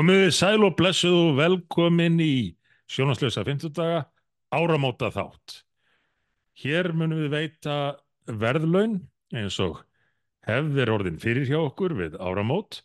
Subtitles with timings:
[0.00, 2.34] Komiði sæl og blessuð og velkomin í
[2.88, 3.98] sjónaslösa 50 daga
[4.48, 5.58] áramóta þátt.
[6.56, 7.74] Hér munum við veita
[8.24, 8.94] verðlaun
[9.36, 9.82] eins og
[10.48, 12.78] hefðir orðin fyrir hjá okkur við áramót.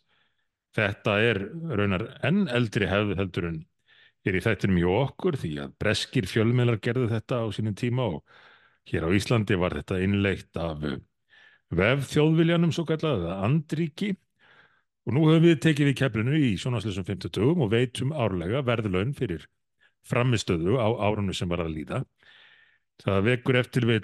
[0.76, 1.40] Þetta er
[1.80, 3.56] raunar enn eldri hefð heldur en
[4.28, 8.38] er í þættinum hjá okkur því að breskir fjölmiðlar gerðu þetta á sínum tíma og
[8.92, 10.84] hér á Íslandi var þetta innleitt af
[11.80, 14.12] vefþjóðviljanum svo kallaða Andríki
[15.06, 19.44] Og nú höfum við tekið við keflinu í sjónaslösum 50 og veitum árlega verðlaun fyrir
[20.06, 22.00] framistöðu á árunnu sem var að líða.
[23.02, 24.00] Það vekur eftir vil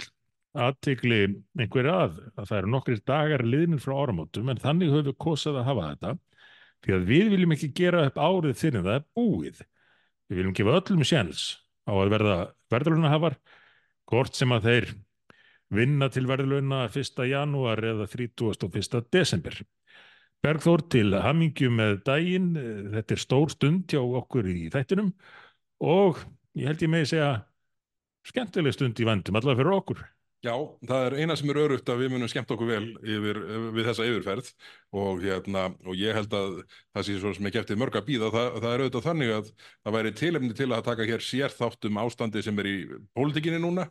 [0.52, 1.20] aðtikli
[1.58, 5.60] einhver að að það eru nokkrir dagar liðnir frá áramótum en þannig höfum við kosað
[5.60, 6.14] að hafa þetta
[6.82, 9.62] því að við viljum ekki gera upp árið þinn það er búið.
[10.28, 11.46] Við viljum gefa öllum sjans
[11.88, 12.36] á að verða
[12.72, 13.38] verðlaunahafar
[14.10, 14.88] hvort sem að þeir
[15.72, 17.22] vinna til verðlauna 1.
[17.30, 19.02] janúar eða 31.
[19.10, 19.56] desember.
[20.42, 22.48] Bergþór til hamingju með daginn,
[22.96, 25.12] þetta er stór stund hjá okkur í þættinum
[25.86, 26.18] og
[26.58, 27.28] ég held ég með að segja
[28.26, 30.02] skemmtileg stund í vandum allavega fyrir okkur.
[30.42, 30.56] Já,
[30.88, 33.38] það er eina sem er örugt að við munum skemmt okkur vel yfir,
[33.70, 34.48] við þessa yfirferð
[34.92, 36.58] og, hérna, og ég held að
[36.92, 39.50] það sé svo sem ég kæftið mörg að býða, það, það er auðvitað þannig að
[39.56, 42.76] það væri tilefni til að taka hér sérþáttum ástandi sem er í
[43.16, 43.86] pólitíkinni núna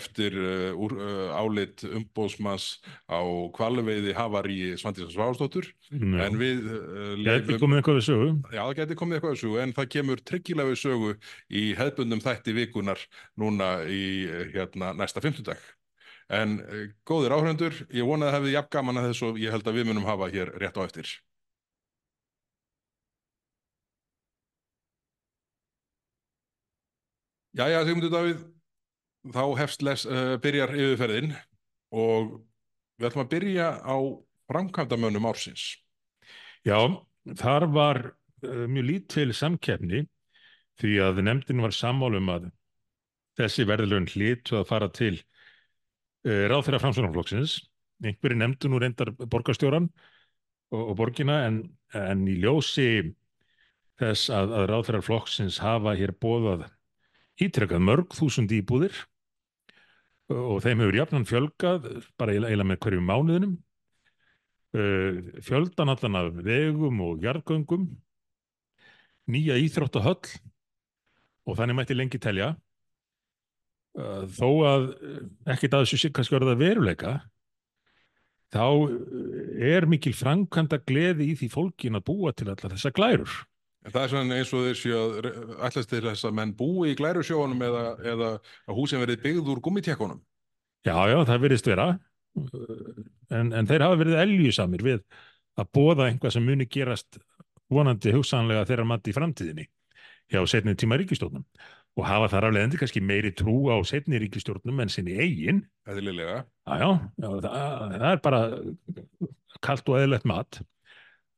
[0.00, 2.68] eftir uh, uh, álit umbóðsmanns
[3.06, 3.22] á
[3.54, 7.14] kvalveiði Havar í Svandísans Svástóttur en við uh.
[7.22, 8.30] Gæti komið eitthvað við sögu?
[8.50, 11.12] Já, það gæti komið eitthvað við sögu en það kemur tryggilega við sögu
[11.50, 13.04] í hefbundum þætti vikunar
[13.38, 14.02] núna í
[14.54, 15.62] hérna, næsta fymtudag.
[16.30, 19.54] En uh, góðir áhrendur, ég vona að það hefði jafn gaman að þessu og ég
[19.54, 21.10] held að við munum hafa hér rétt á eftir.
[27.58, 28.44] Jæja, Sigmundur Davíð,
[29.34, 31.34] þá hefst les, uh, byrjar yfirferðin
[31.90, 32.36] og
[33.00, 33.96] við ætlum að byrja á
[34.52, 35.64] framkvæmdamönnum ársins.
[36.62, 36.78] Já,
[37.42, 38.00] þar var
[38.46, 40.04] uh, mjög lítil samkefni
[40.78, 42.46] því að nefndin var sammálum að
[43.40, 45.39] þessi verðilögn hlýtu að fara til Eh,
[46.24, 47.58] ráð þeirra framsvonarflokksins
[48.04, 49.88] einhverju nefndu nú reyndar borgarstjóran
[50.72, 51.62] og, og borgina en,
[51.96, 53.14] en í ljósi
[54.00, 56.66] þess að, að ráð þeirra flokksins hafa hér bóðað
[57.40, 58.96] ítrekkað mörg þúsund íbúðir
[60.30, 61.88] og þeim hefur jafnan fjölgað
[62.20, 63.56] bara eiginlega með hverju mánuðinum.
[64.78, 67.88] Eh, fjöldan allan af vegum og jarðgöngum.
[69.26, 70.30] Nýja íþróttahöll.
[71.50, 72.69] Og þannig mætti lengi telja Eh,
[73.98, 75.20] þó að eh,
[75.54, 77.14] ekkit að þessu sé kannski orða veruleika
[78.54, 83.38] þá eh, er mikil framkvæmda gleði í því fólkin að búa til allar þessa glærur.
[83.80, 85.30] En það er svona eins og þessi að
[85.66, 88.30] ætlast til þess að menn búi í glærusjónum eða, eða
[88.68, 90.20] að húsin verið byggð úr gummitjekkunum.
[90.84, 91.88] Já, já, það verðist vera.
[93.32, 95.00] En, en þeir hafa verið eljusamir við
[95.58, 97.18] að bóða einhvað sem muni gerast
[97.72, 99.66] vonandi hugsanlega þeirra mati í framtíðinni
[100.30, 101.46] hjá setnið tíma ríkistofnum
[101.98, 105.64] og hafa þar af leiðandi kannski meiri trú á setni ríkistjórnum en sinni eigin.
[105.90, 106.44] Eðlilega.
[106.70, 107.48] Já, já, það,
[107.96, 108.42] það er bara
[109.60, 110.60] kallt og eðlert mat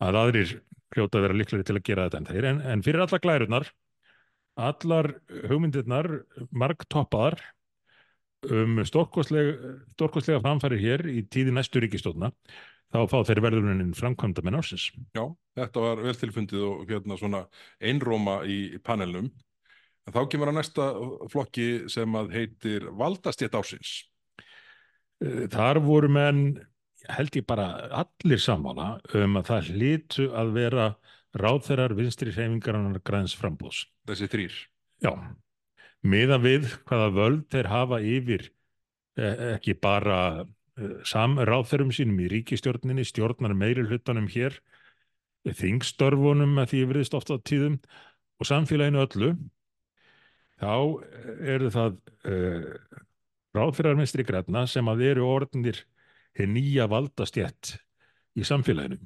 [0.03, 0.53] að aðrir
[0.93, 2.49] hljóta að vera líkleri til að gera þetta en þeir.
[2.51, 3.71] En, en fyrir alla glærunar
[4.61, 5.15] allar
[5.49, 6.11] hugmyndirnar
[6.53, 7.39] marg toppaðar
[8.53, 12.33] um stórkostlega framfæri hér í tíði næstu ríkistjórna
[12.93, 15.25] þá fá þeir verðunin framkvæmda með nársins Já,
[15.57, 17.45] þetta var vel tilfundið og hérna svona
[17.81, 19.31] einróma í panelnum
[20.07, 20.89] En þá kemur að næsta
[21.31, 23.93] flokki sem að heitir Valdastjétt ásins.
[25.23, 26.43] Eh, þar voru menn,
[27.13, 27.69] held ég bara
[28.03, 30.89] allir sammála um að það hlýtu að vera
[31.39, 33.87] ráðferðar vinstri hreyfingarannar græns frambús.
[34.11, 34.59] Þessi þrýr?
[35.03, 35.13] Já,
[36.03, 38.51] miða við hvaða völd þeir hafa yfir
[39.19, 44.59] eh, ekki bara eh, samráðferðum sínum í ríkistjórninni, stjórnar meiri hlutanum hér,
[45.47, 47.81] þingstörfunum að því yfirðist ofta á tíðum
[48.39, 49.35] og samfélaginu öllu
[50.63, 50.75] þá
[51.55, 51.97] eru það
[52.31, 52.69] uh,
[53.57, 55.83] ráðfyrarminstri græna sem að eru orðinir
[56.39, 57.75] hér nýja valdastjett
[58.39, 59.01] í samfélaginu.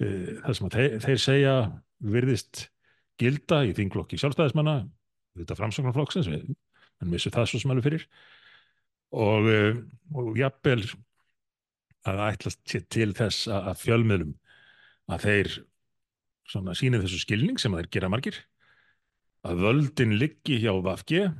[0.00, 1.56] Uh, það sem að þeir, þeir segja
[2.12, 2.66] virðist
[3.20, 4.82] gilda í þinglokki sjálfstæðismanna,
[5.38, 8.06] þetta framsóknarflokksins, en vissu það svo sem alveg fyrir,
[9.12, 9.82] og, uh,
[10.14, 10.80] og jafnvel
[12.08, 14.32] að ætlast til þess að fjölmiðlum
[15.12, 15.52] að þeir
[16.74, 18.40] síni þessu skilning sem þeir gera margir
[19.46, 21.30] að völdin liggi hjá Vafge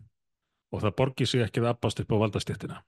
[0.73, 2.81] og það borgi sig ekki að abbast upp á valdastéttina.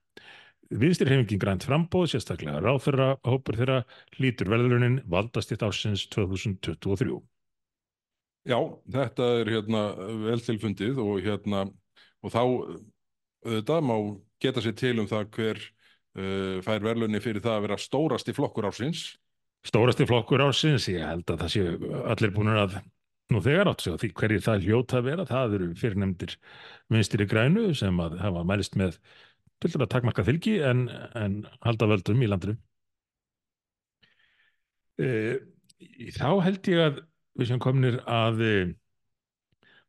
[0.73, 3.81] Viðstir hefingin grænt frambóð, sérstaklega ráðfyrra hópur þeirra
[4.17, 7.19] hlítur velðurunin valdastétt ásins 2023.
[8.45, 8.57] Já,
[8.93, 9.83] þetta er hérna
[10.25, 11.67] vel tilfundið og hérna
[12.25, 12.41] og þá
[13.45, 13.95] þetta má
[14.41, 18.69] geta sér til um það hver uh, fær verðlunni fyrir það að vera stórasti flokkur
[18.69, 19.05] ásins
[19.65, 22.77] stórasti flokkur ársins, ég held að það séu allir búin að
[23.33, 26.35] nú þegar átt sig á því hverjir það hljóta að vera, það eru fyrirnemndir
[26.93, 28.99] vinstri grænu sem að hafa mælist með
[29.63, 30.87] dæmis að takmarka fylgi en,
[31.17, 32.57] en halda völdum í landinu.
[35.01, 35.07] E,
[36.15, 37.01] þá held ég að
[37.35, 38.53] við sem komnir að e,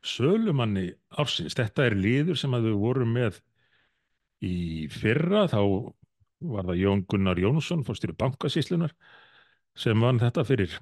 [0.06, 3.40] sölumanni ársins, þetta er liður sem að við vorum með
[4.44, 5.60] í fyrra, þá
[6.46, 8.92] var það Jón Gunnar Jónsson, fórstýru bankasíslunar,
[9.76, 10.76] sem vann þetta fyrir,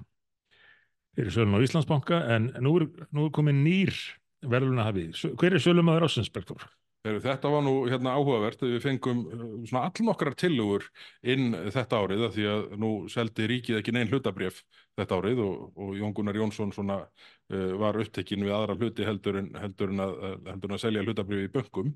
[1.15, 3.99] fyrir sölun á Íslandsbanka, en nú er, nú er komið nýr
[4.45, 5.21] verðluna hafið.
[5.39, 6.67] Hver er sölumadur ársins, Bergþór?
[7.05, 10.87] Þetta var nú hérna áhugavert, við fengum uh, svona allnokkrar tillugur
[11.21, 14.63] inn þetta árið að því að nú seldi ríkið ekki neinn hlutabref
[14.97, 19.37] þetta árið og, og Jón Gunnar Jónsson svona uh, var upptekinn við aðra hluti heldur
[19.43, 20.17] en, heldur en, að,
[20.49, 21.93] heldur en að selja hlutabref í böngum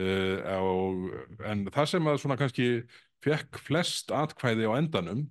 [0.00, 0.56] uh,
[1.52, 2.70] en það sem að svona kannski
[3.26, 5.26] fekk flest atkvæði á endanum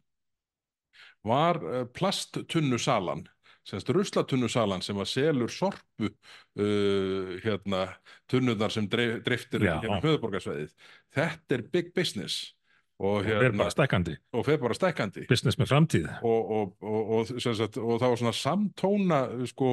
[1.26, 3.26] var uh, plasttunnu salan
[3.66, 7.88] semst ruslatunnusalan sem að selur sorpu uh, hérna
[8.30, 9.78] tunnuðar sem dreif, dreiftir Já.
[9.80, 10.76] hérna höfuborgarsveðið.
[11.16, 12.54] Þetta er big business
[12.96, 16.06] og, Og er bara stækkandi, og fer bara stækkandi business með framtíð.
[16.24, 19.20] og, og, og, sagt, og það var svona samtóna
[19.52, 19.72] sko,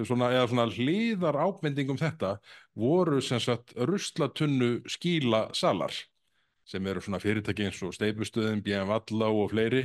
[0.00, 2.32] svona, eða svona hliðar ábendingum þetta
[2.74, 5.94] voru sem sagt ruslatunnu skíla salar
[6.66, 9.84] sem eru svona fyrirtæki eins og steipustöðin, BM Valla og fleiri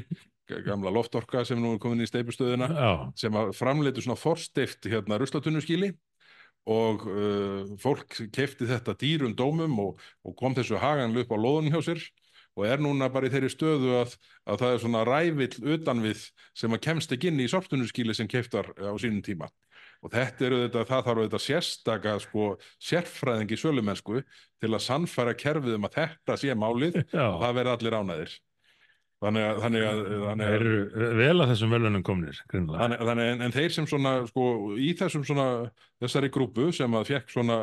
[0.65, 2.91] gamla loftorka sem nú er komin í steipustöðina Já,
[3.23, 5.93] sem framleitu svona forstift hérna ruslatunnuskíli
[6.69, 11.77] og uh, fólk kefti þetta dýrum dómum og, og kom þessu haganlu upp á loðunum
[11.77, 12.03] hjá sér
[12.59, 14.17] og er núna bara í þeirri stöðu að,
[14.49, 16.25] að það er svona rævill utanvið
[16.57, 19.47] sem að kemst ekki inn í sorptunnuskíli sem keftar á sínum tíma.
[20.03, 22.49] Og þetta eru þetta, það þarf þetta sérstaka sko
[22.89, 24.21] sérfræðing í sölumennsku
[24.59, 27.25] til að sannfæra kerfið um að þetta sé málið já.
[27.27, 28.37] og það verði allir ánæðir
[29.23, 32.39] þannig að, þannig að, þannig að eru vel að þessum velunum komnir.
[32.53, 34.45] Þannig, þannig, en, en þeir sem svona, sko,
[34.79, 35.47] í þessum svona,
[36.03, 37.59] þessari grúpu sem að fekk svona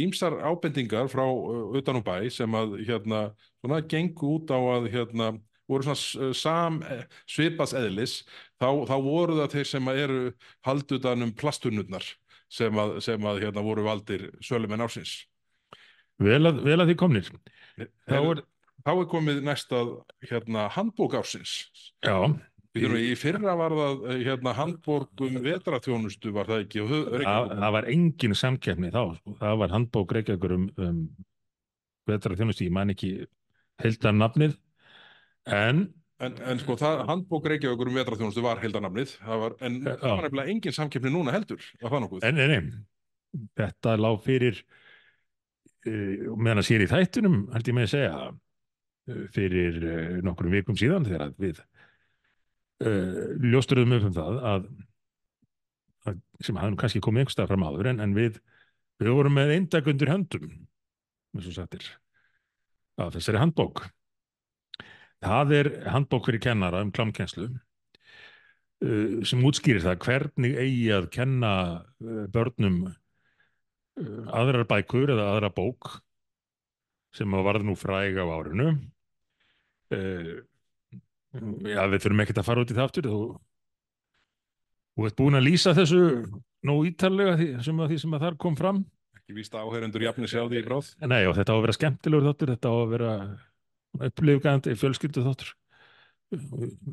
[0.00, 3.26] ímsar uh, ábendingar frá uh, utanum bæ sem að, hérna,
[3.60, 5.32] svona gengu út á að, hérna,
[5.70, 6.80] voru svona sam
[7.30, 8.20] svipas eðlis,
[8.58, 10.22] þá, þá voru það þeir sem að eru
[10.66, 12.08] haldutanum plastunnurnar
[12.50, 15.20] sem að, sem að, hérna, voru valdir sölumenn ársins.
[16.20, 17.28] Vel að, vel að því komnir.
[18.10, 18.42] Þá er,
[18.86, 19.82] þá er komið næsta,
[20.30, 21.56] hérna, handbók ársins.
[22.04, 22.16] já,
[22.70, 27.88] Við í fyrra var það, hérna, handbók um vetraþjónustu var það ekki það, það var
[27.90, 29.02] engin samkeppni þá.
[29.18, 29.34] sko.
[29.40, 31.00] Það var handbók reykjagur um, um
[32.10, 33.10] vetra þjónustu, ég man ekki
[33.82, 34.54] heildan nafnið,
[35.46, 35.88] en
[36.20, 39.94] En, en sko, það, handbók Reykjavíkur um vetraþjónustu var heldarnafnið, það var, en Já.
[40.02, 42.26] það var nefnilega engin samkeppni núna heldur, var það nokkuð?
[42.28, 47.88] En, nei, nei, þetta lág fyrir uh, meðan að sér í þættunum, held ég með
[47.88, 48.18] að segja
[49.34, 51.60] fyrir uh, nokkrum vikum síðan þegar að við
[52.84, 54.66] uh, ljósturum upp um það að,
[56.10, 58.40] að sem hafði nú kannski komið einhverstað fram áður en, en við,
[59.00, 60.52] við vorum með eindak undir höndum
[61.40, 61.84] sagtir
[63.00, 63.84] af þessari handbók.
[65.22, 71.52] Það er handbók fyrir kennara um klámkennslu uh, sem útskýrir það hvernig eigi að kenna
[72.32, 72.82] börnum
[74.32, 75.98] aðrar bækur eða aðra bók
[77.16, 78.70] sem að varð nú fræg á árinu.
[79.90, 80.40] Uh,
[81.66, 83.10] já við þurfum ekkert að fara út í það aftur.
[83.10, 83.20] Þú
[84.94, 86.00] þú ert búin að lýsa þessu
[86.68, 88.82] nú ítarlega því, sem að því sem að þar kom fram.
[89.16, 90.90] Ekki víst að áheyrendur jafni sjá því í bráð.
[91.06, 93.14] nei og þetta á að vera skemmtilegur þáttur þetta á að vera
[94.10, 95.54] upplifgandi fjölskyldu þáttur.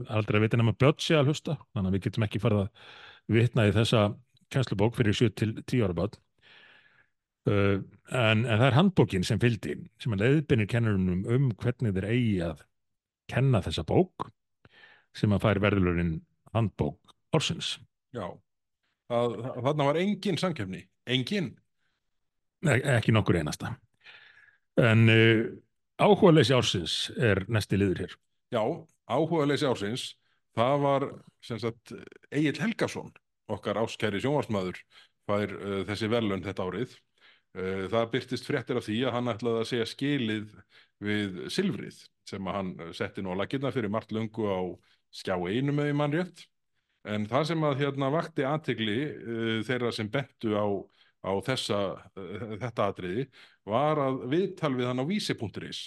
[0.10, 3.36] Aldrei að vita nema börn sé að hlusta þannig að við getum ekki farið að
[3.38, 4.08] vitna í þessa
[4.54, 6.18] kennslubók fyrir 7 til 10 ára börn
[7.52, 7.78] uh,
[8.12, 12.36] en, en það er handbókin sem fylgdi sem að leiðbynir kennurunum um hvernig þeir eigi
[12.48, 12.66] að
[13.32, 14.30] kenna þessa bók
[15.18, 16.20] sem að fær verðurlurinn
[16.56, 17.78] handbók ársins
[18.16, 18.30] Já,
[19.12, 21.52] það, það, þarna var engin samkeppni, engin.
[22.66, 23.76] Ek ekki nokkur einasta
[24.78, 25.44] en uh,
[25.98, 28.18] áhuga leysi ársins er næsti liður hér
[28.54, 28.64] Já,
[29.12, 30.06] áhuga leysi ársins,
[30.56, 31.06] það var
[31.44, 31.92] sagt
[32.32, 33.12] Egil Helgason,
[33.52, 34.80] okkar áskæri sjónvarsmaður,
[35.28, 36.96] fær uh, þessi velun þetta árið.
[37.58, 40.54] Uh, það byrtist fréttir af því að hann ætlaði að segja skilið
[41.04, 44.62] við Silfrið sem hann setti nú á lakirna fyrir margt löngu á
[45.16, 46.46] skjá einu með í mannrétt.
[47.08, 50.66] En það sem að hérna vakti aðtegli uh, þeirra sem bentu á,
[51.24, 51.82] á þessa,
[52.20, 53.28] uh, þetta atriði
[53.68, 55.84] var að viðtal við hann á vísi.is.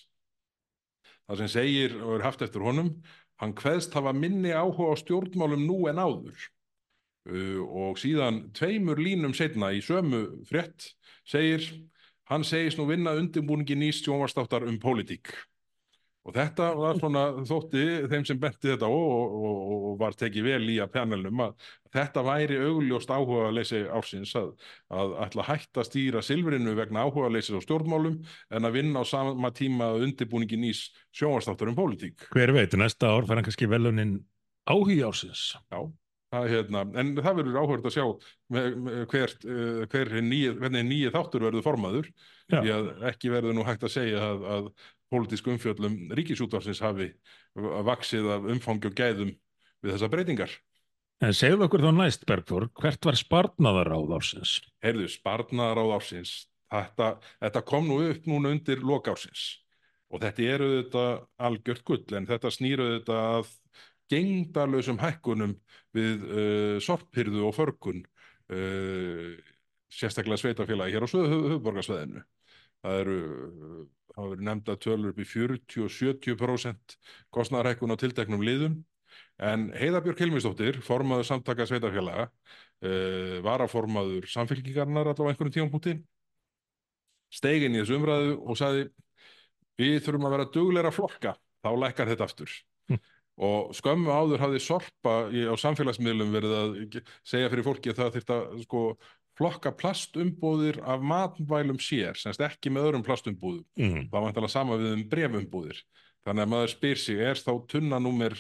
[1.29, 2.95] Það sem segir og er haft eftir honum,
[3.39, 6.49] hann kveðst hafa minni áhuga á stjórnmálum nú en áður.
[7.31, 10.91] Uh, og síðan tveimur línum setna í sömu frétt
[11.29, 11.63] segir,
[12.31, 15.31] hann segist nú vinna undirbúningi nýst sjónvastáttar um pólitík.
[16.29, 20.67] Og þetta var svona þótti þeim sem benti þetta og, og, og var tekið vel
[20.69, 24.51] í að panelnum að þetta væri augljóst áhuga leysi ársins að,
[24.93, 28.21] að ætla að hætta að stýra silfrinu vegna áhuga leysi á stjórnmálum
[28.53, 30.85] en að vinna á sama tíma undirbúningin ís
[31.17, 32.29] sjónvastáttur um pólitík.
[32.37, 34.19] Hver veit, næsta ár fær hann kannski velunin
[34.69, 35.55] áhugi ársins.
[35.73, 35.89] Já,
[36.31, 38.05] það er hérna, en það verður áhverð að sjá
[38.55, 42.61] með, með hvert, uh, hver nýið, nýið þáttur verður formaður Já.
[42.61, 44.73] því að ekki verður nú hægt að segja að, að
[45.11, 47.11] pólitísk umfjöllum ríkisútvarsins hafi
[47.59, 49.33] vaksið af umfangi og gæðum
[49.81, 50.53] við þessa breytingar.
[51.21, 54.55] En segðu okkur þá næst, Bergþór, hvert var sparnaðar á ársins?
[54.85, 56.37] Heyrðu, sparnaðar á ársins,
[56.73, 57.11] þetta,
[57.43, 59.59] þetta kom nú upp núna undir lokársins
[60.11, 61.05] og þetta eru þetta
[61.47, 63.51] algjört gull en þetta snýru þetta að
[64.11, 65.55] gengdarlausum hækkunum
[65.97, 68.03] við uh, sorphyrðu og förkun
[68.53, 69.39] uh,
[69.91, 72.23] sérstaklega sveitafélagi hér á höfuborgarsveðinu.
[72.81, 73.19] Það eru
[74.11, 76.97] það verið nefnda tölur upp í 40-70%
[77.35, 78.81] kostnæðarhækkun á tilteknum liðum
[79.41, 82.29] en Heiðabjörg Hilmisdóttir, formaður samtaka sveitarfélaga,
[82.85, 85.97] uh, varaformaður samfélkingarnar allavega einhvern tíum púti,
[87.31, 88.89] stegin í þessu umræðu og sagði
[89.81, 92.55] við þurfum að vera dugleira flokka, þá lækkar þetta aftur.
[93.41, 96.75] Og skömmu áður hafði Sorpa í, á samfélagsmiðlum verið að
[97.25, 98.83] segja fyrir fólki að það þurft að sko
[99.41, 103.65] flokka plastumbúðir af matvælum sér, semst ekki með öðrum plastumbúðum.
[103.81, 104.03] Mm.
[104.11, 105.81] Það var vantilega sama við um brefumbúðir.
[106.29, 108.37] Þannig að maður spyr sig, er þá tunnanúmer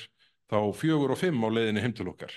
[0.50, 2.34] þá fjögur og fimm á leiðinni heim til okkar?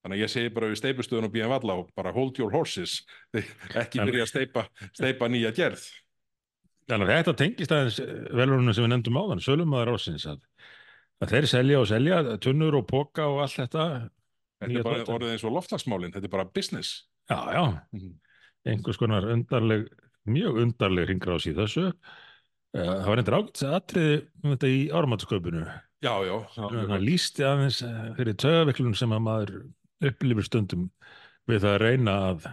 [0.00, 3.00] Þannig að ég segi bara við steipustöðun og býðan valla og bara hold your horses,
[3.82, 5.84] ekki byrja að steipa, steipa nýja gerð.
[6.86, 8.00] Þannig að þetta tengist aðeins
[8.38, 10.75] velurunum sem við nefndum áðan, sölumæður ásins, að, að
[11.24, 13.86] þeir selja og selja tunnur og póka og allt þetta.
[14.60, 15.14] Þetta er bara dóttir.
[15.14, 16.92] orðið eins og loftlagsmálinn, þetta er bara business.
[17.30, 17.64] Já, já,
[18.66, 19.88] einhvers konar undarleg,
[20.28, 21.88] mjög undarleg ringráðs í þessu.
[22.76, 25.64] Eh, Það var eitthvað ágætt atriði um þetta í áramáttasköpunu.
[26.04, 26.34] Já, já.
[26.56, 29.54] Það lísti aðeins eh, fyrir tögaviklun sem að maður
[30.04, 30.90] upplifir stundum
[31.48, 32.46] við það að reyna að,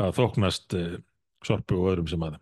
[0.00, 0.96] að þóknast uh,
[1.44, 2.38] sorpu og öðrum sem að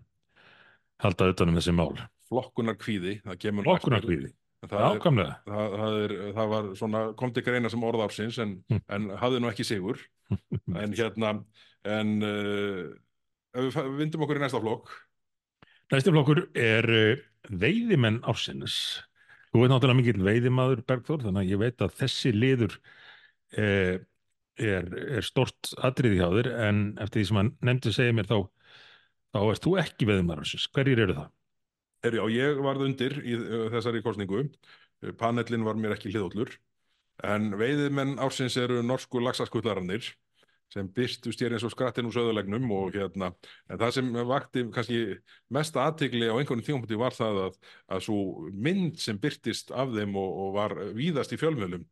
[1.02, 1.94] halda utanum þessi mál.
[2.30, 4.30] Flokkunar kvíði, það kemur nú Flokkunar kvíði.
[4.70, 8.82] Það, er, það, það, er, það var svona, kom til greina sem orðársins en, Hm.
[8.96, 10.00] en hafði nú ekki sigur.
[10.80, 11.34] En hérna,
[11.84, 12.86] en uh,
[13.54, 14.88] við vindum okkur í næsta flokk,
[15.92, 17.20] Næsti flokkur er uh,
[17.52, 18.78] veiðimenn ársins.
[19.52, 22.78] Þú veit náttúrulega mikill veiðimaður Bergþór, þannig að ég veit að þessi liður
[23.60, 24.00] uh,
[24.64, 24.88] er,
[25.20, 28.38] er stort atriði hjá þér, en eftir því sem hann nefndi segja mér þá,
[29.36, 30.66] þá ert þú ekki veiðimaður ársins.
[30.74, 31.30] Hverjir eru það?
[32.04, 34.44] Er, já, ég varð undir í uh, þessari kostningu,
[35.20, 36.52] panellin var mér ekki hliðóllur,
[37.24, 40.14] en veiðimenn ársins eru norsku laxaskullararnir
[40.72, 43.30] sem byrstust hér eins og skrattin úr söðulegnum og hérna,
[43.70, 45.00] en það sem vakti kannski
[45.54, 47.58] mesta aðtigli á einhvern tímapunkti var það að,
[47.94, 48.18] að svo
[48.50, 51.84] mynd sem byrtist af þeim og, og var víðast í fjölmjölum,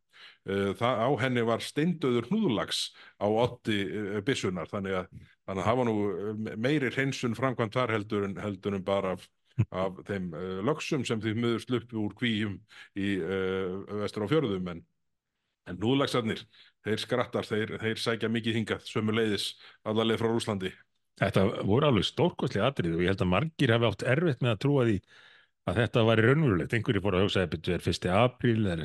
[0.49, 2.81] uh, það, á henni var steindöður hnúðlags
[3.23, 5.95] á otti uh, byssunar, þannig að, þannig að var nú
[6.67, 9.29] meiri hreinsun framkvæmt þar heldur en, heldur en bara af,
[9.69, 12.57] af þeim uh, lögsum sem því möður sluppu úr kvíum
[12.97, 14.83] í uh, vestur á fjörðum en
[15.69, 16.41] En núðlagsarnir,
[16.83, 19.53] þeir skrattar, þeir, þeir sækja mikið hingað, sömu leiðis,
[19.87, 20.71] allarleið frá Rúslandi.
[21.21, 24.61] Þetta voru alveg stórkostlega atrið og ég held að margir hafi átt erfitt með að
[24.65, 24.97] trúa því
[25.69, 26.75] að þetta væri raunverulegt.
[26.75, 28.75] Einhverjir fóru að hugsa að þetta er fyrsti apríl eða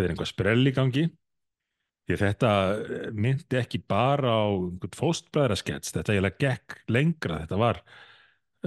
[0.00, 1.06] er einhvað sprell í gangi.
[2.08, 7.80] Því þetta eh, myndi ekki bara á einhvern fóstbræðraskets, þetta eiginlega gekk lengra, þetta var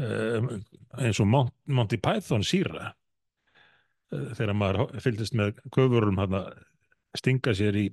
[0.01, 6.53] eins og Mont, Monty Python síra uh, þegar maður fylgdist með köfurum hann að
[7.17, 7.87] stinga sér í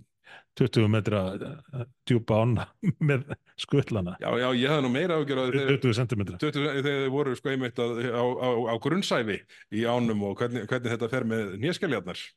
[0.58, 2.66] 20 metra uh, djúpa ána
[3.10, 3.26] með
[3.60, 4.16] skutlana.
[4.22, 7.36] Já, já, ég hafði nú meira ágjör að þeir, 20 cm 20, þegar þeir voru
[7.38, 9.40] sko einmitt að, á, á, á grunnsæfi
[9.76, 12.28] í ánum og hvernig, hvernig þetta fer með nýjaskæljarnar.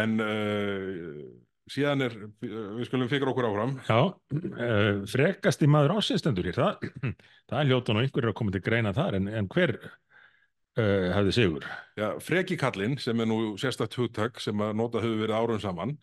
[0.00, 1.30] En uh,
[1.70, 3.74] síðan er, við skulum fikra okkur áfram.
[3.86, 6.86] Já, uh, frekasti maður ásinstendur hér það,
[7.50, 11.36] það er hljóta nú einhverjir að koma til greina þar en, en hver uh, hefði
[11.36, 11.66] sigur?
[12.00, 15.94] Já, freki kallinn, sem er nú sérstakt hugtak sem að nota hefur verið árum saman.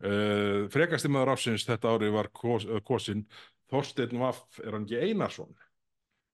[0.00, 3.26] Uh, frekasti maður ásins þetta ári var kos, uh, kosin
[3.70, 5.50] Þorsteinn Vaff, er hann ekki Einarsson?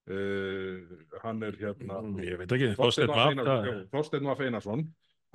[0.07, 1.97] Hann er hérna...
[2.23, 4.85] Ég veit ekki, Þorsteinn Þorsteinn Vaff Vaff, Einarsson,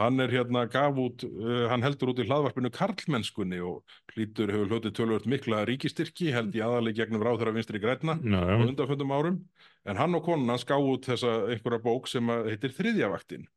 [0.02, 3.82] hann er hérna gaf út uh, hann heldur út í hlaðvarpinu Karlmennskunni og
[4.14, 8.68] hlýtur hefur hlutið tölvöld mikla ríkistyrki held í aðaleg gegnum ráðherra vinstri græna á já,
[8.68, 9.42] undanföndum árum.
[9.86, 13.48] En hann og konan hans gaf út þessa einhverja bók sem heitir Þriðjavaktin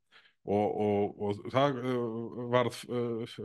[0.44, 3.36] og, og, og það uh, varð uh,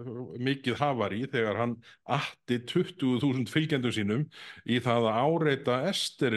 [0.43, 1.75] mikið hafari þegar hann
[2.11, 4.25] atti 20.000 fylgjendum sínum
[4.67, 5.77] í það að áreita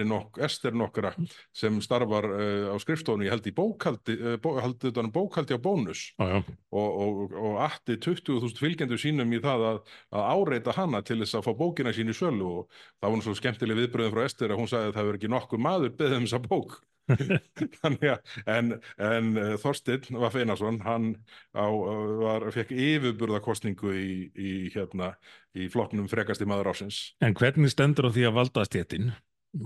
[0.07, 1.13] nok Ester nokkra
[1.57, 6.13] sem starfar uh, á skrifstofunni, ég held í bókaldi, uh, bó, held bókaldi á bónus.
[6.19, 6.43] Já.
[6.71, 9.83] og, og atti 20.000 fylgjendum sínum í það að,
[10.15, 12.63] að áreita hana til þess að fá bókina sín í sölu.
[12.63, 15.35] Og það var svo skemmtileg viðbröðum frá Ester að hún sagði að það verður ekki
[15.35, 16.81] nokkur maður beðið um þessa bók
[17.87, 18.05] Að,
[18.47, 21.09] en, en uh, Þorsteinn Vaff Einarsson, hann
[21.51, 25.13] á, uh, var, fekk yfirburðakostningu í, í, hérna,
[25.59, 27.01] í flokknum frekasti maður ásins.
[27.25, 29.11] En hvernig stendur á því að valdastéttin,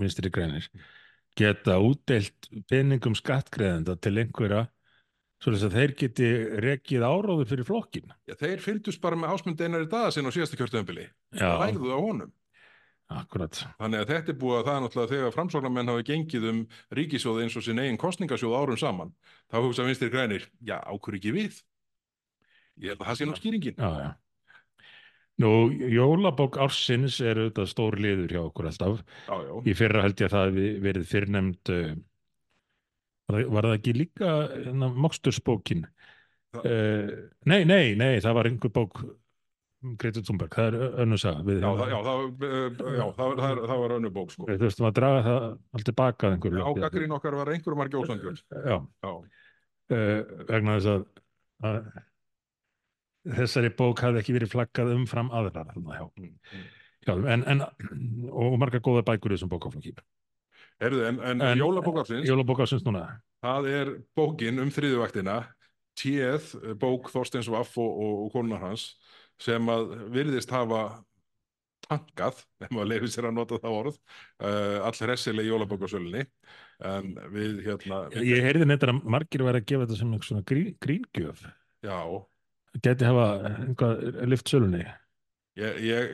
[0.01, 0.69] vinstri grænir,
[1.37, 4.65] geta útdeilt peningum skattgreðenda til einhverja
[5.43, 6.27] svo að þeir geti
[6.65, 8.13] rekið áráður fyrir flokkin?
[8.25, 11.05] Já, þeir fylgdust bara með ásmund einari dagasinn á síðasta kjörtöðumbili.
[11.37, 12.31] Það lægðu á honum.
[13.07, 13.55] Akkurat.
[13.79, 16.57] Þannig að þetta er búið að það er náttúrulega þegar framsóknarmenn hafi gengið um
[16.97, 19.13] ríkisjóð eins og sinn eigin kostningasjóð árum saman,
[19.47, 21.61] þá hugsa vinstri grænir, já, ákur ekki við.
[22.83, 23.77] Ég held að það sé nú skýringin.
[23.79, 24.09] Já, já.
[25.37, 25.51] Nú,
[25.93, 29.01] jólabók ársins er auðvitað stór liður hjá okkur alltaf.
[29.29, 29.53] Já, já.
[29.69, 31.91] Í fyrra held ég að það hafi verið fyrrnemd, uh,
[33.29, 35.85] var, það- ekki líka hérna, Mokstursbókin?
[35.87, 37.09] Það- Uh,
[37.45, 39.01] nei, nei, nei, það var einhver bók
[40.01, 41.43] Greta Thunberg, það er önnur saga.
[41.47, 42.17] Við, Já, já, það,
[43.17, 44.45] var- er- önnu bók, sko.
[44.49, 45.45] Þú veist, maður draga það
[45.79, 46.65] alltaf baka að einhverju.
[46.83, 48.41] Gaggrín okkar var einhverjum margi ósangjörn.
[48.67, 48.77] Já,
[49.07, 51.05] uh, vegna þess að,
[51.63, 51.79] að
[53.37, 56.35] þessari bók hafði ekki verið flaggað umfram aðrar Mm,
[57.07, 57.27] mm.
[57.31, 57.61] en, en,
[58.31, 59.93] og margar góða bækur í þessum bókaflokki.
[60.81, 63.21] Herðu, en, en, En- jólabók ársins, Jólabók ásins núna.
[63.43, 65.45] það er bókin um þriðjuvaktina,
[65.97, 68.83] Téð, bók Þorsteins Vaff og, og, og konunar hans,
[69.43, 70.81] sem að virðist hafa
[71.87, 73.99] tankað, ef maður leifir sér að nota það orð,
[74.43, 76.25] uh, all hressileg jólabókasölinni,
[76.87, 80.47] en við hérna, Ég heyrði neitt að margir væri að gefa þetta sem einhver svona
[80.47, 81.43] grín, gríngjöf.
[81.85, 81.99] já,
[82.83, 84.83] Geti hafa einhvað lift sölunni.
[85.57, 86.11] Ég, ég,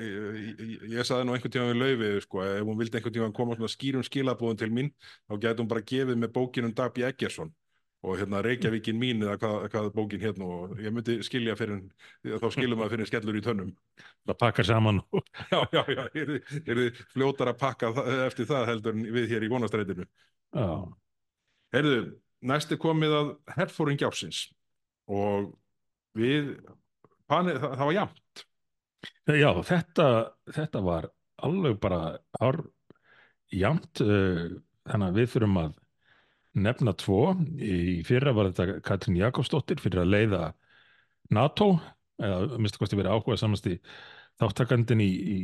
[0.56, 3.58] ég, ég saði nú einhvern tíma við laufi, sko, ef hún vildi einhvern tíma koma
[3.58, 4.94] svona skýrum skilabúðum til mín,
[5.28, 7.52] þá gæti hún bara gefið með bókin um Dabi Eggersson
[8.04, 11.80] og hérna Reykjavíkin mín eða hvað, hvað bókin hérna og ég myndi skilja fyrir,
[12.26, 13.70] þá skilum maður fyrir skellur í tönnum.
[14.28, 15.00] Það pakkar saman
[15.54, 17.92] Já, já, já, er þið fljótar að pakka
[18.28, 20.08] eftir það heldur við hér í vonastrætinu.
[20.52, 20.68] já,
[21.74, 22.00] Heyrðu,
[22.52, 24.44] næst er komið að herfóring ársins
[25.10, 25.54] og
[26.20, 26.54] við,
[27.32, 28.44] pani, það, það var jafnt.
[29.32, 30.10] já þetta,
[30.60, 31.10] þetta var
[31.44, 32.02] alveg bara
[32.40, 32.62] ár
[33.54, 35.74] jamt uh, þannig að við þurfum að
[36.54, 37.34] nefna tvo.
[37.58, 40.44] Í fyrra var þetta Katrín Jakobsdóttir fyrir að leiða
[41.34, 41.76] NATO
[42.22, 43.78] eða minnst kosti verið áhuga samast í
[44.42, 45.38] þáttakandin í, í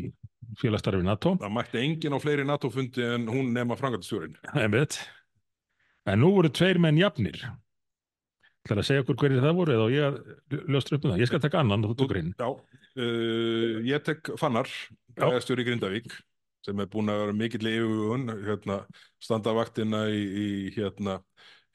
[0.60, 1.36] félagstarfi NATO.
[1.41, 4.38] Það mætti enginn á fleiri NATO-fundi en hún nema frangatastjórin.
[4.54, 5.00] Einmitt.
[6.10, 7.41] En nú voru tveir menn jafnir.
[8.67, 11.22] Það að segja okkur hverjir það voru eða ég ljóstra upp um það.
[11.22, 12.34] Ég skal taka annan og þú tekur inn.
[12.38, 14.69] Já, uh, ég tek Fannar,
[15.17, 16.17] í Grindavík,
[16.65, 18.82] sem er búin að vera mikill yfirvögun, hérna,
[19.24, 21.19] standa vaktina í, í, hérna,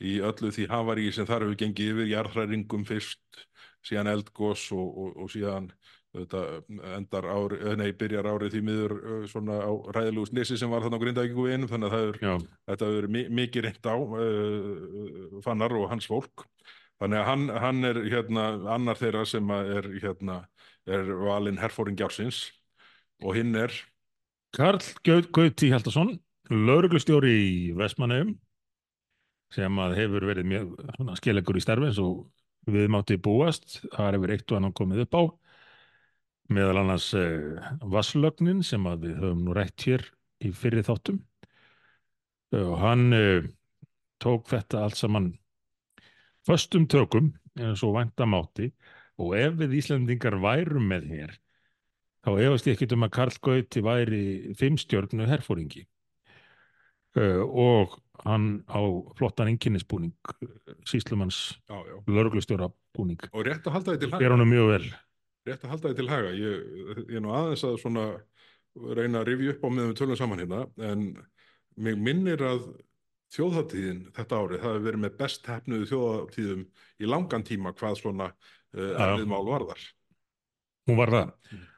[0.05, 3.44] í öllu því hafarí sem þar hefur gengið yfir, jarðhræringum fyrst,
[3.85, 5.70] síðan eldgós og, og, og síðan
[6.14, 10.85] endar ári, eh, nei, byrjar árið því miður uh, svona á ræðilegu snissi sem var
[10.85, 12.18] þarna á Grindavíku einum, þannig að það er
[12.68, 16.47] þetta hefur verið mi mikið reynt á uh, Fannar og hans fólk.
[17.03, 18.44] Þannig að hann, hann er hérna
[18.77, 20.44] annar þeirra sem er hérna
[20.87, 22.44] er valinn herfóring ársins
[23.25, 23.75] og hinn er
[24.55, 26.14] Karl Gaut- Gauti Hjaltason,
[26.51, 28.37] lauruglustjóri í Vestmanneum
[29.55, 32.25] sem hefur verið mjög skelegur í starfi eins og
[32.71, 33.81] við mátti búast.
[33.95, 35.23] Það hefur eitt og annan komið upp á
[36.55, 40.03] meðal annars eh, vasslögnin sem við höfum nú rætt hér
[40.45, 41.23] í fyrri þáttum
[42.55, 43.47] Eh, og hann eh,
[44.23, 45.31] tók þetta allt saman
[46.47, 48.71] föstum tökum eins og væntamátti
[49.19, 51.35] og ef við Íslandingar værum með hér
[52.25, 54.25] þá efast ég ekkert um að Karl Gauti væri
[54.59, 55.85] fimmstjörnu herfóringi
[57.21, 58.81] uh, og hann á
[59.19, 60.15] flottan einkinnisbúning
[60.89, 61.97] síslumanns já, já.
[62.07, 63.21] lauruglustjóra búning.
[63.35, 64.23] Og rétt að halda því til haga.
[64.23, 64.87] Ber honum mjög vel.
[65.49, 66.33] Rétt að halda því til haga.
[66.39, 68.07] Ég, ég er nú aðeins að svona
[68.75, 71.05] reyna að rifja upp á við tölum saman hérna en
[71.75, 72.65] mig minnir að
[73.35, 76.65] þjóðhátíðin þetta árið það hefur verið með best hefnuðu þjóðhátíðum
[77.03, 79.07] í langan tíma hvað svona uh, Já.
[79.09, 79.87] erfið mál varðar.
[80.89, 81.33] Hún var það.
[81.51, 81.71] Mm.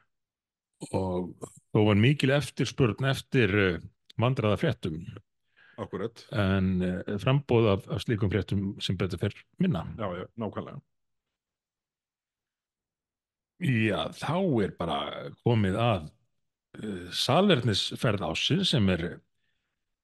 [0.93, 1.31] Og
[1.73, 3.79] þó var mikil eftirspurn eftir uh,
[4.21, 4.99] vandraða fréttum
[5.81, 9.85] akkurat, en uh, frambóð af, af slíkum fréttum sem betur fer minna.
[9.99, 10.83] Já, já, nákvæmlega.
[13.65, 14.99] Já, þá er bara
[15.45, 16.11] komið að
[16.83, 19.09] uh, salernisferð ásins sem er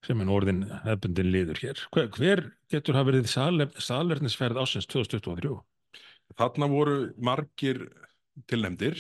[0.02, 1.82] sem er orðin hefbundin liður hér.
[1.94, 2.40] Hver, hver
[2.72, 5.60] getur hafa verið saler, salernisferð ásins 2023?
[6.38, 7.84] þarna voru margir
[8.48, 8.98] tilnefndir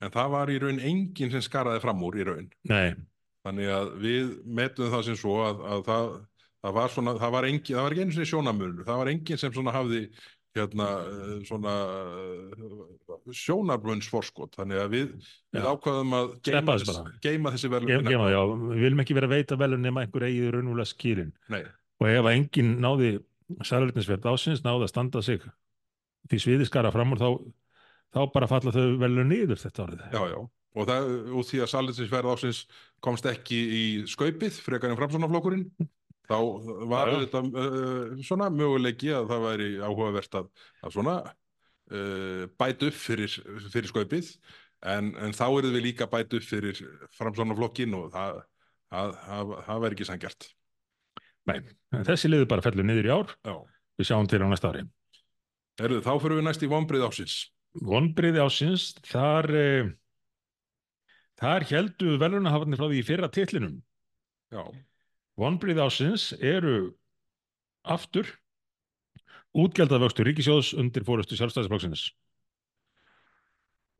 [0.00, 2.46] en það var í raun enginn sem skaraði fram úr í raun.
[2.70, 2.94] Nei,
[3.46, 6.14] þannig að við metum það sem svo að, að það,
[6.64, 9.42] það var svona það var, engin, það var ekki einu sinni sjónamunur það var enginn
[9.42, 10.06] sem svona hafði
[10.54, 11.72] hérna eh, svona
[13.34, 14.54] sjónarmunnsforskot.
[14.58, 15.08] Þannig að við,
[15.54, 19.30] við ákvaðum að geima, þess, geima þessi Ge- verðlun gema, já, við viljum ekki vera
[19.30, 21.62] að veita velun nema einhver eigið raunvúlega skýrin Nei,
[22.00, 23.10] og ef að enginn náði
[23.66, 25.44] sælurnisverð ásins náði að standa sig
[26.30, 27.28] því sviði skara fram úr þá,
[28.14, 30.38] þá bara falla þau velun niður þetta árið já, já.
[30.74, 31.04] Og það
[31.38, 32.60] út því að salinsins ásins
[33.04, 35.68] komst ekki í skaupið frekar en framsónaflokkurinn
[36.26, 36.38] þá
[36.90, 37.20] var Já, já.
[37.26, 40.48] þetta uh, svona möguleiki að það væri áhugavert að,
[40.82, 43.36] að svona uh, bæta upp fyrir,
[43.70, 44.32] fyrir skaupið.
[44.84, 46.80] En, en þá erum við líka bæta upp fyrir
[47.16, 48.42] framsónaflokkin og það,
[48.92, 50.50] það, það, það væri ekki sangjart
[51.44, 51.58] Nei,
[52.08, 53.32] þessi liður bara fellur niður í ár.
[53.44, 53.54] Já,
[54.00, 54.86] við sjáum til á næsta ári.
[55.76, 57.34] Heyrðu, þá fyrir við næst í vonbrið ásins
[57.82, 59.92] vonbriði ásins þar eh,
[61.40, 63.80] þar heldu velunahafarnir frá því í fyrra titlinum.
[64.54, 64.62] Já,
[65.40, 66.94] vonbriði ásins eru
[67.82, 68.28] aftur
[69.54, 72.08] útgjaldavöxtur ríkisjóðs undir fórustu sjálfstæðisflokksins.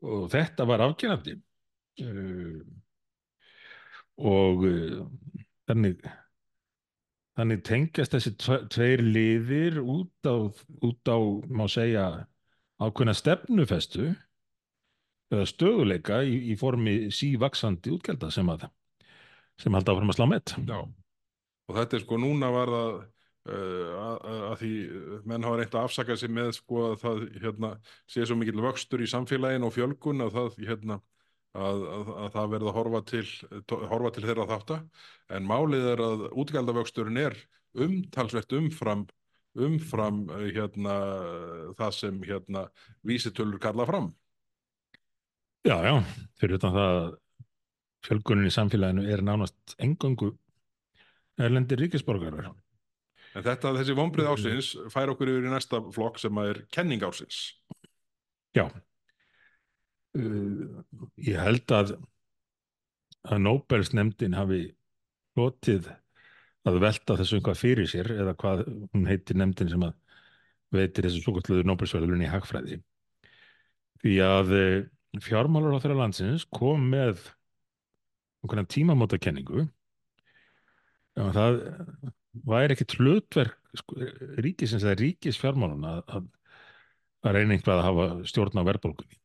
[0.05, 1.37] Og þetta var afgerandi.
[2.03, 2.59] Uh,
[4.19, 5.03] og uh,
[5.69, 6.03] þannig
[7.35, 10.35] þannig tengjast þessi tve- tveir liðir út á,
[10.83, 12.05] út á má segja
[12.81, 14.09] ákveðna stefnufestu
[15.33, 18.67] eða stöðuleika í, í formi sívaksandi útgjalda sem að
[19.61, 20.55] sem halda áfram að slá met.
[20.67, 20.79] Já.
[21.65, 24.71] Og þetta er sko núna var það uh, að, að- því
[25.31, 27.71] menn hafa reynt að afsaka sig með sko að það hérna,
[28.11, 30.99] sé svo mikill vöxtur í samfélagin og fjölgun að það hérna
[31.55, 33.25] að, að, að það verða að horfa til,
[33.95, 34.79] horfa til þeirra þátta.
[35.39, 37.37] En málið er að útgjaldavöxturinn er
[37.85, 39.05] umtalsvert umfram
[39.55, 40.95] umfram uh, hérna
[41.77, 42.67] það sem hérna
[43.05, 44.11] vísitölur kalla fram
[45.65, 45.95] Já, já,
[46.37, 47.07] fyrir utan það að
[48.05, 50.35] fjölgunin í samfélaginu er nánast engöngu
[51.41, 52.51] erlendir ríkisborgarar.
[53.33, 57.55] en þetta, þessi vonbrið ásins fær okkur yfir í næsta flokk sem er kenning ásins
[58.55, 58.69] Já.
[60.15, 60.85] Uh,
[61.19, 61.97] ég held að
[63.25, 64.61] að Nobels nefndin hafi
[65.35, 65.89] hlotið
[66.65, 69.95] að velta þessu eitthvað fyrir sér eða hvað hún heitir nefndin sem að
[70.75, 72.79] veitir þessu svo kalluðu Nobelsverðlun í hagfræði.
[74.01, 74.53] Því að
[75.23, 77.21] fjármálur á þeirra landsins kom með
[78.43, 79.65] einhverja tímamóta kenningu
[81.21, 81.59] og það
[82.45, 83.97] væri ekkit hlutverk sko,
[84.43, 86.27] ríkisins eða ríkisfjármálun að, að,
[87.25, 89.19] að reyna einhvað að hafa stjórn á verðbólgunni.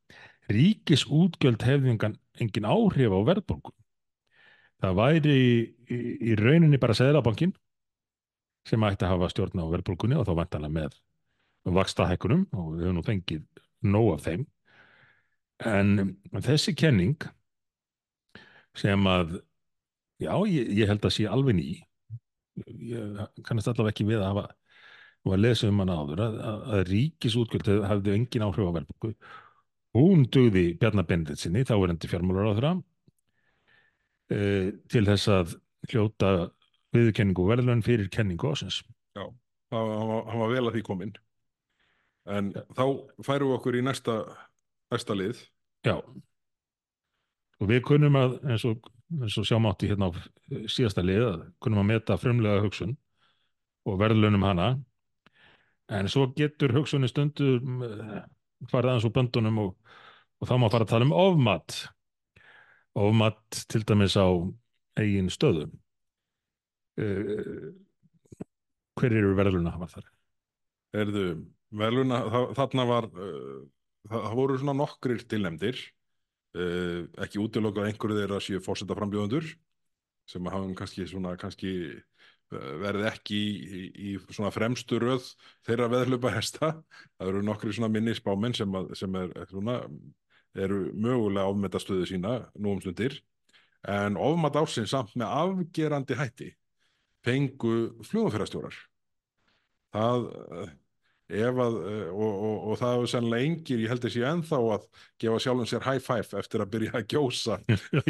[0.50, 3.79] Ríkisútgjöld hefði engin áhrif á verðbólgun.
[4.80, 5.50] Það væri í,
[5.92, 7.52] í, rauninni bara seðlabankin
[8.68, 10.96] sem ætti að hafa stjórn á verðbólgunni og þá vantanlega með
[11.76, 13.44] vakstahækkunum og við höfum nú fengið
[13.84, 14.46] nóg af þeim.
[15.68, 17.28] En þessi kenning
[18.78, 19.36] sem að,
[20.22, 21.68] já, ég, ég held að sé alveg ný,
[22.64, 24.46] ég kannast allavega ekki við að hafa
[25.26, 29.10] og að lesa um hana áður að, að, að ríkisútgjöld hafði engin áhrif á verðbólgu.
[29.98, 32.72] Hún dugði Bjarnar Benditsinni, þá er endi fjármálur á þeirra,
[34.34, 35.56] uh, til þess að
[35.90, 36.30] hljóta
[36.94, 38.80] viðurkenningu og verðlun fyrir kenningu ásins.
[39.16, 39.26] Já,
[39.74, 41.14] hann var, hann var vel að því kominn.
[42.30, 42.64] En Já.
[42.76, 42.84] þá
[43.26, 44.16] færum við okkur í næsta,
[44.92, 45.40] næsta lið.
[45.86, 45.96] Já.
[47.60, 48.90] Og við kunnum að, eins og,
[49.20, 50.12] eins og sjámátti hérna á
[50.70, 52.96] síðasta lið, að kunnum að meta frumlega hugsun
[53.88, 54.68] og verðlunum hana,
[55.90, 57.56] en svo getur hugsunni stundu
[58.70, 59.72] farið aðeins úr böndunum og,
[60.40, 61.80] og þá má fara að tala um ofmat.
[63.00, 64.28] Ofmat til dæmis á
[65.00, 65.72] eigin stöðum.
[67.00, 67.70] Uh,
[69.00, 70.10] hver eru verðluna hafa þar?
[71.00, 71.24] Erðu,
[71.80, 73.62] veluna, þa- þarna var, uh,
[74.10, 75.80] það, voru svona nokkrir tilnefndir,
[76.58, 79.48] uh, ekki útilokað að einhverju þeirra séu fórseta frambjóðundur,
[80.28, 81.74] sem hafum kannski svona, kannski
[82.50, 85.22] verið ekki í, í, í svona fremstu röð
[85.66, 86.72] þeirra veðlupa hesta.
[87.14, 89.76] Það eru nokkri svona minni spámenn sem, að, sem er svona,
[90.54, 93.20] eru mögulega ofmeta stöðu sína nú um stundir,
[93.88, 96.50] en ofmat ársins samt með afgerandi hætti
[97.24, 98.76] fengu flugumferðarstjórar.
[99.90, 100.70] Það, eh,
[101.40, 104.60] ef að, eh, og, og, og það hefur sennilega engir, ég held að sé ennþá
[104.76, 104.86] að
[105.22, 107.58] gefa sjálfum sér high five eftir að byrja að gjósa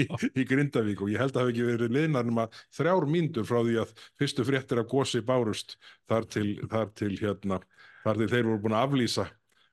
[0.03, 0.07] í,
[0.41, 3.61] í Grindavík og ég held að það hafi ekki verið liðnar nema þrjár mínútur frá
[3.67, 5.77] því að fyrstu fréttir af gósi bárust
[6.11, 7.61] þar til, þar til hérna,
[8.05, 9.29] þar til þeir voru búin að aflýsa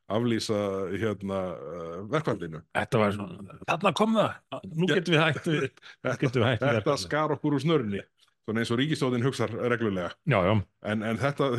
[0.07, 0.57] aflýsa
[0.95, 2.61] hérna uh, verkvallinu.
[2.75, 4.35] Þetta var svona, þarna kom það,
[4.73, 5.65] nú getum við hægt við,
[6.21, 8.03] getum við hægt við Þetta skar okkur úr snörni.
[8.47, 10.13] svona eins og ríkistóðin hugsar reglulega.
[10.23, 10.53] já, já,
[10.87, 11.49] En, en þetta,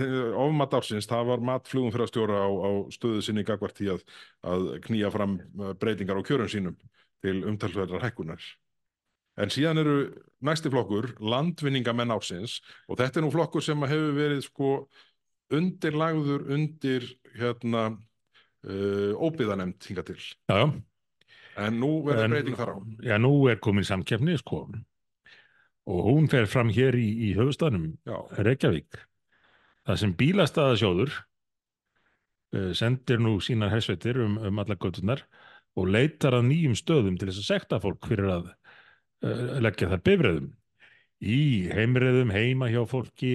[0.40, 4.06] ofmat ársins, það var matflugum fyrir að stjóra á, á stöðu sinni gagvart í að,
[4.40, 6.78] að knýja fram uh, breytingar á kjörum sínum
[7.20, 8.40] til umtalsverðar hækkunar.
[9.38, 9.98] En síðan eru
[10.42, 12.56] næsti flokkur, landvinningamenn ársins,
[12.88, 14.70] og þetta er nú flokkur sem hefur verið sko
[15.54, 17.04] undirlagður undir
[17.38, 17.84] hérna
[18.66, 20.18] uh, óbyðanemnd hinga til.
[20.18, 20.68] já, já.
[21.59, 22.77] En nú verður breyting þar á.
[23.03, 24.62] Já, nú er komin samkeppni, sko.
[25.88, 27.90] Og hún fer fram hér í, í höfustanum,
[28.37, 29.01] Reykjavík.
[29.88, 35.25] Það sem bílastæðasjóður uh, sendir nú sínar hersveitir um, um alla götunar
[35.79, 40.05] og leitar að nýjum stöðum til þess að sekta fólk fyrir að uh, leggja þar
[40.07, 40.53] bifræðum.
[41.18, 41.40] Í
[41.75, 43.33] heimreðum, heima hjá fólki,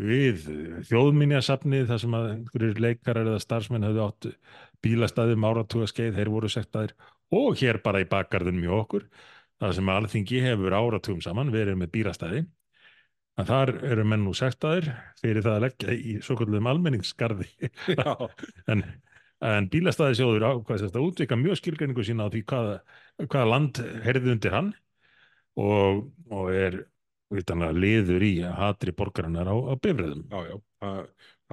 [0.00, 0.46] við
[0.88, 4.30] þjóðminjasafnið þar sem að einhverjir leikarar eða starfsmenn höfðu átt
[4.82, 6.96] bílastæðum áratuga skeið, þeir voru sektaðir.
[7.32, 9.06] Og hér bara í bakgarðunum hjá okkur
[9.62, 12.42] það sem alþingi hefur áratugum saman verið með bílastæði.
[13.40, 14.90] Að þar eru menn nú sektaðir
[15.22, 17.48] fyrir það að leggja í svo kallum almenningsgarði.
[17.94, 18.10] Já,
[18.72, 18.84] en,
[19.48, 22.74] en bílastæðisjóður ákvæðist að útvika mjög skilgreiningu sína á því hvaða,
[23.22, 24.72] hvaða land herði undir hann.
[25.62, 26.78] Og, og er
[27.32, 30.26] liður í að hatri borgarinnar á, á bifræðum.
[30.30, 30.56] já, já.
[30.82, 30.98] Það,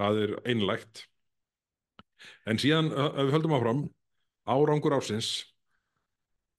[0.00, 1.04] það er einlægt.
[2.44, 3.86] En síðan, ef við höldum áfram,
[4.50, 5.30] árangur ársins,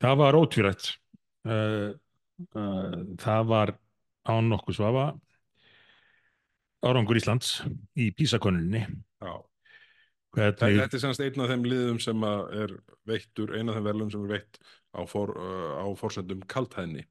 [0.02, 0.88] Það var ótvírætt.
[1.46, 1.94] Uh,
[2.58, 3.76] uh, það var
[4.30, 5.06] án nokkuð svafa
[6.86, 7.60] árangur Íslands
[7.98, 8.82] í písakoninni.
[9.22, 9.34] já,
[10.32, 12.76] Hvernig, þetta er semst einn af þeim liðum sem er
[13.10, 14.62] veittur, einn af þeim verðlum sem er veitt
[14.98, 17.06] á, for, uh, á forsendum kaltæðni.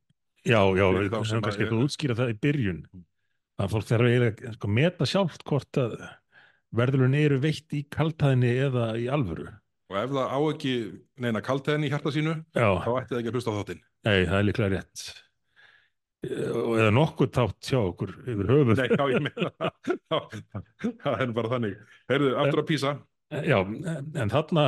[0.46, 2.80] Já, já, við sem kannski að- ekki að útskýra það í byrjun.
[3.60, 5.96] Að fólk þarf eiginlega sko, meta sjálft hvort að
[6.72, 9.48] verðlun eru veitt í kaltæðinni eða í alvöru.
[9.90, 10.74] Og ef það á ekki
[11.18, 13.82] neina kaltæðni í hjarta sínu, Já, þá ætti það ekki að hlusta á þáttinn.
[14.06, 15.02] nei, það er líklega rétt.
[16.22, 18.76] Eh, og Eða nokkuð þátt hjá okkur yfir höfuð.
[18.76, 19.70] Nei, já, ég meina,
[21.04, 21.76] það er bara þannig.
[22.12, 22.92] Heyrðu, aftur að písa.
[23.30, 23.58] Já,
[24.20, 24.64] en þarna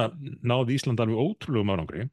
[0.47, 2.05] náði Ísland alveg ótrúlegum árangri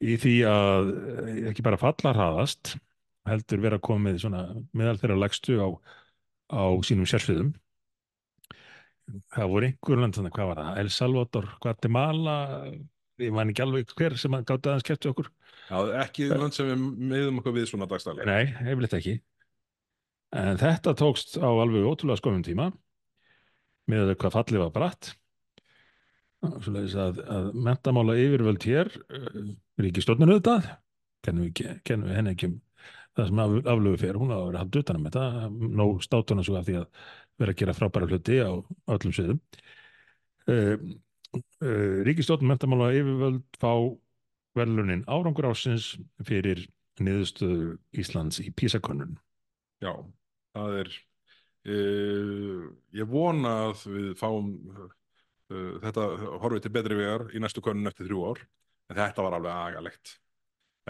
[0.00, 2.76] í því að eh, ekki bara falla hraðast,
[3.28, 4.44] heldur vera komið svona
[4.76, 5.68] meðal þeirra lagstu á,
[6.52, 7.52] á sínum sérsviðum.
[9.34, 10.80] Það voru einhver land, hvað var það?
[10.80, 12.36] El Salvador, Guatemala,
[13.20, 15.30] ég man ekki alveg hver sem að gáta aðeins kæfti okkur.
[15.70, 18.26] Já, ekki land sem við miðum okkur við svona dagstæli.
[18.28, 19.16] Nei, hefðilegt ekki.
[20.40, 22.68] En þetta tókst á alveg ótrúlega skömmum tíma
[23.90, 25.14] með hvað fallið var bratt.
[26.40, 29.50] Að, að mentamála yfirvöld hér, uh,
[29.82, 30.70] ríkistjórninu auðvitað,
[31.26, 32.58] kennum við, við henni ekki um
[33.16, 35.24] það sem af, aflöfu fer, hún á að vera haldið utan um þetta,
[35.80, 36.86] nóg státuna svo af því að
[37.40, 38.50] vera að gera frábæra hluti á
[38.94, 39.40] öllum sviðum.
[40.50, 40.76] Uh,
[41.36, 43.72] uh, ríkistjórn mentamála yfirvöld fá
[44.58, 45.92] verðlunin árangur ásins
[46.26, 46.64] fyrir
[47.00, 49.14] niðurstöðu Íslands í písakönnun.
[49.80, 49.92] Já,
[50.56, 50.94] það er,
[51.74, 52.64] uh,
[52.96, 54.54] ég vona að við fáum
[55.50, 56.06] þetta
[56.42, 58.42] horfið til betri vegar í næstu könnun eftir þrjú ár,
[58.90, 60.14] en þetta var alveg agalegt.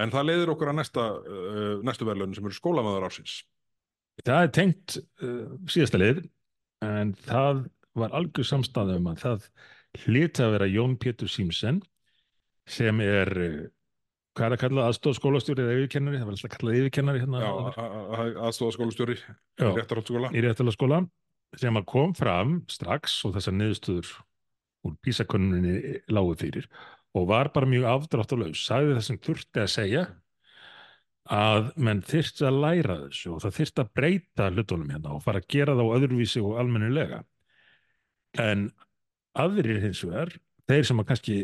[0.00, 3.40] En það leiðir okkur að næsta, uh, næstu verðlun sem eru skólamæður ársins.
[4.24, 6.22] Það er tengt uh, síðasta lið,
[6.86, 7.66] en það
[7.98, 9.46] var algjör samstæða um að það
[10.04, 11.80] hlyti að vera Jón Pétur Símsen
[12.70, 13.32] sem er,
[14.38, 17.48] hvað er að kalla aðstofskólastjóri eða yfirkennari, það var alltaf að kalla yfirkennari hérna Já,
[17.50, 18.36] áður.
[18.46, 19.70] aðstofa skólastjóri, Já.
[19.74, 20.30] réttarhaldsskóla.
[20.30, 21.02] í réttalega
[21.58, 24.12] sem að kom fram strax og þessar niðurstöður
[24.86, 26.68] úr písakönnuninni lágu fyrir
[27.16, 30.04] og var bara mjög afdráttalaus sagði það sem þurfti að segja
[31.30, 35.42] að menn þyrfti að læra þessu og það þyrfti að breyta hlutunum hérna og fara
[35.42, 37.20] að gera það á öðruvísi og almennilega.
[38.38, 38.70] En
[39.38, 40.32] aðrir hins vegar
[40.70, 41.36] þeir sem að kannski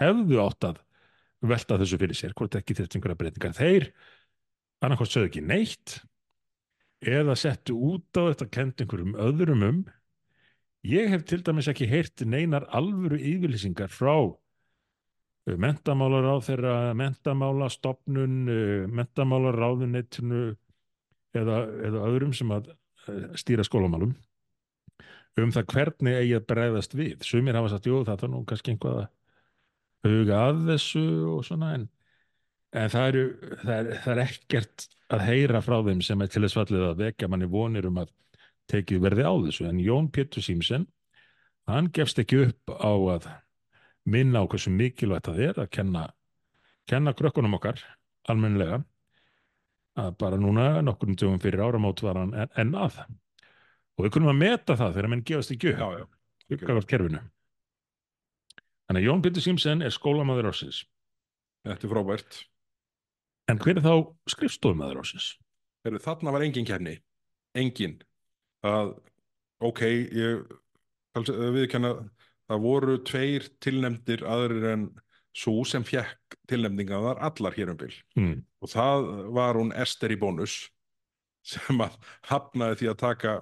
[0.00, 0.82] hefðu átt að
[1.46, 3.88] velta þessu fyrir sér hvort ekki þyrfti einhverja breytingar þeir
[4.84, 5.98] annarkvæmt sögðu ekki neitt
[7.06, 9.82] eða settu út á þetta kent einhverjum öðrum um
[10.86, 14.16] ég hef til dæmis ekki heyrt neinar alvöru yfirlýsingar frá
[15.46, 18.46] mentamálar á þeirra mentamála stopnun
[18.90, 20.48] mentamálar ráðunettinu
[21.36, 24.14] eða, eða öðrum sem að eh, stýra skólamálum
[25.36, 27.24] um það hvernig eigi að bregðast við.
[27.26, 31.72] Sumir hafa sagt, jú það er nú kannski einhvað að huga að þessu og svona
[31.76, 31.88] en,
[32.72, 33.24] en það, eru,
[33.62, 37.02] það, er, það er ekkert að heyra frá þeim sem er til þess fallið að
[37.04, 38.14] vekja manni vonir um að
[38.70, 40.86] tekið verði á þessu en Jón Pétur Símsen
[41.70, 43.28] hann gefst ekki upp á að
[44.06, 46.04] minna á hversu mikilvægt það er að kenna,
[46.86, 47.82] kenna krökkunum okkar
[48.30, 48.82] almennilega
[49.96, 52.98] að bara núna nokkur um dögum fyrir áramót var hann en, en að.
[53.96, 56.12] Og við kunum að meta það þegar menn gefast ekki upp
[56.52, 57.22] uppgafart kerfinu.
[58.86, 60.84] Þannig að Jón Pétur Símsen er skólamaður ársins.
[61.66, 62.44] Þetta er frábært.
[63.46, 63.94] en hver er þá
[64.30, 65.00] skrifstofumæður
[65.86, 66.96] heyrðu, þarna var engin kjarni,
[67.54, 68.00] engin.
[68.66, 68.92] Að,
[69.64, 69.82] ok,
[70.16, 70.44] ég
[71.16, 71.94] viðkenna,
[72.50, 74.86] það voru tveir tilnefndir aðrir en
[75.36, 77.92] svo sem fjekk tilnefningaðar allar hér um bil.
[78.16, 78.38] Mm.
[78.64, 80.64] Og það var hún Ester í bónus
[81.46, 83.34] sem að hafnaði því að taka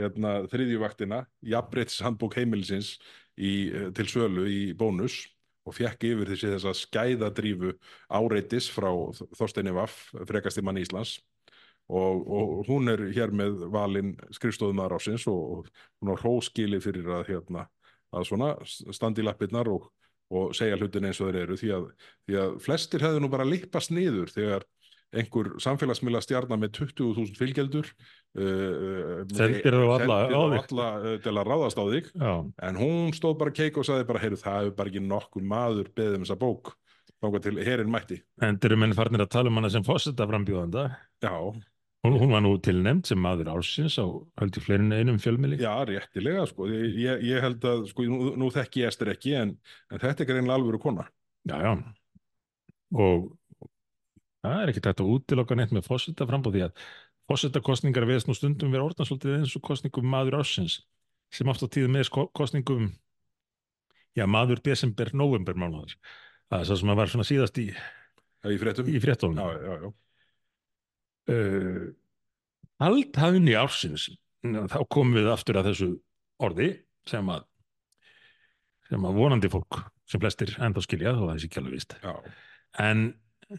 [0.00, 2.94] hérna, þriðjuvaktina, jafnbreytis handbók heimilisins
[3.36, 5.26] í, eh, til sölu í bónus
[5.68, 7.74] og fekk yfir þessi þess að skæðadrífu
[8.08, 8.88] áreitis frá
[9.36, 11.18] Þorsteini Vaff, frekasti mann Íslands
[11.90, 17.08] og, og hún er hér með valin skrifstofumar ásins og, og hún har hróskili fyrir
[17.18, 17.66] að, hérna,
[18.14, 19.88] að svona standi í lappirnar og,
[20.30, 21.58] og segja hlutin eins og þeir eru.
[21.60, 21.88] Því að,
[22.28, 24.68] því að flestir hefðu nú bara lippast niður þegar
[25.10, 31.80] einhver samfélagsmiðla stjarnar með 20.000 fylgjeldur uh, Sendir þú alla alla uh, til að ráðast
[31.80, 32.12] á þig.
[32.14, 32.34] Já,
[32.68, 35.90] en hún stóð bara keik og sagði bara heyrðu það hefur bara ekki nokkur maður
[35.96, 36.72] beðið um þessa bók.
[37.20, 38.16] Þangað til herinn mætti.
[38.46, 40.86] Endur menn farnir að tala um hana sem fósetta frambjóðanda.
[41.20, 41.34] já,
[42.00, 44.08] Hún, hún var nú tilnefnd sem maður ársins á
[44.40, 45.58] höldi fleirin einum fjölmili.
[45.60, 46.94] já, réttilega sko ég,
[47.28, 49.52] ég, held að, sko, nú, nú þekki ég Ester ekki en,
[49.92, 51.04] en þetta er greinlega alvöru kona
[51.48, 51.72] Já, já.
[52.96, 53.28] Og
[54.40, 56.82] það er ekki tætt að útiloka neitt með fósetta frambóð því að
[57.30, 60.80] fósettakostningar veðast nú stundum vera orðan svolítið eins og kostningum maður ársins
[61.30, 62.90] sem oft á tíðum með kostningum
[64.16, 65.94] já, maður desember, november mánuðar.
[66.50, 67.66] Það er svo sem að var svona síðast í,
[68.50, 69.38] í fréttum í fréttónum.
[69.38, 69.92] já, já, já,
[71.30, 71.88] uh,
[72.80, 74.08] Aldhafni ársins.
[74.40, 75.88] Þá komum við aftur að þessu
[76.40, 76.70] orði
[77.08, 77.44] sem að
[78.90, 81.94] sem að vonandi fólk sem flestir ennþá skilja þó að þessi ekki alveg vist
[82.82, 83.02] en,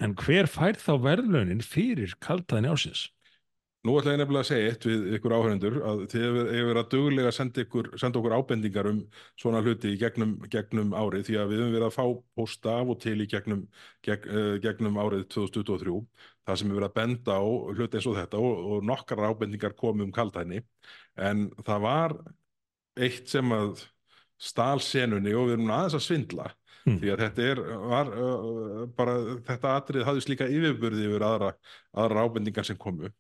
[0.04, 3.06] en hver fær þá verðlaunin fyrir kaldhæðni ársins?
[3.82, 6.90] Nú ætla ég nefnilega að segja eitt við ykkur áhörundur að þið hefur verið að
[6.92, 9.00] duglega senda, ykkur, senda okkur ábendingar um
[9.42, 12.04] svona hluti í gegnum, gegnum árið því að við hefum verið að fá
[12.38, 13.64] posta af og til í gegnum,
[14.06, 15.96] gegn, uh, gegnum árið 2023
[16.46, 19.76] það sem hefur verið að benda á hluti eins og þetta og, og nokkar ábendingar
[19.80, 20.62] komum um kaldhæðni.
[21.18, 22.16] En það var
[23.02, 23.82] eitt sem að
[24.38, 26.96] stál senunni og við erum aðeins að svindla Hmm.
[26.98, 27.60] því að þetta er
[27.92, 29.12] var, uh, bara
[29.46, 31.52] þetta atrið hafði slíka yfirburði yfir aðra,
[31.94, 33.12] aðra ábendingar sem komu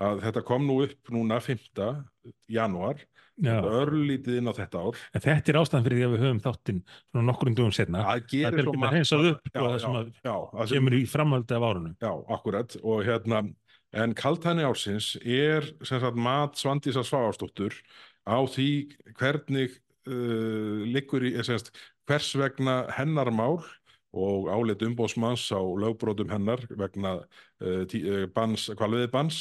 [0.00, 1.88] að þetta kom nú upp núna 5.
[2.52, 3.02] janúar
[3.42, 3.56] Já.
[3.64, 6.80] örlítið inn á þetta ár En þetta er ástæðan fyrir því að við höfum þáttinn
[6.84, 9.82] svona nokkurinn dugum setna það það er ekki að hreinsað upp já, og það já,
[9.84, 13.42] sem að já, það sem, kemur í framhaldi af árunum já, akkurat og hérna,
[14.04, 17.76] en kaltæni ársins er sem sagt mat Svandísar Sváastóttur
[18.28, 18.68] á því
[19.18, 21.72] hvernig uh, liggur í, sem sagt,
[22.08, 23.62] hvers vegna hennar mál
[24.12, 29.38] og álit umbóðsmanns á lögbrótum hennar vegna uh, tí, uh, bans, kvalviði bans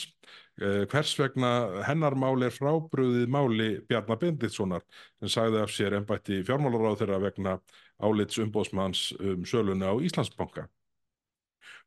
[0.64, 4.86] uh, hvers vegna hennar mál er frábröðið máli Bjarnar Benditssonar
[5.20, 7.58] sem sagði af sér embætti fjármálaráð þeirra vegna
[8.02, 10.70] álits umbóðsmanns um söluna á Íslandsbanka.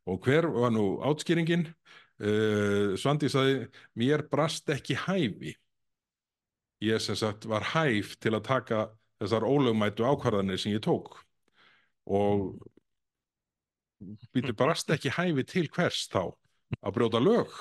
[0.04, 1.70] Og hver var nú átskýringin
[2.20, 5.56] uh, Svandi sagði mér brast ekki hæfi.
[6.84, 8.84] Ég sem sagt var hæf til að taka
[9.22, 11.16] þessar ólögmætu ákvarðanir sem ég tók.
[12.04, 12.58] Og
[14.34, 16.26] býtur brast ekki hæfi til hvers þá?
[16.82, 17.52] Að brjóta lög?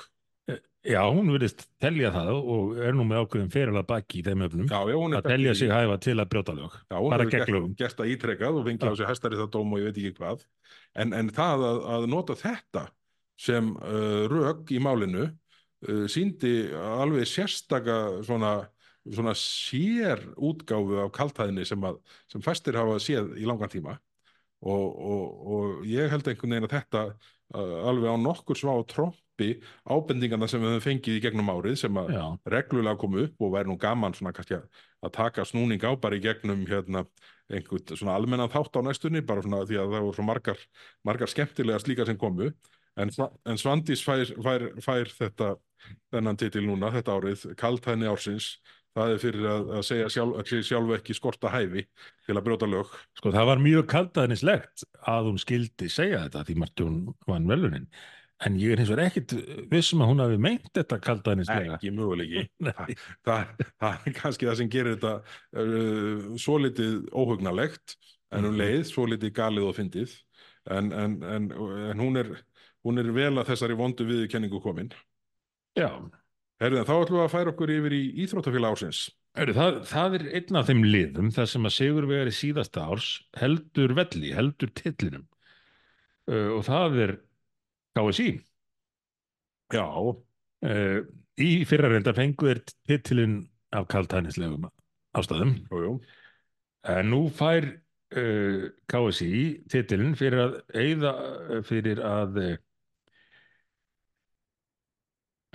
[0.84, 4.42] Já, hún virðist telja það og er nú með ákveðum fyrir að baki í þeim
[4.44, 6.74] öfnum já, já, að telja í- sig hæfa til að brjóta lög.
[6.92, 9.80] Já, hún hefur gert, gert það ítrekað og fengið á sig hæstari það dóm og
[9.80, 10.44] ég veit ekki hvað.
[11.00, 12.82] En, en það að, að nota þetta
[13.46, 17.96] sem uh, rök í málinu uh, síndi alveg sérstaka
[18.28, 18.52] svona,
[19.08, 21.96] svona sér útgáfu af kaltæðinni sem, að,
[22.28, 23.96] sem fæstir hafa séð í langan tíma
[24.64, 25.24] og, og,
[25.54, 27.04] og ég held einhvern veginn að þetta
[27.54, 29.50] alveg á nokkur svá trompi
[29.84, 32.24] ábendingarna sem við höfum fengið í gegnum árið sem að Já,
[32.54, 34.68] reglulega komu upp og væri nú gaman svona kannski að,
[35.12, 37.04] taka snúning á bara í gegnum hérna
[37.52, 40.64] einhvern svona almennan þátt á næstunni bara svona því að það voru svo margar,
[41.04, 42.54] margar skemmtilega slíka sem komu.
[42.96, 45.54] En, en Svandís fær, fær, fær þetta
[46.14, 48.54] þennan titil núna þetta árið kaltæðni ársins
[48.94, 51.84] það er fyrir að, að segja sjálf, sjálfu ekki skorta hæfi
[52.26, 52.92] til að brjóta lög.
[53.18, 57.88] Sko það var mjög kaldæðnislegt að hún skildi segja þetta því margt hún vann velunin
[58.44, 59.32] en ég er hins vegar ekkit
[59.70, 61.76] vissum að hún hafi meint þetta kaldæðnislega.
[61.78, 62.96] Ekki möguleiki Nei.
[63.24, 65.12] það, það er kannski það sem gerir þetta
[65.62, 67.94] uh, svo litið óhugnalegt
[68.34, 68.58] en um Mhm.
[68.58, 70.16] leið svo litið galið og fyndið.
[70.74, 71.46] En, en, en,
[71.92, 72.30] en hún, er,
[72.84, 74.90] hún er vel að þessari vondu viðurkenningu komin.
[75.78, 75.90] Já,
[76.62, 80.24] Herðin, þá ætlum við að færa okkur yfir í Íþróttafélag ásins Heru, það, það er
[80.38, 83.08] einn af þeim liðum þar sem að Sigurvegari síðasta árs
[83.40, 85.24] heldur velli, heldur titlinum.
[86.30, 87.14] Uh, og það er
[87.98, 88.28] KSI
[89.74, 91.00] Já, uh,
[91.42, 93.40] í fyrra reynda fengu er titilin
[93.74, 94.68] af kaldhænislegum
[95.18, 95.56] ástæðum.
[95.72, 95.94] Jú, jú.
[96.94, 99.32] En nú fær uh, KSI
[99.72, 101.14] titilin fyrir að eyða
[101.66, 102.38] fyrir að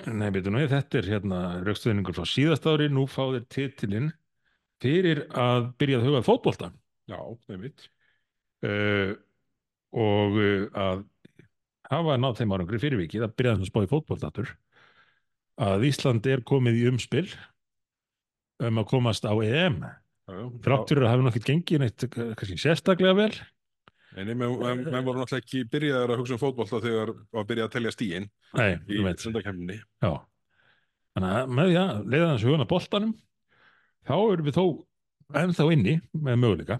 [0.09, 4.11] Nei, betur nú, þetta er hérna raukstöðningur frá síðast ári, nú fá þeir titilinn
[4.81, 6.69] fyrir að byrja að hugað fótbolta.
[7.09, 7.19] Já,
[7.51, 7.89] einmitt.
[8.65, 9.13] uh,
[9.89, 11.05] og uh, að
[11.89, 14.51] hafa náð þeim árangri fyrir vikið að byrja að spá í fótboltatur
[15.59, 17.25] að Ísland er komið í umspil
[18.63, 19.93] um að komast á EM Já,
[20.37, 20.43] já.
[20.65, 23.31] þrátt fyrir að hafa nokkið gengið neitt eh, kannski sérstaklega vel
[24.27, 27.73] Nei, menn, menn voru náttúrulega ekki byrjaðar að hugsa um fótbolta þegar var byrjað að
[27.77, 29.79] telja stíin Nei, í sundakemni.
[30.03, 30.11] já
[31.15, 33.13] Þannig að með því að leiða hans hugun að boltanum
[34.09, 34.65] þá erum við þó
[35.39, 36.79] ennþá inni með möguleika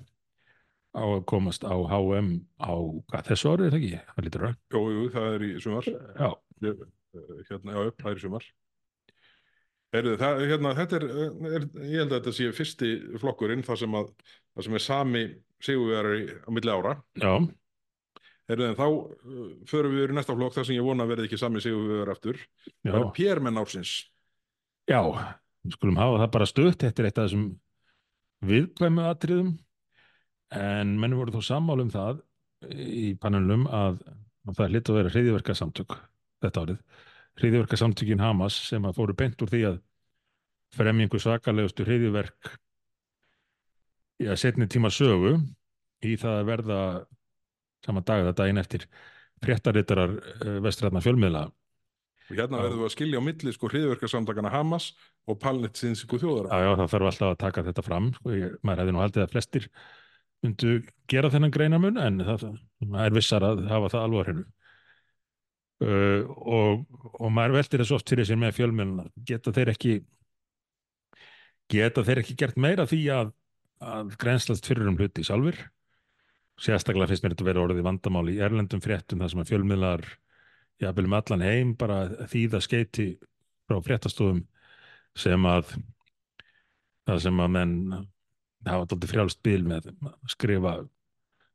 [0.90, 4.00] á að komast á HM á hvað, þessu árið er það ekki?
[4.16, 5.90] Það lítur að Jú, jú, það er í sumar.
[5.90, 6.30] Já,
[6.66, 6.80] eh,
[7.50, 8.48] hérna, já, það er í sumar.
[9.90, 11.06] Heyrðu, það, hérna, þetta er,
[11.50, 12.90] er, ég held að þetta sé fyrsti
[13.22, 14.10] flokkurinn þar sem, að,
[14.54, 15.24] þar sem er sami
[15.64, 16.94] sigurvegari á milli ára.
[17.20, 17.34] já,
[18.50, 21.28] Heyrðu, en þá uh, förum við yfir næsta flokk þar sem ég vona að verði
[21.30, 22.40] ekki sami sigurvegar aftur.
[22.82, 23.92] já, Það er Pérmenn ársins.
[24.90, 27.44] já við skulum hafa það bara stutt er eitt af þessum
[28.50, 29.52] viðkvæmu atriðum
[30.56, 32.24] en menn voru þó sammála um það
[32.74, 34.00] í panelum að,
[34.48, 35.98] að það hlýtt að vera hriðiverka samtök
[36.42, 36.80] þetta árið,
[37.40, 39.78] hriðiverka samtökin Hamas sem að fóru beint úr því að
[40.80, 42.50] fremja einhver svakalegustu hriðiverk
[44.28, 45.38] að setni tíma sögu
[46.04, 46.82] í það að verða
[47.86, 48.86] sama dag eða daginn eftir
[49.44, 51.48] fréttarittarar uh, vestræðna fjölmiðla
[52.30, 52.62] Og hérna Já.
[52.62, 54.92] verðum við að skilja á milli sko hriðverkarsamtakana Hamas
[55.26, 56.50] og palnetsinsiku þjóðara.
[56.54, 59.24] Já, já, það þarf alltaf að taka þetta fram sko, ég, maður hefði nú haldið
[59.24, 59.66] að flestir
[60.46, 60.76] myndu
[61.10, 62.46] gera þennan greinamun en það,
[62.84, 64.46] það er vissar að hafa það hreinu
[65.84, 66.86] uh, og,
[67.18, 69.96] og maður veltir þessu oft fyrir sér með fjölmjöluna geta þeir ekki
[71.70, 73.34] geta þeir ekki gert meira því að,
[73.84, 75.58] að grænslast fyrir um hluti sjálfur
[76.60, 80.04] sérstaklega finnst mér þetta vera orðið vandamál í erlendum fréttum þar sem að fjölmiðlar
[80.84, 82.00] jafnvel með allan heim bara
[82.32, 83.06] þýða skeiti
[83.70, 84.42] frá fréttastofum
[85.20, 85.74] sem að
[87.10, 87.76] það sem að menn
[88.68, 90.74] hafa dálítið frjálst bil með að skrifa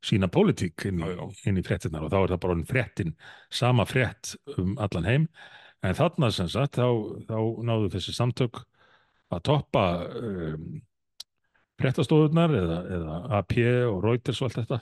[0.05, 3.13] sína pólitík inn, í- í fréttinnar og þá er það bara orðin fréttin
[3.53, 5.23] sama frétt um allan heim.
[5.85, 6.85] En þarna sem sagt þá,
[7.29, 8.59] þá náðu þessi samtök
[9.33, 9.85] að toppa
[10.17, 10.67] um,
[11.81, 13.55] fréttastofunar eða, eða AP
[13.89, 14.79] og Reuters og allt þetta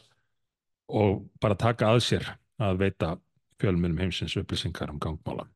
[0.93, 2.29] og bara taka að sér
[2.61, 3.13] að veita
[3.61, 5.47] fjölmunum heimsins upplýsingar um gangmála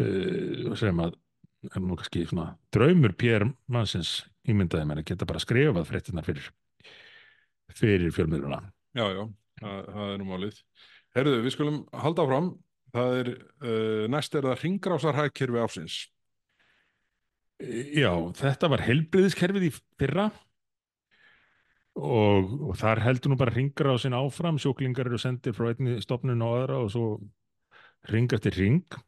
[0.00, 1.18] uh, sem að
[1.70, 6.48] er nú kannski svona draumur Pér mannsins ímyndaði mér að geta bara skrifað fréttinar fyrir
[7.76, 8.64] fyrir fjölmiðluna
[8.96, 9.22] Já, já,
[9.60, 10.56] það, það er nú málið.
[11.14, 12.48] Herðu, við skulum halda áfram.
[12.90, 13.28] Það er,
[13.62, 15.98] uh, næst er það ringrásarhækkerfi ársins.
[17.60, 20.30] Já, þetta var heilbriðiskerfið í fyrra
[22.00, 25.98] og, og þar heldur nú bara ringar á sinna áfram, sjúklingar eru sendir frá einni
[26.00, 27.06] stofnun á aðra og svo
[28.08, 28.98] ringast í ring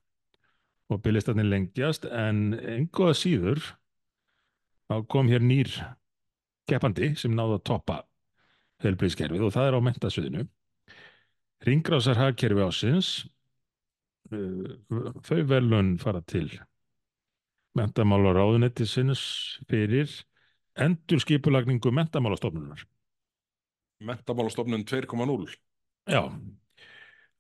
[0.93, 2.05] og byrlistarnir lengjast.
[2.05, 3.63] En engoða síður
[4.91, 5.73] þá kom hér nýr
[6.69, 8.03] keppandi sem náði að toppa
[8.85, 10.45] heilbriðiskerfið og það er á mentasviðinu
[11.63, 13.09] Ringrásar hagkerfi ásins
[14.35, 14.77] uh,
[15.23, 16.49] þau velun fara til
[17.79, 19.23] mentamála ráðunettisins
[19.71, 20.11] fyrir
[20.79, 22.85] endur skipulagningu mentamálastofnunar.
[24.03, 25.57] Mentamálastofnun 2.0.
[26.11, 26.23] Já,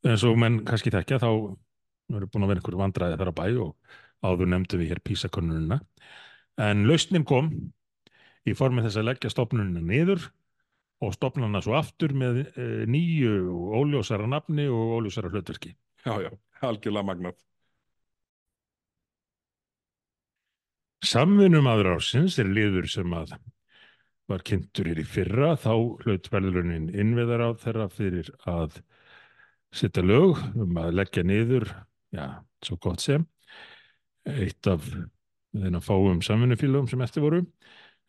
[0.06, 1.30] eins og menn kannski þekkja þá
[2.12, 5.80] eru búin að vera einhver vandræði þar á bæ og áður nefndu við hér písakönnunina.
[6.60, 7.50] En lausnin kom
[8.46, 10.28] í formi þess að leggja stofnunina niður
[11.02, 15.74] og stofnana svo aftur með e, nýju og óljósara nafni og óljósara hlutverki.
[16.04, 16.30] Já, já,
[16.62, 17.40] algjörlega magnað.
[21.02, 23.32] Samvinnum aður ársins er liður sem að
[24.30, 25.72] var kynntur hér í fyrra, þá
[26.04, 28.76] hlaut verðlunin innviðar á þeirra fyrir að
[29.74, 31.66] setja lög um að leggja niður,
[32.14, 32.26] já,
[32.62, 33.24] svo gott sem,
[34.30, 34.86] eitt af
[35.50, 37.42] þeirna fáum samvinnufélögum sem eftir voru.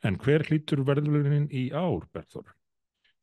[0.05, 2.53] En hver hlýtur verðlunin í ár, Berþór?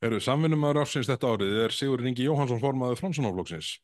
[0.02, 3.74] Eru samvinnumæður ársins þetta árið er Sigur Ingi Jóhansson formaður Framsunaflokksins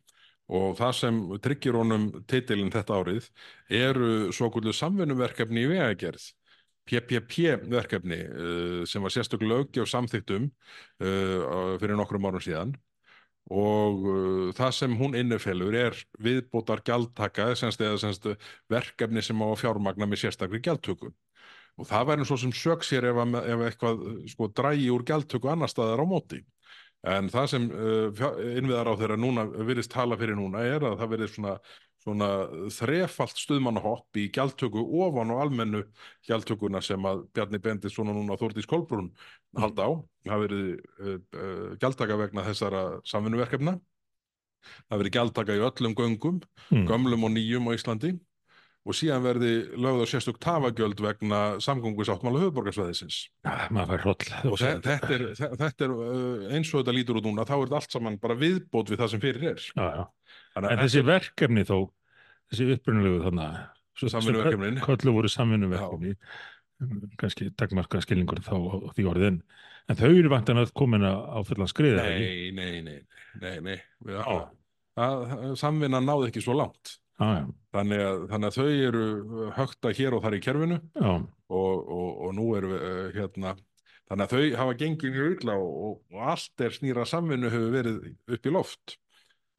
[0.46, 3.30] og það sem tryggir honum titilin þetta árið
[3.82, 6.28] eru svo kvöldu samvinnuverkefni í vegagerð
[6.86, 12.76] PPP-verkefni uh, sem var sérstök löggjöf samþyktum uh, fyrir nokkrum árum síðan.
[13.50, 18.30] Og uh, það sem hún innifelur er viðbótar gjaldtaka semst, semst,
[18.70, 21.10] verkefni sem á fjármagna með sérstakri gjaldtöku.
[21.76, 25.70] Og það væri svo sem sök sér ef, ef eitthvað sko drægi úr gjaldtöku annar
[25.70, 26.44] staðar á móti
[27.04, 28.22] en það sem uh,
[28.56, 31.54] innviðar á þeirra núna virðist tala fyrir núna er að það verið svona,
[32.02, 32.28] svona
[32.74, 35.82] þrefalt stuðmannahopp í gjaldtöku ofan og almennu
[36.28, 39.12] gjaldtökuna sem að Bjarni Bendis svona núna Þórdís Kolbrún
[39.56, 39.90] halda á.
[40.26, 43.76] Það verið uh, uh, gjaldtaka vegna þessara samvinnuverkefna.
[44.88, 46.82] Það verið gjaldtaka í öllum göngum Hmm.
[46.88, 48.16] gömlum og nýjum á Íslandi
[48.86, 49.48] og síðan verði
[49.82, 53.16] lögð á sérstök tafagjöld vegna samgöngusáttmála höfuborgarsvæðisins.
[53.42, 56.94] Ja, maður fær hroll Og þe- þetta er, þe- þetta er uh, eins og þetta
[56.94, 59.64] lítur út núna, þá er þetta allt saman bara viðbót við það sem fyrir er.
[59.74, 60.04] Já, já.
[60.62, 61.78] En þessi verkefni þó,
[62.52, 63.56] þessi upprunalegu þannig,
[63.96, 64.78] Samvinnuverkefnin.
[64.84, 66.10] Köllu voru samvinnuverkefni,
[67.20, 69.38] kannski takmarka skilningur þá á því orðin,
[69.88, 72.04] en þau eru vantan að komin á fullan skriða.
[72.04, 72.98] Nei, nei, nei,
[73.40, 73.76] nei, nei.
[74.04, 74.42] Við, Já.
[75.00, 75.24] að,
[75.56, 76.98] samvinna náði ekki svo langt.
[77.16, 77.46] Já,
[77.76, 79.06] Þannig að, þannig að þau eru
[79.56, 83.54] högta hér og þar í kerfinu og, og, og nú við uh, hérna,
[84.08, 87.98] þannig að þau hafa gengið mjög illa og, og, allt er snýra samvinnu hefur verið
[88.36, 88.96] upp í loft.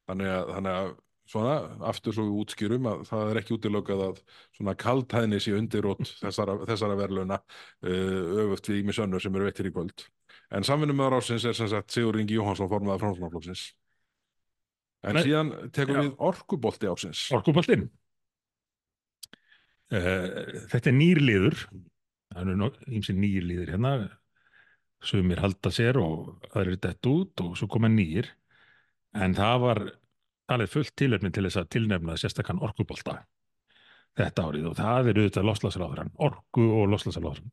[0.08, 0.92] Þannig að, þannig að
[1.28, 1.56] svona,
[1.90, 4.22] aftur svo við útskýrum að það er ekki útilokað að
[4.56, 9.70] svona kaldhæðni sé undirótt þessara, þessara verðlauna uh, öfugt við ími sönnur sem eru veittir
[9.70, 10.08] í kvöld.
[10.54, 13.68] En samvinnumöður ásins er sem sagt Sigur Ingi Jóhansson formaða framsóknarflokksins.
[15.06, 16.02] En Nei, síðan tekum já.
[16.02, 17.20] við orkubolti ásins.
[17.34, 17.86] orkuboltinn.
[19.88, 21.62] Uh, þetta er nýr liður,
[22.34, 23.92] það eru ímsi nýr liður hérna,
[25.00, 28.28] sumir halda sér og aðrir dett út og svo koma nýr,
[29.16, 29.80] en það var
[30.50, 33.20] talið fullt tilefni til þess að tilnefna sérstakann orkubolta
[34.18, 37.50] þetta árið og það er auðvitað loslasráðurann, orku og loslasráðurann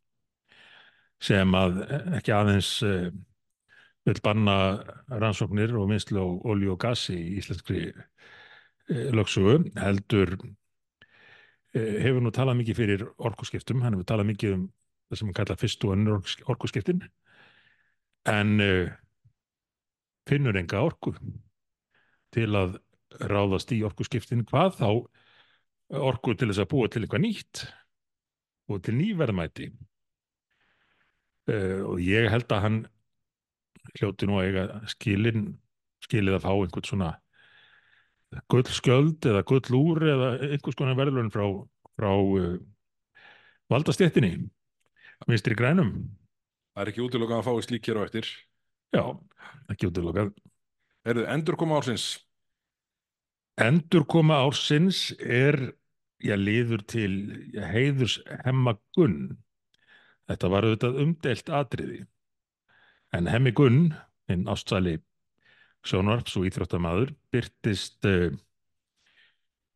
[1.26, 3.08] sem að eh, ekki aðeins uh,
[4.06, 4.58] vil banna
[5.10, 12.34] rannsóknir og minnslu á olju og gasi í íslenskri uh, lögsugu, heldur uh, hefur nú
[12.36, 14.68] talað mikið fyrir orkuskiptum, hann hefur talað mikið um
[15.10, 17.02] það sem hann kallar fyrstu og önnur orkus- orkuskiptin.
[18.30, 18.94] En uh,
[20.30, 21.14] finnur enga orku
[22.34, 22.80] til að
[23.22, 24.46] ráðast í orkuskiptin.
[24.50, 24.90] Hvað þá
[26.02, 27.62] orku til þess að búa til eitthvað nýtt
[28.74, 29.70] og til nýverðmæti
[31.46, 32.80] og ég held að hann
[34.00, 35.48] hljóti nú að eiga skilin
[36.06, 37.12] skilið að fá einhvern svona
[38.52, 41.46] gullskjöld eða gullúr eða einhvers konar verðlun frá,
[41.96, 42.58] frá uh,
[43.72, 44.36] valdastéttinni
[45.30, 45.94] vinstri grænum
[46.76, 48.30] Það er ekki útilokað að fái slík hér á eftir.
[48.92, 49.04] já,
[49.72, 50.34] ekki útilokað
[51.06, 52.06] Erðu endur koma ársins?
[53.62, 55.56] Endurkoma ársins er
[56.20, 57.12] já, liður til
[57.56, 59.38] heiðurs hemma Gunn.
[60.28, 62.00] Þetta var auðvitað umdelt atriði.
[63.14, 63.94] En hemmi Gunn,
[64.30, 64.98] hinn ástsæli
[65.86, 68.34] sjónvarps og íþróttamaður, byrtist uh,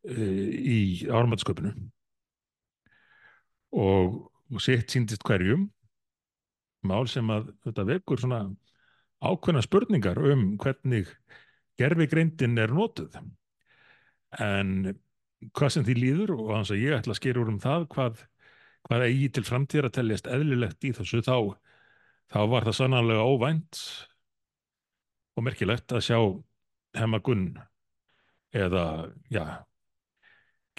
[0.10, 1.76] uh, í ármætsköpunu
[3.78, 4.16] og,
[4.50, 5.68] og sitt síndist hverjum
[6.90, 8.42] mál sem að þetta vekur svona
[9.20, 11.10] ákveðna spurningar um hvernig
[11.80, 13.18] gerfigreindin er notuð.
[14.40, 14.94] En
[15.56, 18.24] hvað sem því líður og hans að ég ætla að skera úr um það hvað,
[18.88, 21.36] hvað eigi til framtíðar að teljast eðlilegt í þessu þá,
[22.30, 23.82] þá var það sannarlega óvænt
[25.40, 26.20] og merkilegt að sjá
[27.00, 27.52] hemma Gunn
[28.56, 28.86] eða
[29.32, 29.44] já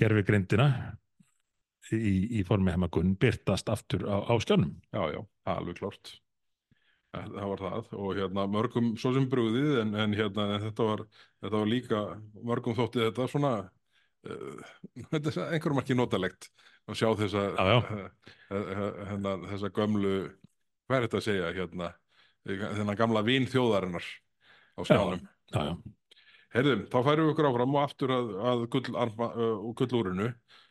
[0.00, 0.68] gerfi greindina
[1.92, 5.20] í, í formi hemma Gunn byrtast aftur á, á skjánum Já, já,
[5.50, 6.14] alveg klart.
[7.10, 10.86] Það það var það og hérna mörgum svo sem brugðið en, en hérna en þetta,
[10.92, 11.04] var,
[11.42, 12.02] þetta var líka
[12.46, 13.54] mörgum þótti þetta svona
[14.30, 16.50] uh, er einhverjum ekki notalegt
[16.86, 17.78] að sjá þessa Já, já.
[18.52, 20.14] uh, hérna, þessa gömlu
[20.90, 21.92] hvað er þetta að segja hérna
[22.50, 24.06] þennan gamla vín þjóðarinnar
[24.74, 25.24] á skjánum.
[25.54, 25.72] já, já.
[26.50, 30.30] Herðum, þá færum við okkur áfram og aftur að, að gull, arma, uh, gullúrinu.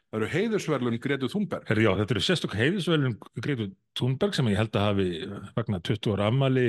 [0.09, 1.67] Það eru heiðursverlun Gretu Thunberg.
[1.69, 5.05] Herri, já, þetta eru sérstök heiðisvelun Greitu Thunberg sem ég held að hafi
[5.55, 6.65] vegna 20 ára ammali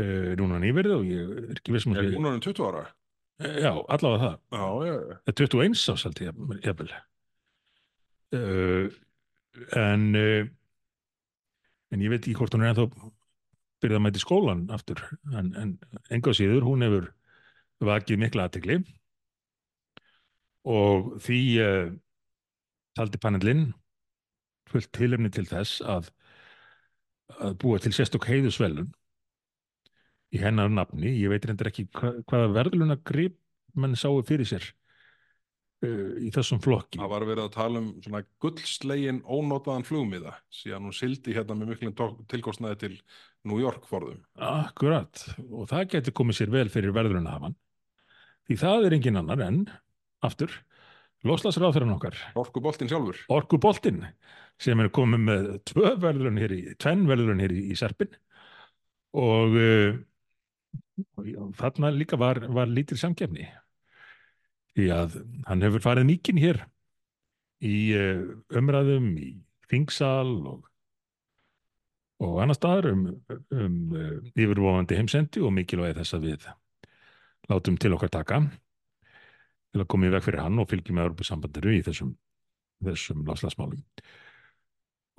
[0.00, 2.82] uh, núna nýverið og ég er ekki vissum Er að hún orðin 20 ára?
[3.40, 4.34] Já, allavega það.
[4.56, 5.20] Já, já, já.
[5.20, 6.90] Það er 21 ás held ég, jafnvel.
[8.40, 8.98] Uh,
[9.78, 10.04] en,
[11.90, 12.86] en ég veit ekki hvort hún er ennþá
[13.80, 15.02] byrjað að mæti skólan aftur.
[15.32, 15.74] En, en
[16.12, 17.10] enga síður, hún hefur
[17.84, 18.80] vakið mikla aðtegli
[20.68, 21.92] og því uh,
[22.98, 23.70] taldi panelinn
[24.70, 26.10] fullt tilefni til þess að,
[27.40, 28.90] að búa til sérstök heiðusvelun
[30.30, 31.16] í hennar nafni.
[31.16, 33.40] Ég veit reyndar ekki hva, hvaða verðluna grip
[33.74, 34.68] menn sáu fyrir sér
[35.86, 37.00] uh, í þessum flokki.
[37.00, 41.74] Það var verið að tala um svona gullslegin ónotaðan flugmiða síðan hún sildi hérna með
[41.74, 42.94] miklum tilkostnaði til
[43.48, 44.20] New York forðum.
[44.44, 47.56] Akkurat, og það getur komið sér vel fyrir verðlunahafan.
[48.48, 49.62] Því það er engin annar en,
[50.26, 50.52] aftur,
[51.28, 53.20] loslasráðferðan okkar, Orkuboltinn sjálfur.
[53.32, 54.04] Orkuboltinn,
[54.60, 58.12] sem er komið með tvö verðlun hér í, tvenn verðlun hér í, í Serpin
[59.16, 59.96] og, uh,
[61.38, 63.48] og þarna líka var, var lítil samkefni.
[64.78, 66.64] Því að hann hefur farið mikinn hér
[67.66, 69.32] í uh, umræðum, í
[69.70, 70.70] þingsal og
[72.20, 73.04] og annar staðar um,
[73.56, 76.48] um uh, yfirvofandi heimsendi og mikilvægi þess að við
[77.50, 78.42] látum til okkar taka.
[79.70, 82.10] til að koma í veg fyrir hann og fylgja með Európa-sambandiru í þessum,
[82.82, 83.84] þessum lafslagsmálum.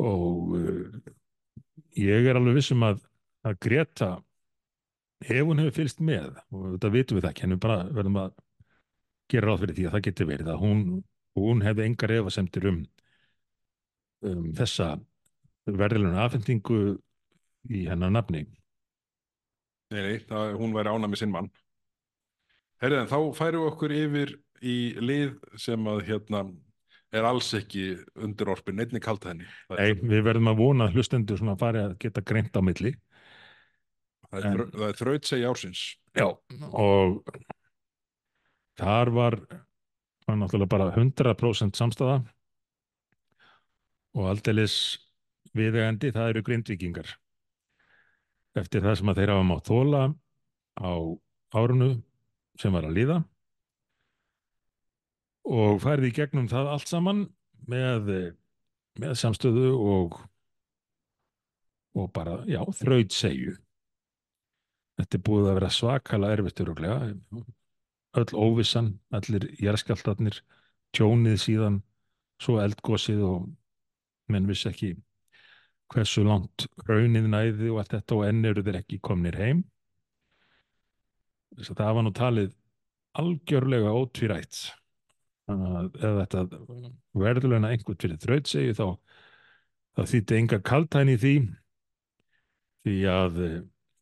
[0.04, 1.00] Og uh,
[1.96, 3.00] ég er alveg vissum að,
[3.48, 4.12] að Greta,
[5.24, 8.36] ef hún hefur fylgst með, og þetta vitum við ekki, henni bara verðum að
[9.34, 10.84] gera ráð fyrir því að það getur verið að hún,
[11.40, 12.82] hún hefði engar efasemtir um,
[14.32, 14.90] um þessa
[15.66, 16.82] verðiluna afhendingu
[17.70, 18.46] í hennar nafni.
[19.92, 21.52] Nei, nei, það, hún væri ána með sinn mann.
[22.82, 26.46] Herðin, þá færum við okkur yfir í lið sem að hérna
[27.12, 27.92] er alls ekki
[28.24, 29.46] undir orpin, einni kalt henni.
[29.76, 32.94] Nei, við verðum að vona að hlustendur svona fari að geta greint á milli.
[34.32, 35.82] það er, en- er þraut segi ársins.
[36.16, 36.28] Já.
[36.72, 37.20] Og
[38.82, 39.38] þar var,
[40.28, 42.20] var náttúrulega bara 100% samstæða
[44.18, 44.76] og aldeilis
[45.56, 47.12] viðegandi, það eru grindvíkingar.
[48.60, 50.02] Eftir það sem að þeir hafa mátt þóla
[50.82, 50.92] á
[51.56, 51.92] árunu
[52.60, 53.22] sem var að líða
[55.52, 57.24] og færði í gegnum það allt saman
[57.72, 58.12] með,
[59.02, 60.20] með samstöðu og,
[61.98, 63.56] og bara, já, þraut segju.
[65.00, 67.12] Þetta er búið að vera svakalega erfitt öruglega.
[68.20, 70.42] Öll óvissan, allir jarðskjáltarnir,
[70.96, 71.78] tjónið síðan,
[72.42, 73.46] svo eldgosið og
[74.32, 74.92] menn vissi ekki
[75.92, 79.64] hversu langt raunið næði og allt þetta og enn eru þeir ekki komnir heim.
[81.56, 82.54] Þess að það var nú talið
[83.22, 84.62] algjörlega ótvírætt
[85.52, 86.44] að ef þetta
[87.20, 88.88] verðurlega einhvern fyrir þraut segju þá
[90.12, 91.34] þýtti enga kaltæni því
[92.86, 93.58] því að eh,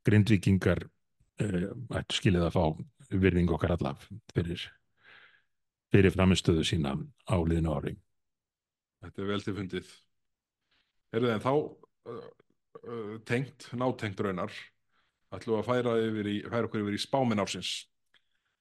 [0.08, 1.66] grindvíkingar uh,
[2.00, 2.64] ættu skilið að fá
[3.10, 4.06] virðing okkar allaf
[4.36, 4.62] fyrir,
[5.94, 6.96] fyrir framistöðu sína
[7.26, 7.96] á liðinu ári.
[9.04, 9.94] Þetta er vel til fundið.
[11.14, 12.26] Herðu en þá uh,
[12.84, 14.54] uh, tengt, nátengt raunar,
[15.34, 17.72] ætlum að færa, yfir í, færa okkur yfir í spáminn ársins.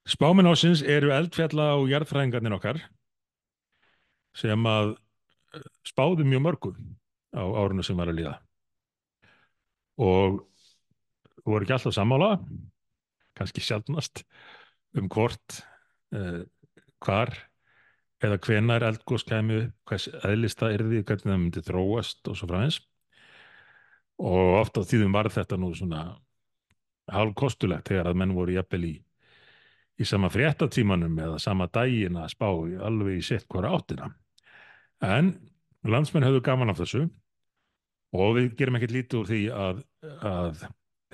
[0.09, 2.81] Spáminn ásins eru eldfjalla og jarðfræðingarnir okkar
[4.39, 4.95] sem að
[5.85, 6.71] spáðu mjög mörgu
[7.37, 8.35] á árinu sem var að líða.
[9.99, 10.39] Og
[11.45, 12.37] voru ekki alltaf sammála,
[13.39, 14.25] kannski sjaldnast,
[14.99, 15.61] um hvort,
[16.17, 16.43] uh,
[17.05, 17.35] hvar
[18.25, 22.51] eða hvenar eldgós kæmi, upp, hvers eðlist það yrði, hvernig það myndi þróast og svo
[22.51, 22.81] fræðins.
[24.19, 26.09] Og oft á tíðum var þetta nú svona
[27.09, 28.97] hálf kostulegt þegar að menn voru jafnvel í
[29.99, 34.13] í sama fréttatímanum eða sama daginn að spá alveg í sitt hvora áttina.
[35.03, 35.33] En
[35.87, 37.07] landsmenn höfðu gaman af þessu
[38.15, 39.83] og við gerum ekkert lítið úr því að,
[40.27, 40.63] að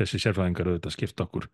[0.01, 1.49] þessi sérfræðingar auðvitað skipta okkur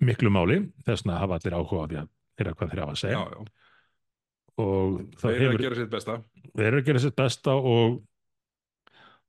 [0.00, 3.00] miklu máli, þess að hafa allir áhuga á því að þeirra hvað þeir hafa að
[3.04, 3.44] segja Já, já.
[4.64, 6.16] og Það er að hefur, gera sitt besta.
[6.54, 7.96] þeir eru að gera sitt besta og,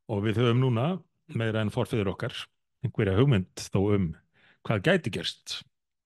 [0.09, 0.88] og við höfum núna
[1.36, 2.36] meira en forfiður okkar
[2.86, 4.11] einhverja hugmynd þó um
[4.66, 5.61] hvað gæti gerst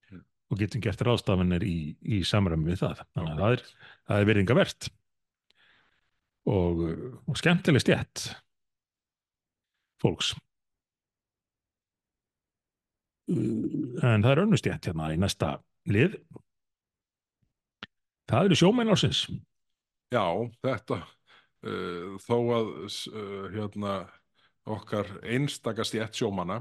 [0.09, 0.23] Mm.
[0.55, 3.01] og getum gert ráðstafanir í, í samræmi við það.
[3.13, 3.61] Þannig að það er,
[4.09, 4.87] það er virðingavert
[6.49, 6.79] og,
[7.29, 8.23] og skemmtileg stjætt
[10.01, 10.31] fólks.
[13.29, 15.57] En það er önnur stjætt hérna í næsta
[15.89, 16.17] lið.
[18.29, 19.23] Það eru sjómenn ársins.
[20.13, 20.25] Já,
[20.65, 20.99] þetta,
[21.65, 22.71] uh, þó að
[23.13, 23.93] uh, hérna,
[24.69, 26.59] okkar einstakast í ett sjómanna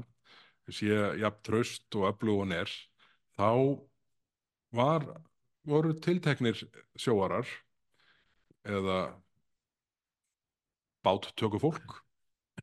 [0.73, 2.69] sé jafn traust og öflugun er,
[3.37, 3.49] þá
[4.75, 5.05] var,
[5.65, 6.61] voru tilteknir
[6.99, 7.49] sjóarar
[8.69, 8.99] eða
[11.05, 12.01] báttöku fólk,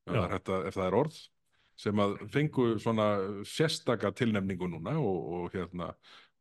[0.07, 1.19] er ef það er orð,
[1.81, 3.09] sem að fengu svona
[3.49, 5.93] sérstaka tilnefningu núna og, og hérna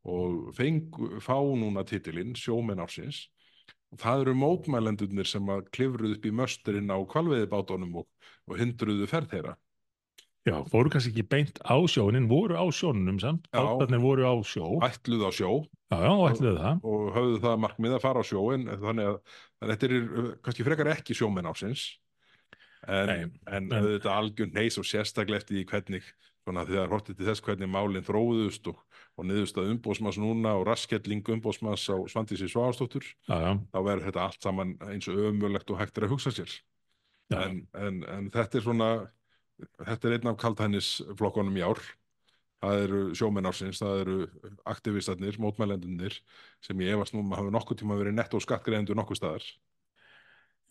[0.05, 3.25] og fengu, fá núna titilinn sjómenn ársins
[3.91, 8.09] og það eru mótmælendurnir sem að klifruð upp í mösturinn á kvalveiðibátunum og,
[8.49, 9.55] og hindruðu ferð þeirra.
[10.45, 13.47] Já, fóru kannski ekki beint á sjónin, voru á sjónunum samt.
[13.49, 13.63] Já.
[13.65, 14.75] Bátarnir voru á sjó.
[14.85, 15.51] Ætluð á sjó
[15.89, 16.79] Já, já, ætluðu það.
[16.85, 19.17] og höfðu það markmið að fara á sjó en þannig að,
[19.69, 19.95] þetta er
[20.45, 21.85] kannski frekar ekki sjómenn ásins
[22.87, 23.09] en,
[23.47, 26.07] en, en- þetta algjör neys og sérstaklega eftir því hvernig
[26.45, 28.77] svona þegar hortið til þess hvernig málinn þróðust og,
[29.17, 32.49] og niðurst að umbóðsmanns núna og raskelling umbóðsmanns á Svandísi
[33.25, 36.53] já, þá verður þetta allt saman eins og ömulegt og hægt er að hugsa sér.
[37.33, 38.89] En, en, en þetta er svona
[39.81, 41.81] þetta er einn af kaltænisflokkonum í ár.
[42.61, 44.17] Það eru sjómenn ársins, það eru
[44.69, 46.15] aktivistarnir, mótmælendunir
[46.63, 49.49] sem ég efast nú um að hafa nokkuð tíma verið netto skattgreðendur nokkuð staðar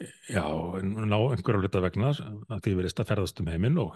[0.02, 0.42] Já,
[0.82, 3.94] ná einhverja hluta vegna að því verðist að ferðast um heiminn og,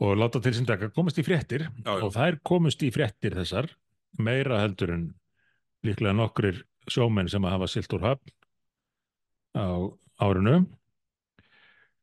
[0.00, 2.04] og láta til sín taka komast í fréttir Já, já.
[2.06, 3.68] og þær komust í fréttir þessar
[4.18, 5.04] meira heldur en
[5.86, 8.32] líklega nokkrir sjómenn sem að hafa silt úr höfn
[9.60, 9.68] á
[10.24, 10.56] árinu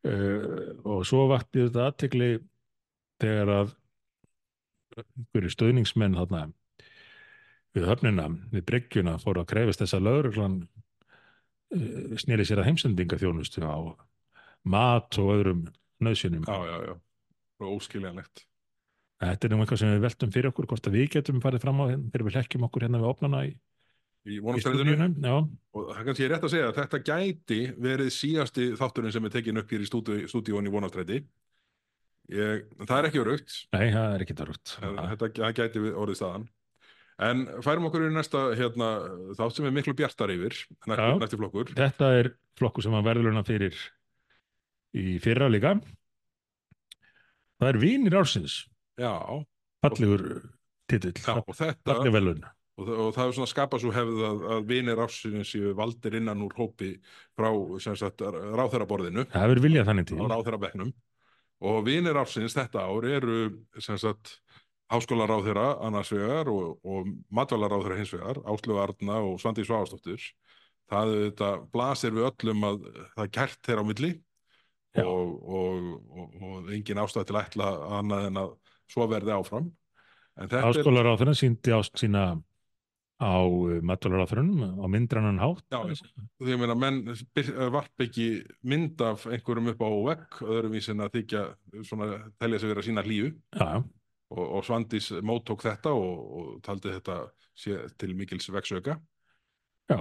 [0.06, 2.32] uh, og svo vakti þetta aðtekli
[3.22, 3.76] þegar að
[4.98, 6.48] einhverju stöðningsmenn þarna
[7.78, 10.08] við höfnina, við bryggjuna fóru að krefist þess að
[11.76, 13.78] uh, snýri sér að heimsendingaþjónustu á
[14.68, 15.64] mat og öðrum
[16.04, 16.44] nöðsynum.
[16.48, 16.96] já, já, já,
[17.64, 18.44] og óskiljanlegt.
[19.18, 21.80] Þetta er nú eitthvað sem við veltum fyrir okkur, hvort að við getum farið fram
[21.82, 23.56] á hérna, þegar við hlekkjum okkur hérna við opnana í,
[24.28, 25.14] Í stúdíunum.
[25.72, 29.34] Og það er kannski rétt að segja að þetta gæti verið síðasti þátturinn sem er
[29.38, 31.20] tekin upp hér í stúdíu- stúdíóinu í vonastræði.
[32.28, 34.74] Ég, það er ekki örugt, nei, það er ekki dörrugt.
[34.84, 36.48] þetta það gæti orðið staðan.
[37.20, 38.88] En færum okkur í næsta hérna,
[39.40, 40.54] þátt sem er miklu bjartar yfir,
[40.86, 41.72] nætti, nætti flokkur.
[41.74, 43.74] Þetta er flokkur sem að verðluna fyrir
[44.98, 45.72] í fyrra líka.
[47.58, 48.60] Það er Vínir ársins,
[49.02, 49.14] Já,
[49.82, 50.24] fallegur
[50.90, 52.44] titill, já og þetta, falleg velun.
[52.78, 56.16] og, það- og það er svona skapað svo hefð að, að vinir ásins séu valdir
[56.22, 56.92] innan úr hópi
[57.38, 60.18] frá ráþæraborðinu Það hefur viljað þannig til.
[60.22, 60.94] ráþærabekknum
[61.68, 63.38] og vinir ásins þetta ár eru
[63.82, 64.38] sem sagt
[64.92, 70.22] háskólaráþæra annars vegar og, og matvælaráþæra hins vegar, Áslu Arna og Svandi Svavastóttur
[70.92, 72.80] það þetta blasir við öllum að
[73.16, 74.12] það er kært þeirra á milli
[74.98, 75.04] Já.
[75.04, 78.54] og, og, og, og engin ástæð til að ætla annað en að
[78.88, 79.72] svo verði áfram.
[80.38, 82.24] Þetta er síndi ást sína
[83.18, 83.42] á
[83.90, 85.64] matvælaráþurinn á myndrannan hátt.
[85.74, 85.82] Já,
[86.38, 88.28] því ég meina menn eh, varp ekki
[88.62, 91.44] mynd af einhverjum upp á vegg öðruvís en að þykja
[91.90, 93.32] svona telja sig vera sína hlýju.
[93.58, 93.82] Já,
[94.34, 97.20] og, og Svandís móttók þetta og, og taldi þetta
[97.58, 98.98] sé til mikils vegsöka
[99.90, 100.00] já,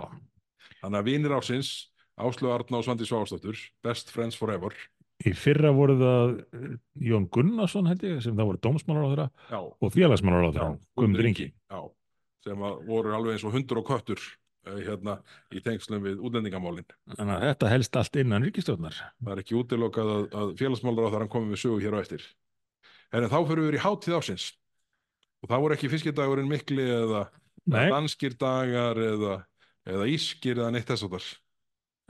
[0.83, 1.77] þannig að vinir ásins
[2.16, 4.72] Áslu Arna og Svandís Svástóttur Best Friends Forever.
[5.24, 6.72] Í fyrra voru það eh,
[7.11, 11.47] Jón Gunnarsson held ég, sem það voru dómsmálaráþurra já, og félagsmálaráþurra, Guðmundur Ingi.
[11.53, 11.81] já,
[12.45, 15.18] sem voru alveg eins og hundur og köttur eh, hérna
[15.53, 16.89] í tengslum við útlendingamálin.
[17.14, 19.01] Þannig að þetta helst allt innan ríkistjórnar.
[19.20, 22.03] það er ekki útilokað að, að félagsmálar á þar hann komið við sögu hér á
[22.05, 22.29] eftir
[23.17, 24.47] en þá fyrir við í hátíð ásins
[25.43, 27.27] og það voru ekki fiskidagurinn mikli eða,
[27.67, 29.35] danskir dagar eða,
[29.89, 31.29] eða ískir eða neitt þess að þar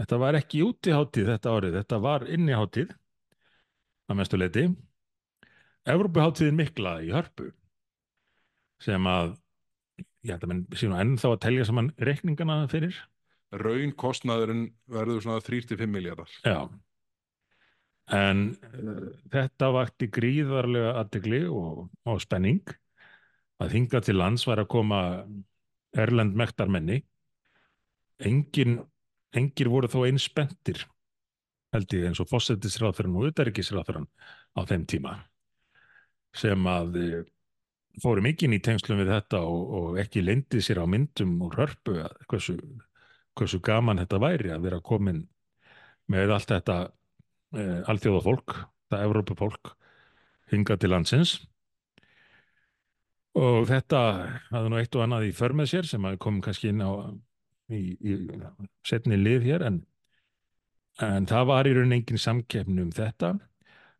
[0.03, 2.95] þetta var ekki útiháttíð þetta árið, þetta var inniháttíð
[4.07, 4.67] að mestu leiti.
[5.87, 7.51] Evrópuháttíðin mikla í Hörpu
[8.83, 9.37] sem að
[10.27, 12.97] ég held að séu nú ennþá að telja saman reikningana fyrir.
[13.57, 16.67] raun kostnaðurinn verður svona 3-5 miljardar Já.
[18.15, 22.63] En uh, þetta vakti gríðarlega aðtegli og, og spenning
[23.63, 25.01] að hinga til lands var að koma
[25.97, 27.01] erlend mektarmenni.
[28.27, 28.79] Engin,
[29.37, 30.85] engir voru þó eins spenntir
[31.77, 34.09] held ég eins og fósettisráþurinn og utarikisráþurinn
[34.57, 35.15] á þeim tíma
[36.37, 37.23] sem að eh,
[38.03, 41.97] fóru mikinn í tengslum við þetta og, og ekki leindi sér á myndum úr hörpu
[42.05, 42.57] að hversu,
[43.37, 45.25] hversu gaman þetta væri að vera komin
[46.13, 46.79] með allt þetta
[47.55, 48.57] uh, alþjóða fólk,
[48.91, 49.75] það Evrópu fólk
[50.53, 51.37] hingað til landsins
[53.37, 54.01] og þetta
[54.51, 56.91] hafði nú eitt og annað í för með sér sem kom kannski inn á
[57.69, 58.15] í, í
[58.87, 59.81] setni lið hér en,
[61.03, 63.35] en það var í raun engin samkeppni um þetta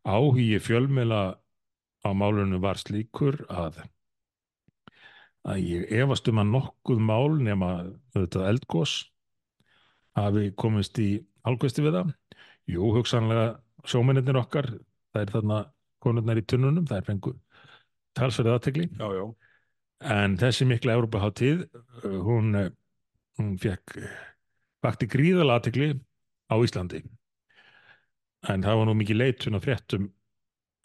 [0.07, 1.21] áhugi fjölmiðla
[2.07, 3.83] á málunum var slíkur að
[5.47, 7.69] að ég efast um að nokkuð mál nema
[8.15, 8.95] auðvitað eldgós
[10.17, 11.09] hafi komist í
[11.47, 12.09] hálfkvæsti við það.
[12.67, 13.57] Jú, hugsanlega
[13.87, 14.67] sjómennir okkar,
[15.13, 15.59] það er þarna
[16.03, 17.33] konurnar í tunnunum, það er fengu
[18.17, 18.87] talsverðið aðtekli.
[18.97, 19.25] já, já,
[20.13, 21.63] En þessi mikla Európa-háttíð,
[22.03, 22.67] uh, hún, uh,
[23.39, 23.95] hún fekk
[24.85, 25.87] vakti gríðalega aðtekli
[26.51, 27.01] á Íslandi.
[28.47, 30.11] En það var nú mikið leitun og fréttum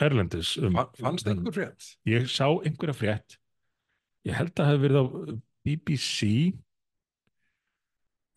[0.02, 0.54] Erlendis.
[0.58, 3.36] Um, Fa- fannst einhver frétt Ég sá einhverja frétt,
[4.26, 5.04] ég held að það hefði verið á
[5.62, 6.30] BBC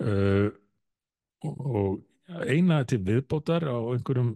[0.04, 0.50] uh,
[1.46, 4.36] og eina til viðbótar á einhverjum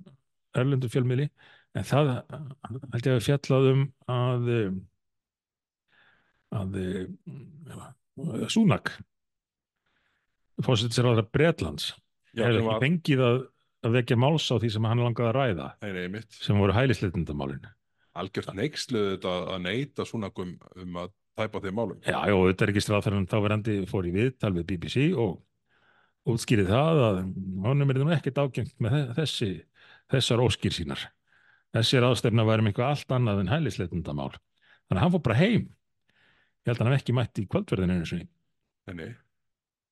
[0.57, 1.29] erlendu fjölmiðli,
[1.77, 2.11] en það
[2.93, 4.49] held ég að fjallað um að
[6.59, 6.77] að
[8.49, 8.91] Súnak
[10.65, 11.91] fórsettir á það Bretlands
[12.33, 13.37] já, hefði var, fengið að,
[13.85, 17.69] að vekja máls á því sem hann langaði að ræða nei, nei, sem voru hælisleitindamálin.
[18.19, 22.73] algjört neyksluð þetta að neyta svona um, að tæpa þeim málum Já, já, þetta er
[22.73, 25.37] ekki stráþarinn þáverandi fór í viðtal við BBC og
[26.27, 27.19] útskýrið það að
[27.65, 29.49] honum er nú ekkert ágengt með þe- þessi,
[30.11, 31.05] þessar óskýr sínar.
[31.73, 34.31] Þessi ráðstefna væri um eitthvað allt annað en hælisleitundamál.
[34.89, 35.63] Þannig að hann fór bara heim.
[36.65, 38.27] Ég held að hann hef ekki mætt í kvöldverðinu sinni.
[38.89, 39.09] nei, nei,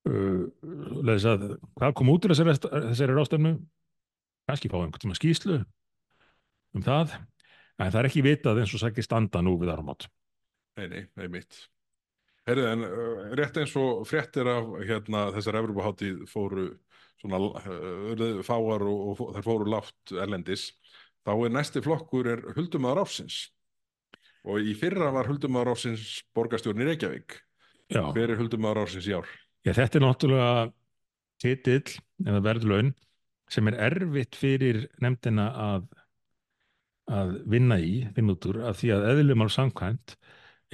[0.08, 0.46] Uh,
[1.04, 1.42] leðis að
[1.76, 2.54] hvað kom út úr þessari,
[2.94, 3.50] þessari ráðstefnu?
[4.48, 5.56] Kannski fá einhvern tíma skýslu
[6.72, 7.12] um það.
[7.78, 10.06] En það er ekki vitað eins og sækki standa nú við áramót.
[10.78, 11.58] nei, nei, nei, mitt
[12.48, 16.70] Herðu, en uh, rétt eins og fréttir af hérna, þessar Evrópaháttíð fóru
[17.20, 20.70] svona uh, fáar og, og þær fóru látt erlendis
[21.26, 23.42] þá er næsti flokkur er Huldumæður Ársins.
[24.48, 27.36] Og í fyrra var Huldumæður Ársins borgarstjórn í Reykjavík.
[27.88, 29.28] Já, Hver er huldumæður ársins í ár?
[29.64, 30.64] Já, þetta er náttúrulega
[31.40, 31.94] titill
[32.26, 32.90] eða verðlaun
[33.48, 35.86] sem er erfitt fyrir nefndina að,
[37.08, 40.18] að vinna í, úr, að því að eðlumál samkvæmt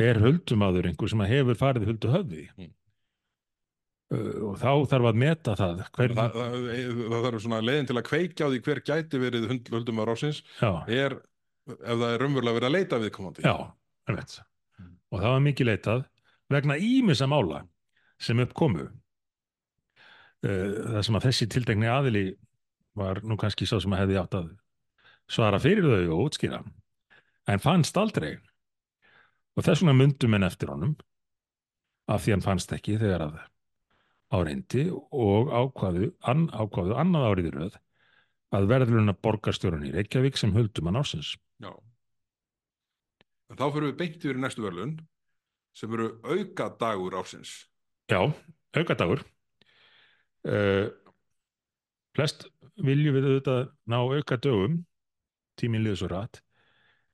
[0.00, 2.46] er huldumadur einhver sem hefur farið huldu höfði.
[2.58, 2.72] Mm.
[4.14, 6.56] Uh, og þá þarf að meta það hver, Það, það,
[7.12, 9.46] það þarf svona leiðin til að kveikja á því hver gæti verið
[10.04, 11.16] ársins já, er
[11.64, 13.44] ef það er raunverulega verið að leita viðkomandi.
[13.46, 13.54] já,
[14.10, 14.34] einmitt.
[15.08, 16.04] og það var mikið leitað
[16.52, 17.62] vegna ímissa mála
[18.20, 18.92] sem uppkomu uh,
[20.44, 22.26] það sem að þessi tildegni aðili
[22.94, 24.50] var nú kannski sá sem að hefði átt að
[25.32, 26.60] svara fyrir þau og útskýra
[27.48, 28.36] en fannst aldrei
[29.54, 30.94] og þess vegna myndu menn eftir honum
[32.10, 33.40] af því hann fannst ekki þegar að
[34.34, 37.76] áreindi og ákvaðu, an, ákvaðu annað árið í röð
[38.54, 41.34] að verðluna borgarstjórun í Reykjavík sem huldumann ársins.
[41.62, 41.72] Já.
[43.50, 44.96] En þá fyrir við beint yfir næstu verðlun
[45.74, 47.54] sem eru auka dagur ársins.
[48.10, 48.20] Já,
[48.76, 49.24] aukadagur.
[50.44, 50.92] Uh,
[52.14, 52.46] flest
[52.84, 54.82] viljum við auðvitað ná aukadögum,
[55.58, 56.43] tíminn liður svo rætt,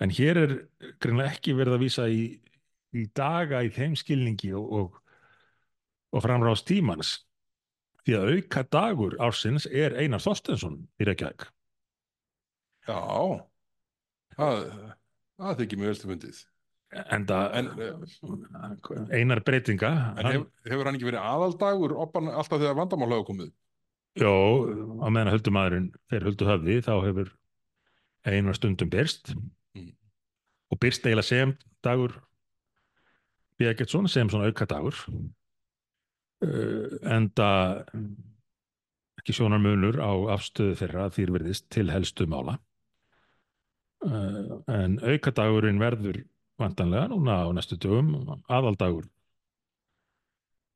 [0.01, 0.55] en hér er
[1.03, 2.23] greinlega ekki verið að vísa í,
[2.97, 5.01] í daga í þeim skilningi og, og,
[6.15, 7.15] og framráðs tímans.
[8.01, 11.45] Því að auka dagur ársins er Einar Þorstensson í Reykjavík.
[12.89, 13.01] Já,
[14.39, 14.63] það,
[15.37, 16.41] það þykir mjög velstu fundið.
[16.91, 17.69] Enda En,
[19.15, 23.29] Einar breytinga, En hann, hef, hefur hann ekki verið aðaldagur oppan alltaf þegar vandamál hafa
[23.29, 23.53] komið?
[24.19, 24.33] Jó,
[24.99, 27.31] á meðan huldumadurinn fer huldu höfði þá hefur
[28.27, 29.31] einar stundum byrst
[29.77, 29.93] Mm.
[30.71, 31.53] og byrst eiginlega sem
[31.85, 32.17] dagur
[33.61, 34.97] Bjargetsson sem svona auka dagur
[36.43, 37.49] uh, enda
[39.21, 42.57] ekki sjónar munur á afstöðu þeirra þýr verðist til helstu mála
[44.09, 46.23] uh, en auka dagurinn verður
[46.61, 48.15] vantanlega núna á næstu dögum
[48.49, 49.07] aðaldagur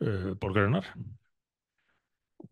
[0.04, 0.86] uh, borgarinnar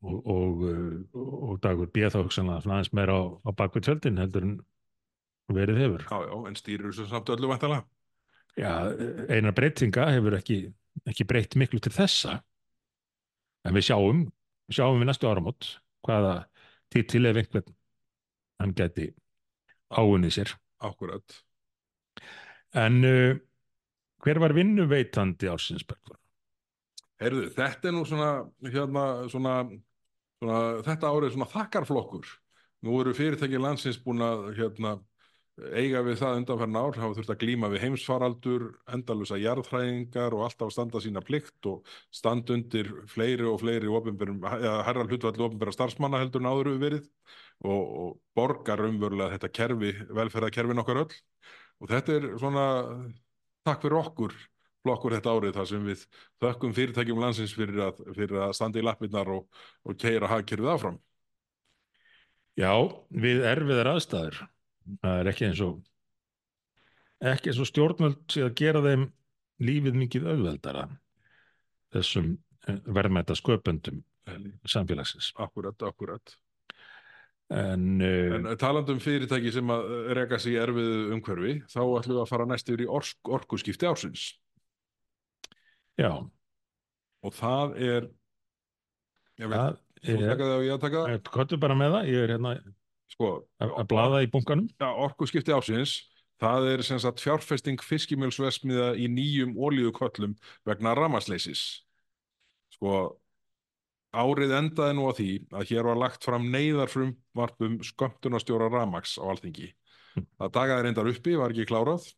[0.00, 0.66] og, og,
[1.14, 4.60] og dagur býða þá hugsanlega aðeins meira á, á bakvið tjöldin heldur en
[5.50, 6.06] verið hefur.
[6.06, 7.84] Já, já, en stýrir þessu samt öllu væntalega.
[8.58, 8.72] Já,
[9.32, 10.58] einar breytinga hefur ekki,
[11.08, 12.38] ekki breytt miklu til þessa
[13.64, 14.26] en við sjáum,
[14.72, 15.70] sjáum við næstu áramót
[16.04, 16.34] hvaða
[16.92, 17.76] titil ef einhvern
[18.60, 19.08] hann gæti
[19.92, 20.52] áunnið sér.
[20.82, 21.38] Akkurat.
[22.78, 23.38] En uh,
[24.22, 26.18] hver var vinnuveitandi ársins Bergvar?
[27.22, 28.30] Heyrðu, þetta er nú svona,
[28.66, 29.56] hérna, svona,
[30.42, 32.30] svona þetta árið svona þakkarflokkur.
[32.82, 34.96] Nú eru fyrirtæki landsins búin að hérna,
[35.70, 40.72] eiga við það undanferðin ár, hafa þurft að glíma við heimsfaraldur, endalusa jarðhræðingar og alltaf
[40.74, 46.50] standa sína plikt og standa undir fleiri og fleiri herra hlutvalli opinbera starfsmanna heldur en
[46.52, 47.10] áður við verið
[47.62, 51.12] og, og borgar umverulega þetta kerfi, velferðarkerfin okkar öll
[51.82, 52.66] og þetta er svona
[53.66, 54.40] takk fyrir okkur
[54.82, 56.04] flokkur þetta árið þar sem við
[56.42, 59.46] þökkum fyrirtækjum landsins fyrir að, fyrir að standa í lappirnar og,
[59.86, 60.98] og keira hagkerfið áfram.
[62.58, 62.72] Já,
[63.08, 64.40] við erfiðar aðstæður.
[65.02, 65.80] Það er ekki eins og
[67.32, 69.06] ekki eins og stjórnvöld sé að gera þeim
[69.62, 70.86] lífið mikið auðveldara
[71.94, 72.32] þessum
[72.66, 75.32] eh, verðmæta sköpundum eh, samfélagsins.
[75.42, 76.34] Akkurat, akkurat.
[77.52, 82.14] En, uh, En talandi um fyrirtæki sem að reka sig í erfiðu umhverfi, þá ætlum
[82.14, 84.30] við að fara næst yfir í ork, orkuskipti ársins.
[86.00, 86.12] já,
[87.22, 88.06] Og það er,
[89.38, 92.24] ég veit, þú taka það og ég að taka það, kottu bara með það, ég
[92.24, 92.54] er hérna
[93.12, 93.32] sko,
[93.62, 94.68] að, að blaða í bunkanum.
[94.80, 95.96] ja, orkuskipti ársins,
[96.42, 100.36] það er sem sagt fjárfesting fiskimjölsvesmiða í nýjum ólíuköllum
[100.68, 101.82] vegna ramasleysis.
[102.74, 102.96] Sko,
[104.12, 109.70] árið endaði nú á því að hér var lagt fram neyðarfrumvarpum skömmtunarstjóra ramax á alþingi.
[110.12, 112.10] Það dagaði reyndar uppi, var ekki klárað,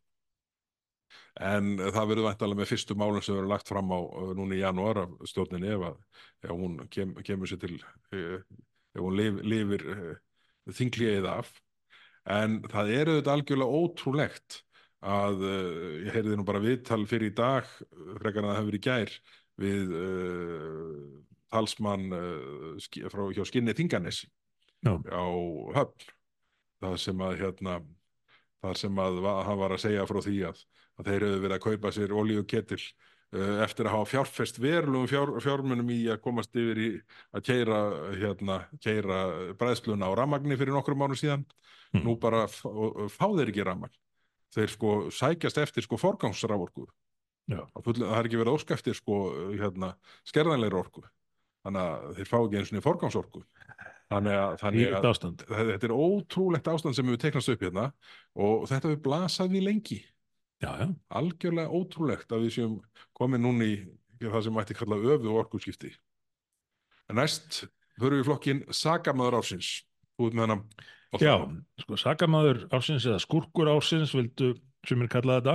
[1.44, 4.62] en það verður væntalega með fyrstu málum sem verður lagt fram á uh, núna í
[4.62, 7.78] janúar af stjórninni ef, að, ef hún kem, kemur sér til,
[8.14, 8.38] uh,
[8.94, 9.86] ef hún lif, lifir
[10.70, 11.50] þinglíðið af.
[12.30, 14.60] En það er auðvitað algjörlega ótrúlegt
[15.04, 18.70] að uh, ég heyrði nú bara viðtal fyrir í dag, uh, frekar en það hefur
[18.70, 19.16] verið gær,
[19.60, 21.02] við uh,
[21.52, 24.30] talsmann uh, frá hjá Skinni Þinganesi
[24.84, 24.96] Já.
[24.96, 25.26] á
[25.76, 26.08] höfn.
[26.84, 27.78] Það sem að hérna,
[28.64, 30.64] þar sem að hann var að segja frá því að,
[30.98, 33.13] að þeir hefðu verið að kaupa sér olíuketil uh,
[33.64, 36.88] eftir að hafa fjárfest verulegum fjár, fjármunum í að komast yfir í
[37.34, 37.78] að keira,
[38.20, 39.18] hérna, keira
[39.58, 41.44] bræðsluna á ramagni fyrir nokkrum mánu síðan.
[41.94, 42.02] Mm.
[42.08, 43.92] nú bara f- og- og fá þeir ekki ramagn
[44.54, 46.86] þeir sko sækjast eftir sko forgangsraforku.
[47.50, 47.60] Já.
[48.10, 49.18] það er ekki verið eftir sko
[49.54, 49.94] hérna,
[50.26, 51.02] skerðanleiri orku.
[51.64, 53.42] Þannig að þeir fá ekki eins og forgangsorku.
[54.10, 57.86] Þannig að, þannig að þetta er ótrúlegt ástand sem hefur teiknast upp hérna
[58.36, 58.90] og þetta
[59.54, 60.00] við lengi
[60.62, 60.86] Já, já,
[61.18, 62.74] algjörlega ótrúlegt að við séum
[63.16, 63.74] komin núna í
[64.22, 65.90] það sem mætti kalla öfu og orkuskipti.
[67.10, 67.64] En næst
[68.00, 69.72] förum við flokkin Sagamæður ársins.
[70.14, 70.62] Ert með hennan
[71.22, 71.36] Já,
[71.78, 74.54] sko, sakamaður ársins eða skúrkur ársins, vildu
[74.86, 75.54] sem er kallað þetta,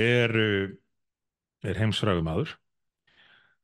[0.00, 0.74] er, uh,
[1.66, 2.54] er heimsfrægumadur.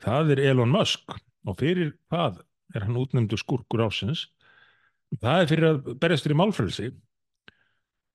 [0.03, 1.15] Það er Elon Musk
[1.47, 2.43] og fyrir hvað
[2.75, 4.27] er hann útnefndu skúrkur ársins?
[5.23, 6.91] Það er fyrir að berjast fyrir málfrelsi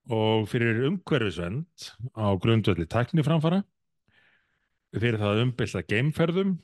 [0.10, 3.62] og fyrir umhverfisvend á grundvöldi tækniframfara,
[4.98, 6.56] fyrir það að umbylta geimferðum,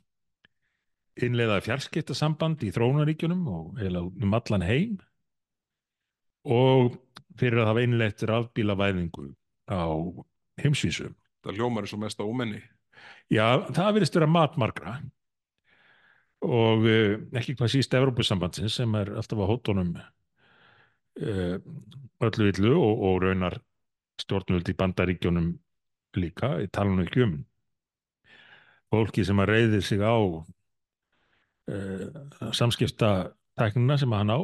[1.18, 4.98] innleiða fjarskiptasamband í þróunaríkjunum og eða um allan heim
[6.48, 6.98] og
[7.38, 9.30] fyrir að hafa innleitt rafbílavæðingu
[9.70, 9.86] á
[10.62, 11.12] heimsvísu.
[11.46, 12.62] Það ljómar er svo mest á ómenni.
[13.34, 14.98] Já, það virðist vera matmargra
[16.46, 20.08] og uh, ekki hvað síst Evrópusambandsins sem er alltaf á hótonum uh,
[21.18, 23.60] öllu villu og, og raunar
[24.22, 25.52] stjórnvöld í bandaríkjónum
[26.18, 27.36] líka, í talunum ekki um
[28.94, 30.44] fólki sem að reyði sig á uh,
[32.56, 34.40] samskiptatæknina sem hann á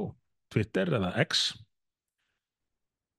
[0.54, 1.32] Twitter eða X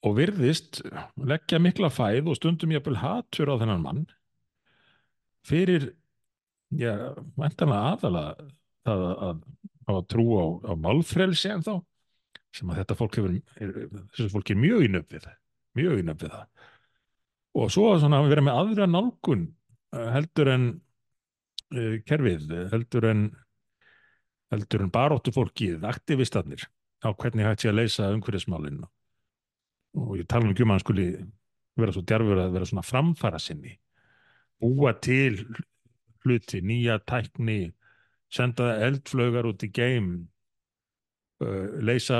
[0.04, 0.82] og virðist
[1.16, 4.04] leggja mikla fæð og stundum ég að hatur á þennan mann
[5.44, 5.94] fyrir
[6.76, 8.48] já, vantanlega aðalega
[8.84, 9.36] það að, að,
[9.94, 11.74] að trú á, á málfrelsi en þá
[12.54, 13.34] sem að þetta fólk hefur
[14.14, 15.28] þessu fólk er mjög innöfið
[15.74, 16.68] mjög innöfið það.
[17.58, 19.44] Og svo að vera með aðra nálgun
[19.94, 20.68] eh, heldur en
[21.74, 23.24] uh, kerfið, heldur en
[24.54, 26.66] heldur en baróttu fólkið, aktivistarnir
[27.04, 28.86] á hvernig hægt sé að leysa umhverfismálinu
[29.94, 31.06] og ég tala um ekki um að hann skuli
[31.78, 33.74] vera svo djarfur að vera svona framfara sinni
[34.62, 35.42] búa til
[36.24, 37.74] hluti, nýja tækni
[38.32, 40.12] senda eldflögar út í geim
[41.84, 42.18] leysa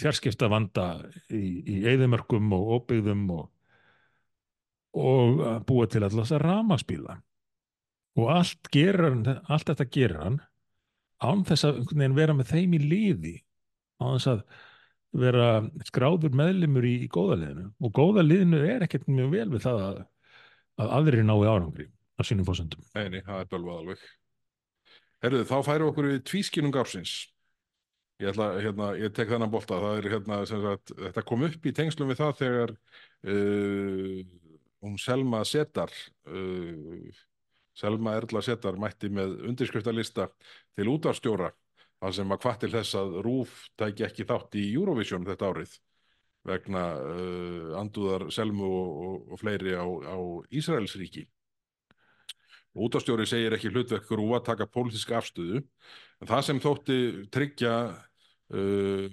[0.00, 0.86] fjarskipta vanda
[1.30, 3.44] í, í eðimörkum og óbyggðum og,
[4.98, 7.20] og búa til alltaf ramaspíla
[8.18, 10.40] og allt gerir hann allt þetta gerir hann
[11.22, 13.36] án þess að vera með þeim í líði
[14.00, 14.42] án þess að
[15.20, 15.46] vera
[15.88, 20.00] skráður meðlimur í, í góðaliðinu og góðaliðinu er ekkert mjög vel við það að,
[20.82, 22.84] að aðri nái árangri á sínum fósundum.
[22.94, 24.06] Eini, það er bölvað alveg.
[25.24, 27.14] Herruðu, þá færum okkur við tvískinung ársins.
[28.20, 31.72] Ég, ætla, hérna, ég tek þennan bolta, það er hérna, sagt, þetta kom upp í
[31.72, 32.72] tengslum við það þegar
[33.32, 34.18] uh,
[34.84, 35.94] hún Selma Setar,
[36.28, 37.22] uh,
[37.80, 40.28] Selma Erla Setar mætti með undirskriftalista
[40.76, 41.48] til útvarstjóra
[42.00, 45.78] það sem að hvað til þess að Rúf tæki ekki þátt í Eurovision þetta árið
[46.48, 50.16] vegna uh, andúðar Selmu og, og, og fleiri á, á
[50.52, 51.26] Ísraelsríki.
[52.80, 55.64] Útastjóri segir ekki hlutverk Rúf að taka pólitíska afstöðu
[56.20, 57.00] en það sem þótti
[57.32, 57.74] tryggja
[58.54, 59.06] uh,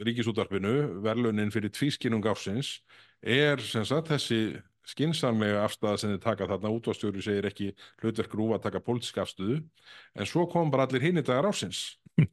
[0.00, 0.74] ríkisútarpinu
[1.04, 2.78] verlunin fyrir tvískinung ársins
[3.20, 4.60] er sem sagt þessi
[4.90, 7.72] skinsamlega afstæða sem þið taka þarna útastjóri segir ekki
[8.02, 9.60] hlutverk Rúf að taka pólitíska afstöðu
[10.16, 11.84] en svo kom bara allir hinn í dagar ársins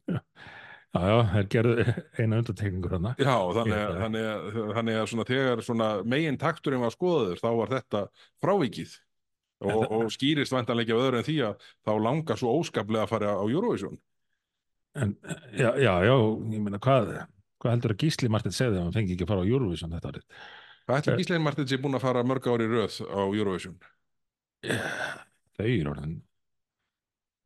[0.88, 1.84] Já, já, það gerði
[2.16, 3.10] eina undartekningur hana.
[3.20, 4.46] Já, þannig að, þannig að,
[4.78, 8.00] þannig að svona, þegar svona megin takturinn var skoður þá var þetta
[8.40, 8.94] frávikið
[9.68, 13.34] og, og skýrist vantanleiki af öðru en því að þá langar svo óskaplega að fara
[13.36, 14.00] á Eurovision.
[14.98, 15.16] En,
[15.54, 16.14] já, já, já,
[16.54, 17.12] ég meina hvað,
[17.62, 20.12] hvað heldur að Gísli Martin segði að hann fengi ekki að fara á Eurovision þetta
[20.12, 20.24] árið?
[20.88, 23.76] Hvað ætlir Gísli Martin sé búin að fara mörg ári röð á Eurovision?
[25.58, 26.16] Þau eru orðin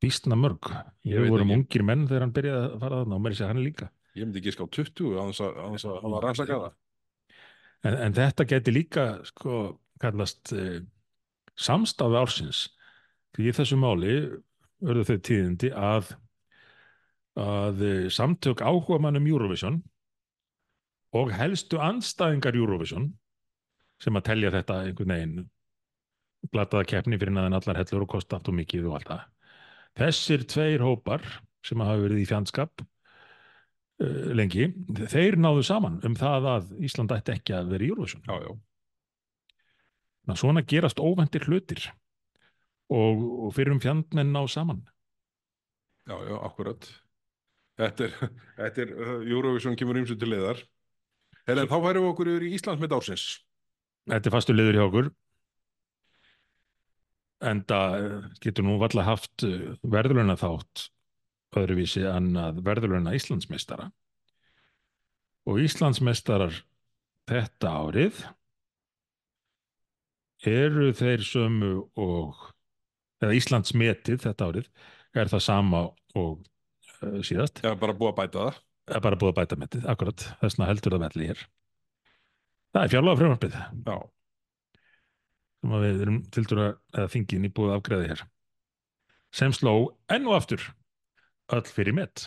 [0.02, 0.66] Býstna mörg.
[1.06, 3.86] Ég vorum ungir menn þegar hann byrjaði að fara þarna og mér sé hann líka.
[4.18, 6.72] Ég myndi ekki ská 20 á þess að hann var rannsakað það.
[7.82, 9.60] En, en þetta geti líka sko
[10.02, 10.80] kallast eh,
[11.54, 12.64] samstafi ársins.
[13.32, 14.16] Því í þessu máli
[14.82, 16.10] verður þau tíðindi að,
[17.38, 19.80] að eh, samtök áhuga mannum Eurovision
[21.16, 23.10] og helstu anstæðingar Eurovision
[24.02, 25.44] sem að telja þetta einhvern veginn
[26.52, 29.28] glataða keppni fyrir naðan allar hellur og kosta allt og mikið og allt það
[29.98, 31.24] Þessir tveir hópar
[31.62, 34.70] sem hafa verið í fjandskap uh, lengi,
[35.12, 38.24] þeir náðu saman um það að Ísland ætti ekki að vera í Júruvísun.
[38.24, 38.54] Já, já.
[40.22, 41.84] Ná, svona gerast óvendir hlutir
[42.88, 44.80] og, og fyrir um fjandmenn ná saman.
[46.08, 46.88] Já, já, akkurat.
[47.80, 48.14] Þetta er,
[48.60, 48.94] þetta er,
[49.30, 50.60] Júruvísun kemur ímsu til leðar.
[51.48, 53.26] Helen, þá færum við okkur yfir í Íslands með dársins.
[54.10, 55.12] Þetta er fastu leður hjá okkur
[57.42, 60.88] en það eh, getur nú valla haft eh, verðluna þátt
[61.58, 62.32] öðruvísi en
[62.64, 63.90] verðluna Íslandsmeistara
[65.50, 66.62] og Íslandsmeistarar
[67.28, 68.22] þetta árið
[70.48, 72.48] eru þeir sömu og
[73.22, 74.70] eða Íslandsmetið þetta árið
[75.18, 75.82] er það sama
[76.18, 76.51] og uh,
[77.26, 77.62] síðast.
[77.64, 78.62] Já, bara búið að bæta það.
[78.92, 81.44] Er bara búið að bæta metið, akkurat þessna heldur það velli hér.
[82.72, 83.56] Það er fjárlega frumvarpið.
[83.86, 83.96] Já
[85.62, 88.22] sem að við erum tildur að þingin í búið afgreði hér
[89.32, 89.74] sem sló
[90.12, 90.64] enn og aftur
[91.54, 92.26] öll fyrir met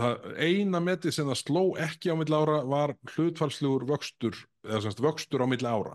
[0.00, 5.02] Það eina metið sem það sló ekki á milli ára var hlutfallslegur vöxtur, eða semst
[5.04, 5.92] vöxtur á milli ára.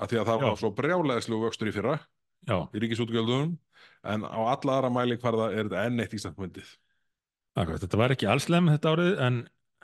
[0.00, 0.44] Af því að það Já.
[0.46, 1.98] var svo brjálæðislegur vöxtur í fyrra
[2.46, 3.56] já, í ríkisútgjöldunum,
[4.12, 6.74] en á alla aðra mæling var það, er þetta enn eitt ístandmyndið.
[7.58, 9.40] akkurat, þetta var ekki allslem þetta árið en,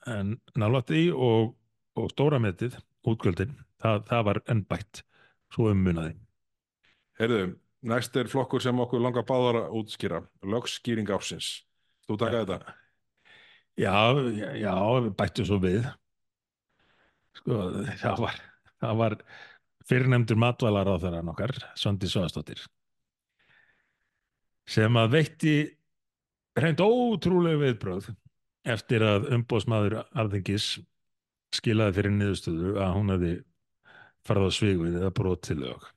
[0.07, 1.55] en nálætti í og,
[1.99, 2.79] og stóra metið
[3.09, 5.03] útgjöldin, það, það var enn bætt
[5.55, 6.15] svo um munaði
[7.15, 7.43] Heyrðu,
[7.87, 10.19] næst er flokkur sem okkur langar báðar að útskýra,
[10.51, 11.61] lögskýring ársins.
[12.09, 12.75] Þú taka þetta?
[13.79, 13.95] Já,
[14.35, 14.75] já, já,
[15.05, 15.87] við bættum svo við.
[17.39, 17.61] Sko,
[18.03, 18.41] það var,
[18.83, 19.17] það var
[19.89, 22.61] fyrirnefndur matvælar á þeirra nokkar, Svandi Svastóttir,
[24.69, 25.57] sem að veitti
[26.57, 28.13] hreint ótrúlega viðbröð
[28.75, 30.69] eftir að umbóðsmaður alþingis
[31.55, 33.35] skilaði fyrir niðurstöðu að hún hefði
[34.25, 35.91] farið á svigvið eða brotið lög.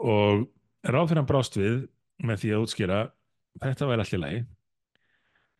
[0.00, 0.44] Og
[0.84, 1.80] ráðfyrir hann brást við
[2.24, 3.00] með því að útskýra
[3.60, 4.42] þetta væri allir lagi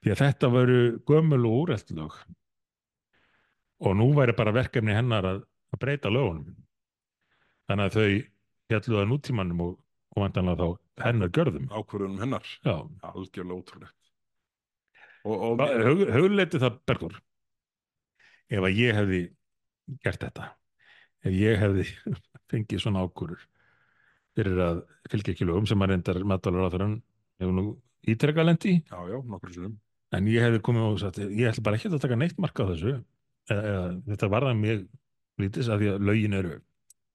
[0.00, 2.18] því að þetta veru gömul og úrelt lög
[3.80, 5.40] og nú væri bara verkefni hennar að,
[5.70, 6.58] að breyta lögunum
[7.70, 9.72] þannig að þau að nútímanum og,
[10.14, 12.46] og vantanlega þá hennar görðum Ákvörðunum hennar.
[12.62, 12.76] Já,
[13.08, 13.96] Algjörlega ótrúlegt.
[15.24, 17.18] Og, og hug, hugleiti það Bergur
[18.50, 19.20] ef að ég hefði
[20.04, 20.48] gert þetta
[21.26, 21.86] ef ég hefði
[22.50, 23.42] fengið svona ákvörur
[24.38, 26.88] fyrir að fylgja ekki lögum sem að reyndar matvalar á þeirra
[27.42, 27.64] hefur nú
[28.08, 29.76] ítrekka lendi já, já, nokkur sinnum.
[30.16, 32.70] en ég hefði komið og sagt ég ætla bara ekki að taka neitt marka á
[32.72, 34.86] þessu eða, eða, þetta varða mjög
[35.42, 36.56] lítis að því að lögin eru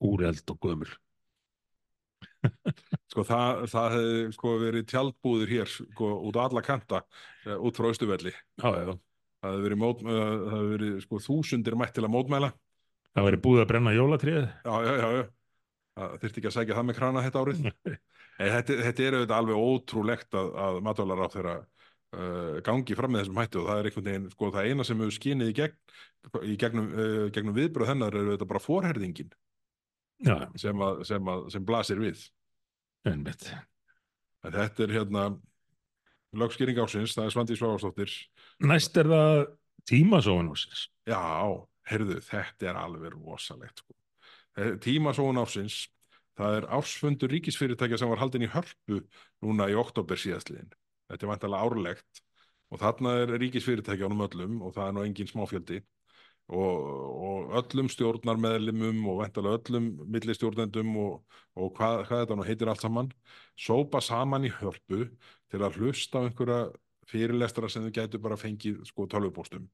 [0.05, 0.91] úreld og gömul
[3.11, 7.01] Sko það, það hefði sko verið tjaldbúðir hér sko út á alla kanta
[7.47, 7.89] uh, út frá
[8.75, 8.93] já.
[9.45, 12.51] Það hefði verið, mót, uh, það hefði verið sko þúsundir mætt til að mótmæla.
[13.15, 15.25] það væri búið að brenna jólatrið Já, já, já.
[15.95, 17.59] Það þyrfti ekki að sækja það með krana þetta árið.
[18.35, 21.53] Þetta, þetta er auðvitað alveg ótrúlegt að, að matvælar á þeirra
[22.15, 25.03] uh, gangi fram með þessum hættu og það er einhvern veginn, sko það eina sem
[25.03, 25.75] hefur skinið í, gegn,
[26.41, 29.33] í gegnum, uh, gegnum viðbröð hennar er auðvitað bara forherðingin
[30.55, 32.23] sem, að, sem, að, sem blasir við.
[34.45, 35.27] En þetta er hérna
[36.35, 38.13] lögskýring ásins, það er Svandi Svávarsdóttir.
[38.63, 39.41] næst er það
[39.89, 41.21] tímasóun ásins Já,
[41.89, 43.95] heyrðu, þetta er alveg rosalegt sko.
[44.81, 45.85] Tímasóun ásins,
[46.39, 49.03] það er ársfundur ríkisfyrirtækja sem var haldin í hörpu
[49.45, 50.71] núna í oktober síðastliðin.
[51.09, 52.23] Þetta er vantilega árlegt.
[52.73, 55.81] Og þarna er ríkisfyrirtækjanum öllum og það er nú engin smáfjöldi
[56.53, 56.87] og,
[57.25, 62.85] og öllum stjórnarmeðlimum og vantilega öllum millistjórnendum og, og hvað, hvað þetta nú heitir allt
[62.85, 63.11] saman,
[63.57, 65.05] sópa saman í hörpu
[65.51, 66.59] til að hlusta á einhverja
[67.09, 69.67] fyrirlestra sem þau gætu bara fengið sko tölvupóstum.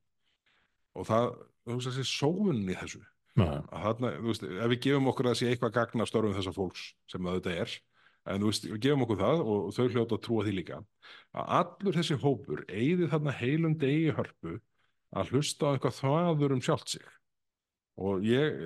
[0.99, 1.29] Og það,
[1.63, 2.99] þú veist þessi sóun í þessu.
[3.39, 7.37] Þarna, veist, ef við gefum okkur að sé eitthvað gagna störfum þessa fólks sem það
[7.39, 7.75] þetta er
[8.29, 10.81] en þú veist, við gefum okkur það og þau hljóta að trúa því líka.
[11.33, 14.57] Að allur þessi hópur eigði þarna heilum degi hörpu
[15.11, 17.07] að hlusta á eitthvað þvaður um sjálft sig.
[18.01, 18.61] Og ég,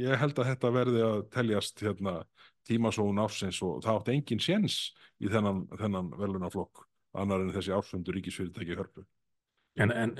[0.00, 2.20] ég held að þetta verði að teljast hérna,
[2.68, 4.78] tímasóun ársins og það átti engin séns
[5.20, 6.84] í þennan, þennan velunaflokk
[7.18, 9.04] annar en þessi ársfundur ríkisfyrirtæki hörpu.
[9.80, 10.14] En, en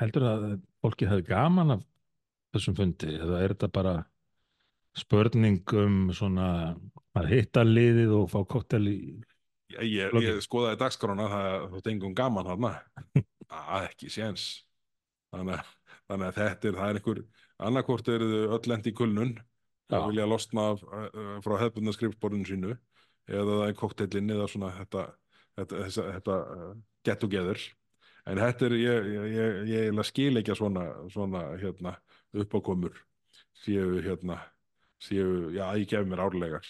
[0.00, 0.44] heldur að
[0.82, 1.84] fólki hefði gaman af
[2.54, 3.14] þessum fundi?
[3.14, 3.94] Eða er þetta bara
[4.96, 6.48] spurning um svona
[7.16, 8.98] að hitta liðið og fá koktel í
[9.76, 12.70] Ég, ég, skoðaði dagskrána það þótt engum gaman hana
[13.50, 14.44] að ekki séns.
[15.34, 15.72] Þannig,
[16.06, 17.20] þannig að þetta er það er einhver
[17.66, 19.32] annarkvort eru þau öll lent í kulnun
[19.90, 22.76] og vilja losna af, uh, frá hefðbundna skrifborðinu sínu
[23.26, 25.04] eða það er kokteilin eða svona þetta,
[25.58, 26.72] þetta, þetta, þetta uh,
[27.06, 27.66] get together.
[28.26, 31.98] En þetta er ég, ég, ég, skil ekki að svona, svona hérna,
[32.38, 32.94] uppákomur
[33.64, 34.40] séu hérna
[35.02, 36.66] séu, já, ég gef mér árlegar.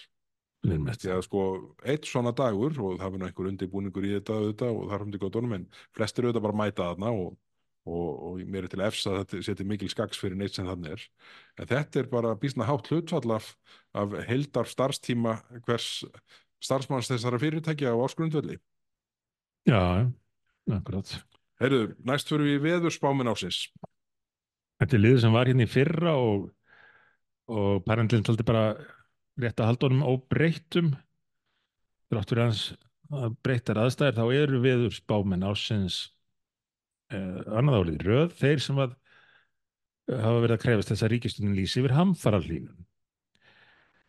[0.67, 1.43] Því að sko
[1.87, 5.23] eitt svona dagur og það verður einhver undirbúningur í þetta auðvitað, og það er hundi
[5.25, 5.67] góðunum en
[5.97, 7.37] flestir auðvitað bara mæta þarna og,
[7.87, 10.97] og, og mér er til efs að þetta seti mikil skags fyrir neitt sem þannig
[10.97, 11.07] er.
[11.61, 13.53] En þetta er bara býsna hátt hlutfall af,
[13.95, 16.05] af heildar starfstíma hvers
[16.63, 18.59] starfsmanns þessara fyrirtækja á áskrundvelli
[19.67, 20.07] Já,
[20.71, 21.11] akkurat.
[21.61, 23.67] Heyrðu, næst fyrir við í veðurspámin ásins
[24.81, 26.51] Þetta er liður sem var hérna í fyrra og,
[27.49, 28.69] og parendlinn taldi bara
[29.41, 30.93] rétt að halda honum óbreyttum.
[32.11, 32.65] Þrátt fyrir hans
[33.15, 35.99] að breyttar aðstæðir þá eru viður spámenn ásins
[37.15, 38.37] uh, annað árið í röð.
[38.41, 42.87] Þeir sem að uh, hafa verið að krefast þess að ríkistunum lýsi yfir hamfarallínum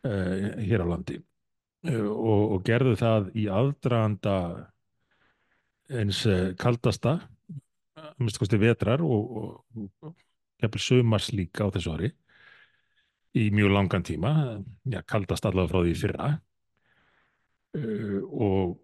[0.08, 4.38] uh, hér á landi uh, og, og gerðu það í aðdraganda
[5.88, 7.20] eins uh, kaldasta
[8.18, 10.16] minnst kosti vetrar og, og, og
[10.62, 12.12] jafnvel sumars líka á þessu ári
[13.38, 14.34] í mjög langan tíma,
[14.90, 16.34] já, kaldast allavega frá því fyrra.
[17.78, 18.76] Uh, og,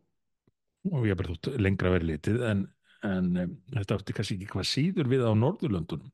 [0.91, 2.65] og ég er bara þótt lengra verið litið en,
[3.07, 6.11] en um, þetta átti kannski ekki hvað síður við á Norðurlöndunum.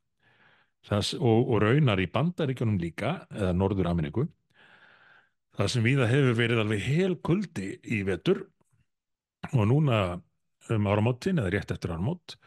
[0.87, 4.29] Þess, og, og raunar í bandaríkjunum líka eða Norður Ameríku
[5.59, 8.45] það sem viða hefur verið alveg hel kuldi í vetur
[9.51, 9.99] og núna
[10.71, 12.37] um áramótin eða rétt eftir áramót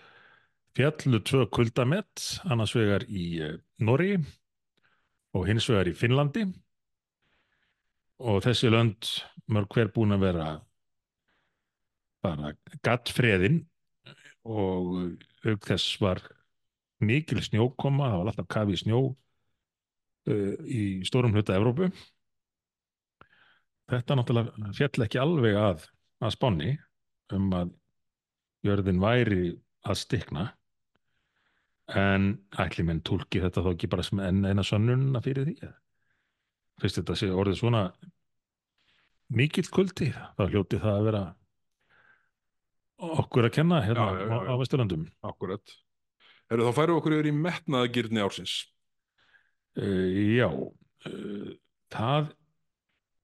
[0.77, 4.15] fjallu tvö kuldamett annars vegar í uh, Norri
[5.33, 6.47] og hins vegar í Finnlandi.
[8.23, 9.09] Og þessi lönd
[9.53, 10.47] mörg hver búin að vera
[12.23, 12.53] bara
[12.87, 13.65] gattfreðin
[14.47, 16.23] og auk þess var
[17.03, 21.91] mikil snjókoma, það var alltaf kafi snjó uh, í stórum hluta Evrópu.
[23.91, 25.87] Þetta náttúrulega fjall ekki alveg að,
[26.23, 26.73] að spáni
[27.35, 27.73] um að
[28.63, 29.43] jörðin væri
[29.83, 30.53] að stikna
[31.99, 32.33] en
[32.63, 35.71] ætli menn tólki þetta þá ekki bara sem enn eina sönnunna fyrir því
[36.83, 37.83] fyrst þetta sé orðið svona
[39.33, 41.23] mikill kuldi þá hljóti það að vera
[43.03, 44.55] okkur að kenna hérna Já, já, já, á.
[44.61, 45.75] Vesturlandum Akkurat.
[46.53, 48.55] Eru þá færum við okkur yfir í metnaðagirni ársins.
[49.81, 51.53] uh, já uh,
[51.93, 52.33] það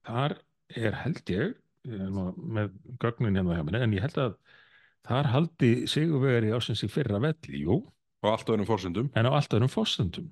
[0.09, 0.37] þar
[0.75, 1.57] er held ég
[1.89, 4.33] með gögnin hérna hjá minni en ég held að
[5.07, 7.79] þar haldi sigurvegari ásins í fyrra velli, jú
[8.19, 9.09] Á allt öðrum fórsendum.
[9.15, 10.29] en á allt öðrum fórsendum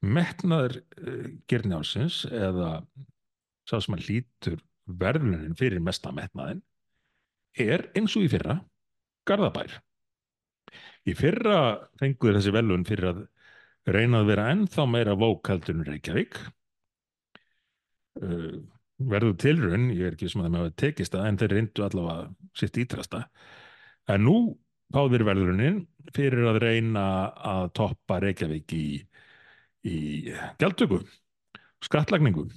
[0.00, 2.80] metnaður uh, gerni ásins eða
[3.68, 4.60] sá sem að hlýtur
[5.00, 6.62] verðlunin fyrir mesta metnaðin
[7.60, 8.60] er eins og í fyrra
[9.28, 9.74] Garðabær.
[11.06, 11.58] Í fyrra
[12.00, 13.20] fenguður þessi velun fyrir að
[13.90, 16.40] reyna að vera ennþá meira vókaldur en Reykjavík.
[18.20, 18.62] Uh,
[19.10, 22.24] verður tilraun ég er ekki sem að þeim hafa tekist það en þeir reyndu allavega
[22.58, 23.22] sitt ítrasta
[24.10, 24.34] en nú
[24.94, 25.80] fáður verðlunin
[26.16, 27.04] fyrir að reyna
[27.52, 28.84] að toppa Reykjavík í,
[29.86, 29.96] í
[30.60, 31.02] gjaldtöku
[31.84, 32.48] skattlagningu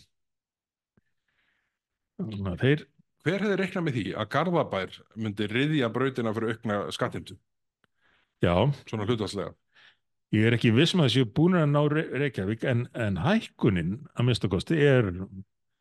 [2.61, 2.87] þeir
[3.23, 7.37] Hver hefði reiknað með því að Garðabær myndi riðja brautina fyrir aukna skattimtu?
[8.43, 8.51] já,
[8.89, 9.53] Svona hlutvarslega.
[10.35, 13.93] ég er ekki viss með að séu búin að ná Re- Reykjavík en, en hækkunin
[14.11, 15.07] að minnsta kosti er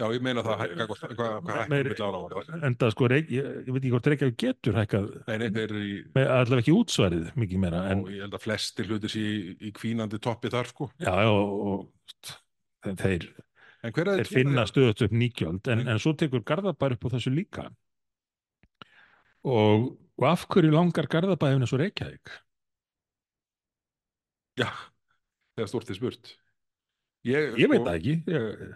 [0.01, 2.53] Já, ég meina það, það?
[2.67, 5.93] enda sko, ég, ég veit ekki hvort Reykjavík getur hækkað Nei, nei, þeir eru í,
[6.17, 9.37] með allavega ekki útsvarið mikið meira en ég held að flestir hlutir sé í,
[9.69, 10.89] í kvínandi toppi þar, sko.
[11.03, 11.53] já, og,
[12.89, 13.29] og þeir,
[13.85, 17.69] þeir finna stöðut upp nýgjöld en, En- svo tekur Garðabær upp á þessu líka
[19.45, 22.39] og, og af hverju langar Garðabæðin og Reykjavík
[24.61, 24.69] Já,
[25.65, 26.35] stort er spurt.
[27.25, 28.73] Ég, ég veit það ekki ég,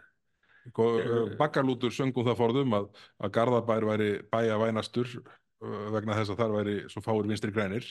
[0.70, 2.88] Sko, Ég- Baggalútur söngum það forðum að,
[3.22, 7.86] að Garðabær væri bæja vænastur uh, vegna þess að þar væri svo fáir vinstri grænir.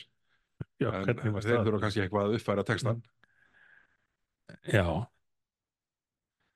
[0.80, 3.02] Já, en þeir þurfa kannski eitthvað að uppfæra textan
[4.72, 4.86] Já.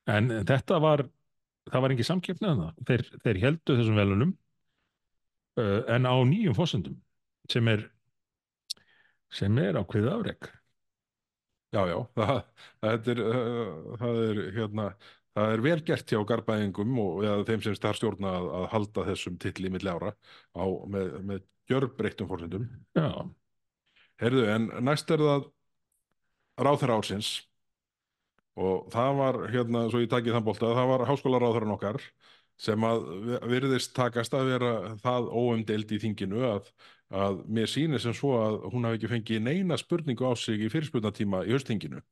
[0.09, 1.03] En þetta var
[1.69, 2.77] það var engin samkeppni að það.
[2.89, 4.31] Þeir, þeir heldu þessum velunum
[5.59, 6.95] uh, en á nýjum fósendum
[7.51, 7.85] sem er
[9.33, 10.49] sem er ákveðið afrek.
[11.69, 12.39] Já, já, það,
[12.81, 14.87] það, er, uh, það er hérna
[15.37, 19.05] það er vel gert hjá Garðbæðingum og eða þeim sem þar stjórna að, að halda
[19.11, 20.13] þessum titli milli ára
[20.57, 22.65] á, með, með gjörbreyttum fórsendum
[22.97, 23.09] Já,
[24.19, 25.47] Heyrðu, en næst er það
[26.59, 27.29] ráþæra ársins
[28.59, 32.01] og það var, hérna, svo ég takið þann bolta, það var háskólaráþæran okkar
[32.59, 33.05] sem að
[33.47, 36.71] virðist takast að vera það óumdeild í þinginu að,
[37.15, 40.71] að mér sýnir sem svo að hún hafi ekki fengið neina spurningu á sig í
[40.73, 42.03] fyrirspurnatíma í höstinginu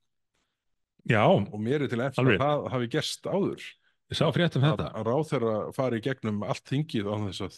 [1.09, 1.23] já.
[1.27, 2.39] Og mér er til eftir Alveg.
[2.39, 3.67] að það hafi gerst áður.
[4.07, 4.89] Ég sá frétt um að, þetta.
[4.95, 7.57] Að ráþæra fari í gegnum allt þingið án þess að,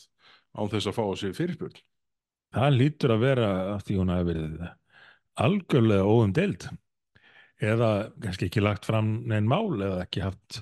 [0.58, 1.82] án þess að fá sig fyrirspurn.
[2.58, 4.64] Það lítur að vera af því hún hafi verið
[5.40, 6.66] algjörlega óumdeild
[7.60, 7.92] eða
[8.24, 10.62] kannski ekki lagt fram neinn mál eða ekki haft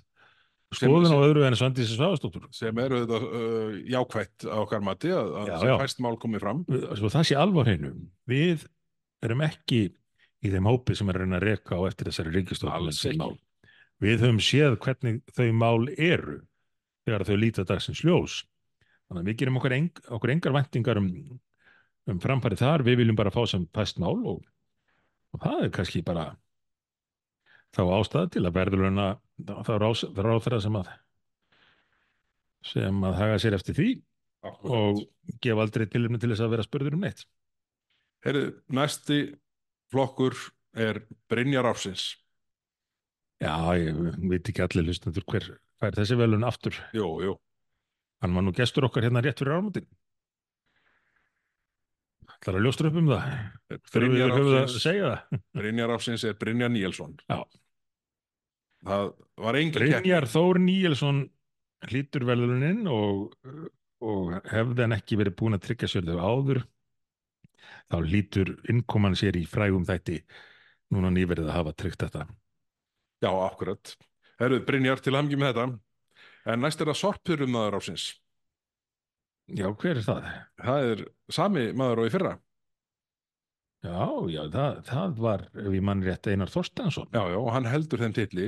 [0.76, 5.30] skoðun á öðru en Svandísi Svavastóttur sem eru þetta uh, jákvætt á okkar mati að,
[5.40, 5.76] að Já, já.
[5.80, 6.64] fæst mál komið fram.
[7.00, 7.94] Svo það sé alvar hreinu.
[8.28, 8.66] Við
[9.24, 9.82] erum ekki
[10.46, 13.38] í þeim hópi sem er að reyna að reka á eftir þessari ríkistofn
[14.04, 16.42] við höfum séð hvernig þau mál eru
[17.08, 18.42] þegar þau líta dagsins ljós.
[19.08, 21.08] Þannig að við gerum okkur, eng, okkur engar væntingar um,
[22.12, 22.84] um framfæri þar.
[22.86, 24.44] Við viljum bara fá sem fæst mál og,
[25.34, 26.28] og það er kannski bara
[27.76, 29.08] þá ástæða til að verðurluna
[29.66, 30.94] þá ráð þeirra sem að
[32.68, 33.90] sem að haga sér eftir því
[34.68, 35.04] og
[35.44, 37.24] gefa aldrei tilumni til þess að vera spurður um neitt.
[38.26, 39.20] Herri, næsti
[39.94, 40.38] flokkur
[40.78, 41.02] er
[41.32, 42.14] Brynjar Ársins
[43.38, 43.94] Já, ég
[44.26, 45.46] veit ekki allir hlustendur hver
[45.78, 46.74] fær þessi velun aftur.
[46.98, 47.36] Jú, jú,
[48.24, 49.86] Hann var nú gestur okkar hérna rétt fyrir áramótin.
[52.42, 53.28] Það er að ljóstra upp um það.
[53.94, 54.88] Brynjar Ársins.
[55.58, 57.40] Brynjar Ársins er Brynjar Níelsson Já.
[58.86, 59.12] það
[59.46, 59.78] var engin.
[59.78, 61.22] Brynjar Þór Níelsson
[61.92, 63.38] hlýtur verðlunin og,
[64.02, 66.64] og hefði hann ekki verið búin að tryggja sér þau áður
[67.92, 70.22] þá hlýtur innkoman sér í frægum þætti
[70.94, 72.28] núna nýverið að hafa tryggt þetta.
[73.24, 73.96] Já, akkurat.
[74.38, 75.68] Herruð, Brynjar, til hamngi með þetta.
[76.48, 78.10] En næst er það sorpurum maður ásins.
[79.48, 80.28] Já, hver er það?
[80.60, 81.02] Það er
[81.32, 82.34] sami maður og í fyrra.
[83.86, 87.08] Já, já, það, það var, ég mann rétt, Einar Þorstensson.
[87.14, 88.48] Já, já, og hann heldur þeim titli.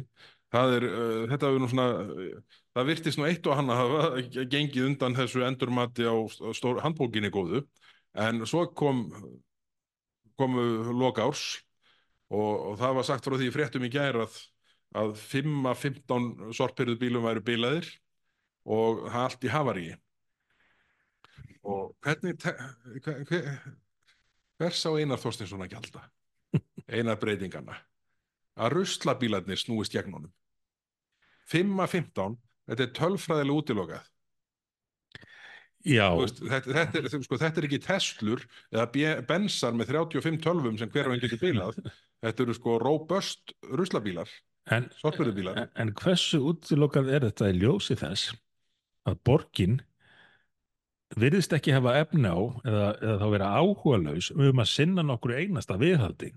[0.50, 3.82] Það er, uh, þetta er nú svona, uh, það virtist nú eitt og hann að
[3.84, 6.16] hafa gengið undan þessu endurmati á
[6.58, 7.62] stór, handbókinni góðu,
[8.18, 9.06] en svo kom,
[10.40, 10.64] komu
[10.98, 11.60] lokárs
[12.30, 14.38] og, og það var sagt frá því fréttum í gæra að,
[15.02, 17.90] að 5-15 sorpirðu bílum væri bílaðir
[18.70, 19.98] og það allt í havaríi.
[21.70, 23.48] Og hvernig, hver, hver,
[24.60, 26.04] hvers á Einar Þorstinsson að gjalda?
[26.96, 27.78] Einar breytingarna.
[28.60, 30.34] Að ruslabílarnir snúist gegn honum.
[31.50, 32.38] 5-15,
[32.70, 34.10] þetta er tölfræðilega útilokað.
[36.20, 38.42] Veist, þetta, þetta, er, sko, þetta er ekki Teslur
[38.74, 41.80] eða bensar með 35 tölvum sem hver og einn getur bílað.
[42.20, 44.32] Þetta eru sko robust ruslabílar,
[44.76, 48.34] en, en, en hversu útilokað er þetta í ljósi þess
[49.08, 49.80] að borgin
[51.18, 55.38] virðist ekki hafa efna á eða, eða þá vera áhuga laus um að sinna nokkur
[55.40, 56.34] einasta viðhaldi.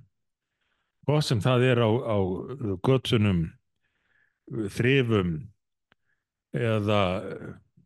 [1.02, 2.19] Hvað sem það er á, á
[2.86, 3.43] götsunum,
[4.70, 5.35] þrifum
[6.55, 7.02] eða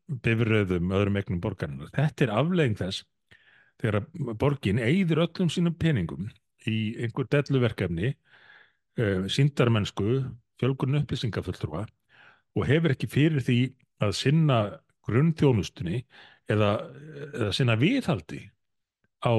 [0.07, 1.91] bifröðum öðrum egnum borgarinnar.
[1.95, 3.05] Þetta er aflegging þess
[3.81, 6.29] þegar að borgin eigður öllum sínum peningum
[6.67, 8.15] í einhver delluverkefni,
[9.01, 10.23] uh, síndarmennsku,
[10.61, 11.85] fjölgun upplýsingafulltrúa
[12.57, 13.59] og hefur ekki fyrir því
[14.03, 14.61] að sinna
[15.07, 16.01] grunnþjónustunni
[16.51, 16.71] eða,
[17.35, 18.41] eða sinna viðhaldi
[19.23, 19.33] á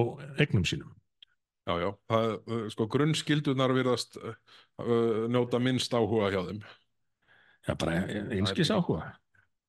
[0.43, 0.93] egnum sínum.
[1.67, 4.35] Já, já, það, uh, sko grunnskildunar virðast uh,
[5.31, 6.61] njóta minnst áhuga hjá þeim,
[7.67, 7.97] Já, bara
[8.31, 9.09] einskis áhuga.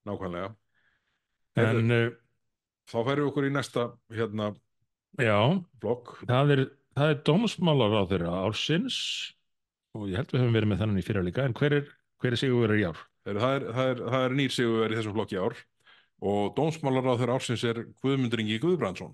[0.06, 0.52] nákvæmlega.
[1.58, 2.08] En uh,
[2.88, 3.82] Þá færum við okkur í næsta
[4.16, 4.52] hérna
[5.20, 5.38] já,
[5.82, 6.14] flokk.
[6.28, 6.62] það er,
[6.96, 8.98] það er dómsmálar á þeirra ársins
[9.96, 11.90] og ég held við höfum verið með þannig í fyrra líka, en hver er,
[12.22, 13.02] hver er sigur verið í ár?
[13.28, 15.58] Það er, það er, það er nýr sigur í þessum flokki í ár
[16.28, 19.12] og dómsmálar á þeirra ársins er Guðmundur Ingi Guðbrandsson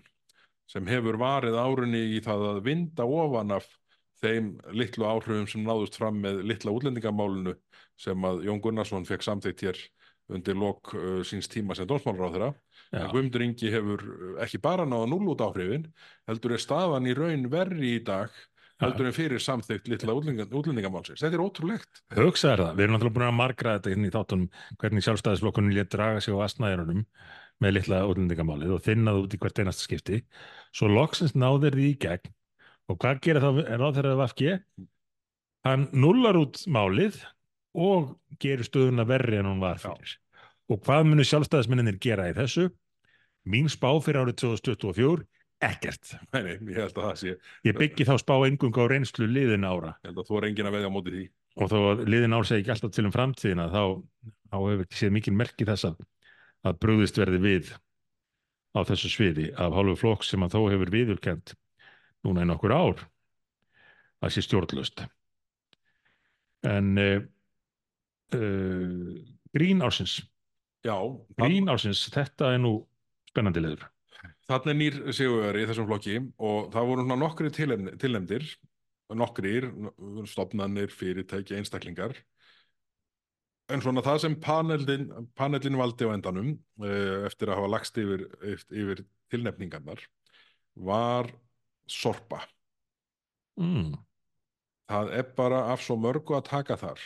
[0.71, 3.67] sem hefur varið árunni í það að vinda ofan af
[4.23, 7.57] þeim litlu áhrifum sem náðust fram með litla útlendingamálinu
[8.01, 9.83] sem að Jón Gunnarsson fekk samþykkt hér
[10.33, 12.51] undir lok uh, síns tíma sem dómsmálar á þeirra.
[12.95, 15.89] En Guðmundur Ingi hefur uh, ekki bara náða null út áhrifin,
[16.31, 18.33] heldur er staðan í raun verri í dag
[18.83, 21.23] heldur en fyrir samþykkt litla útlendinga, útlendingamálsins.
[21.23, 22.01] Þetta er ótrúlegt.
[22.17, 22.73] hugsaður það.
[22.75, 24.49] Við erum náttúrulega búin að margra þetta inn í þáttunum
[24.83, 27.05] hvernig sjálfstæðisflokkunum létt draga sig á astnæðurunum
[27.63, 30.23] með litla útlendingamálið og þinnað út í hvert einasta skipti.
[30.75, 32.35] Svo loksins náðir því í gegn
[32.91, 34.57] og hvað gerir þá ráð þeirra Vafki?
[35.65, 37.23] Hann nullar út málið
[37.75, 40.17] og gerir stöðuna verri en hún var fyrir.
[40.71, 42.71] Og hvað munu sjálfstæðisminninir gera í þessu?
[43.51, 45.27] Mín spá fyrir árið 2024?
[45.65, 46.15] Ekkert.
[46.35, 47.35] Nei, nei, ég held að það sé,
[47.65, 50.69] Ég byggi þá spá engung á reynslu liðin ára ég held að þú er engin
[50.69, 51.25] að veðja á móti því.
[51.55, 51.79] og þó
[52.11, 53.83] liðin ár segi ekki alltaf til um framtíðina þá,
[54.51, 56.01] þá hefur ekki séð mikil merki þess að,
[56.67, 57.71] að brúðist verði við
[58.75, 61.55] á þessu sviði af hálfu flokk sem að þó hefur viðurkend
[62.27, 63.05] núna í nokkur ár
[64.25, 65.05] að sé stjórnlust
[66.67, 66.91] en
[68.33, 69.19] uh, uh,
[69.55, 70.23] grín ársins
[70.85, 70.97] Já,
[71.41, 72.77] grín ársins, þetta er nú
[73.31, 73.89] spennandi liður
[74.45, 78.45] Þannig er nýr sigurveri í þessum flokki og það voru svona nokkri tilnefndir,
[79.17, 79.69] nokkrir
[80.29, 82.19] stopnannir, fyrirtæki, einstaklingar.
[83.73, 85.07] En svona það sem panelin,
[85.39, 86.51] panelin valdi á endanum
[86.85, 89.01] eh, eftir að hafa lagst yfir, yfir
[89.33, 90.05] tilnefningarnar
[90.77, 91.31] var
[91.89, 92.43] sorpa.
[93.57, 93.95] mm.
[94.93, 97.01] Það er bara af svo mörgu að taka þar.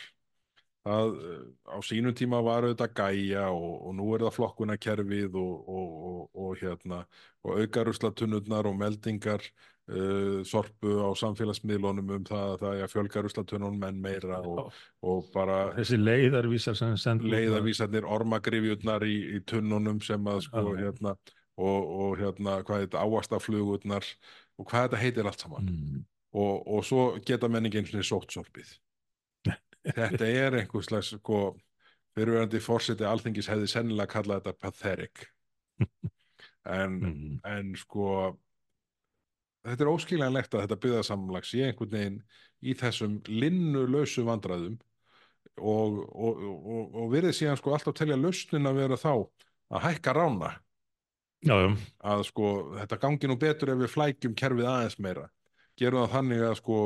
[0.87, 1.41] Það, eh,
[1.75, 6.21] á sínum tíma var auðvitað gæja og, og nú er það flokkunarkerfið og, og, og,
[6.39, 7.01] og hérna
[7.43, 9.43] og aukaruslatunnurnar og meldingar
[9.91, 14.73] uh, sorpu á samfélagsmiðlunum um það að það er að fjölgaruslatunnunum menn meira og,
[15.03, 16.79] og bara þessi leiðarvísar
[17.27, 21.15] leiðavísarnir ormagrifjurnar í, í tunnunum sem að sko hérna
[21.59, 24.13] og, og hérna hvað þetta áastaflugurnar
[24.59, 25.73] og hvað þetta heitir allt saman.
[25.73, 26.05] Mm.
[26.39, 28.77] og, og svo geta menningin sótt sorpið
[29.85, 31.39] þetta er einhvers slags sko
[32.17, 35.25] fyrirverandi fórseti alþingis hefði sennilega kallað þetta pathetic.
[36.69, 37.39] En, Mm.
[37.47, 38.35] en sko
[39.65, 42.17] þetta er óskiljanlegt að þetta byggðasamlag sé einhvern veginn
[42.61, 44.75] í þessum linnulausu vandræðum
[45.59, 50.13] og, og, og, og verið síðan sko alltaf telja lausnin að vera þá að hækka
[50.15, 50.51] rána
[51.47, 51.69] já, já,
[52.11, 55.25] að sko þetta gangi nú betur ef við flækjum kerfið aðeins meira.
[55.79, 56.79] Gerum það þannig að sko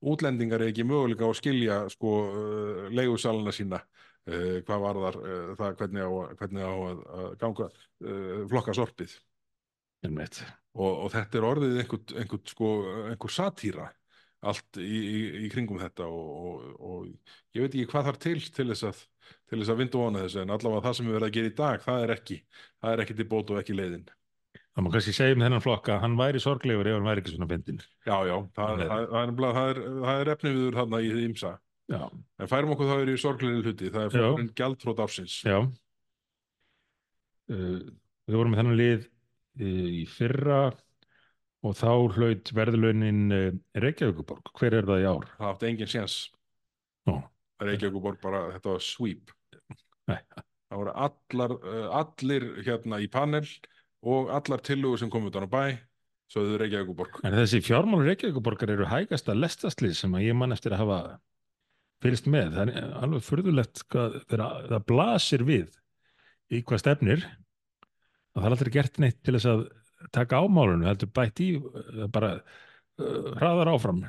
[0.00, 5.52] útlendingar er ekki möguleika á að skilja sko uh, leigusalana sína uh, hvað varðar uh,
[5.58, 6.10] það hvernig á,
[6.40, 9.16] hvernig á að, að ganga uh, flokka sorpið
[10.06, 10.42] einmitt.
[10.78, 12.74] og, og þetta er orðið einhver, einhver, sko,
[13.10, 13.88] einhver satýra
[14.46, 18.36] allt í, í, í kringum þetta og, og, og ég veit ekki hvað þarf til
[18.54, 19.00] til þess að,
[19.50, 21.56] til þess að vinda vona þessu en allavega það sem við verðum að gera í
[21.58, 22.38] dag það er ekki,
[22.78, 24.06] það er ekki til bót og ekki leiðin
[24.78, 27.32] Það má kannski segja um þennan flokka að hann væri sorglegur ef hann væri ekki
[27.32, 27.80] svona bendin.
[28.06, 31.22] Já, já, það, það, það, er, það, er, það er efni viður þarna í því
[31.26, 31.48] ymsa
[31.88, 32.02] Já,
[32.38, 35.56] en færum okkur þá er í sorglinni hluti það er flokkurinn gjaldfrót ársins já.
[37.50, 37.80] Uh,
[38.28, 40.58] við vorum með þennan lið uh, í fyrra
[41.66, 43.48] og þá hlaut verðlaunin uh,
[43.82, 44.52] Reykjavíkuborg.
[44.60, 45.26] Hver er það í ár?
[45.40, 46.20] það átti engin séns
[47.64, 49.34] Reykjavíkuborg bara, þetta var sweep
[50.06, 50.20] Nei.
[50.38, 53.74] það voru allar, uh, allir hérna í panel og
[54.06, 55.64] allar tillögur sem kom utan á bæ
[56.28, 60.84] sögðu Reykjavíkuborg En þessi fjármálur Reykjavíkuborgar eru hægasta lestaslið sem að ég mann eftir að
[60.84, 61.00] hafa
[62.04, 62.54] fylgst með.
[62.54, 65.68] Það er alveg furðulegt hvað það blasir við
[66.52, 69.64] í hvað stefnir að það er aldrei gert neitt til þess að
[70.14, 74.04] taka ámálunum, heldur bætt í uh, bara uh, hraðar áfram.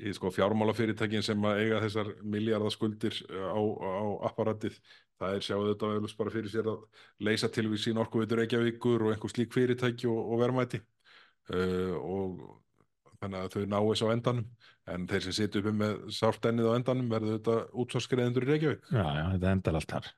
[0.00, 4.78] Í sko fjármálafyrirtækin sem að eiga þessar miljardaskuldir á, á apparatið
[5.20, 9.04] það er sjáðu þetta veðlust bara fyrir sér að leysa til við sín orkuveitur Reykjavíkur
[9.04, 10.80] og einhver slík fyrirtæki og, og verðmæti.
[11.50, 12.44] Uh, og
[13.20, 14.46] þannig að þau ná þess á endanum.
[14.90, 18.86] En þeir sem sitja uppi með sártennið á endanum verður þetta útsvarskreiðendur í Reykjavík.
[18.88, 20.08] Já, já, þetta endar allt þar.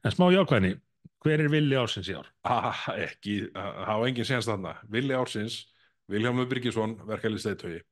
[0.00, 0.72] En smá jákvæðni,
[1.20, 2.32] hver er villi ársins í ár?
[2.48, 4.74] ah, ekki, það hafa engin sénst þarna.
[4.88, 5.60] Vili Ársins,
[6.10, 7.82] Viljámi Byrgisson verkefli steytögi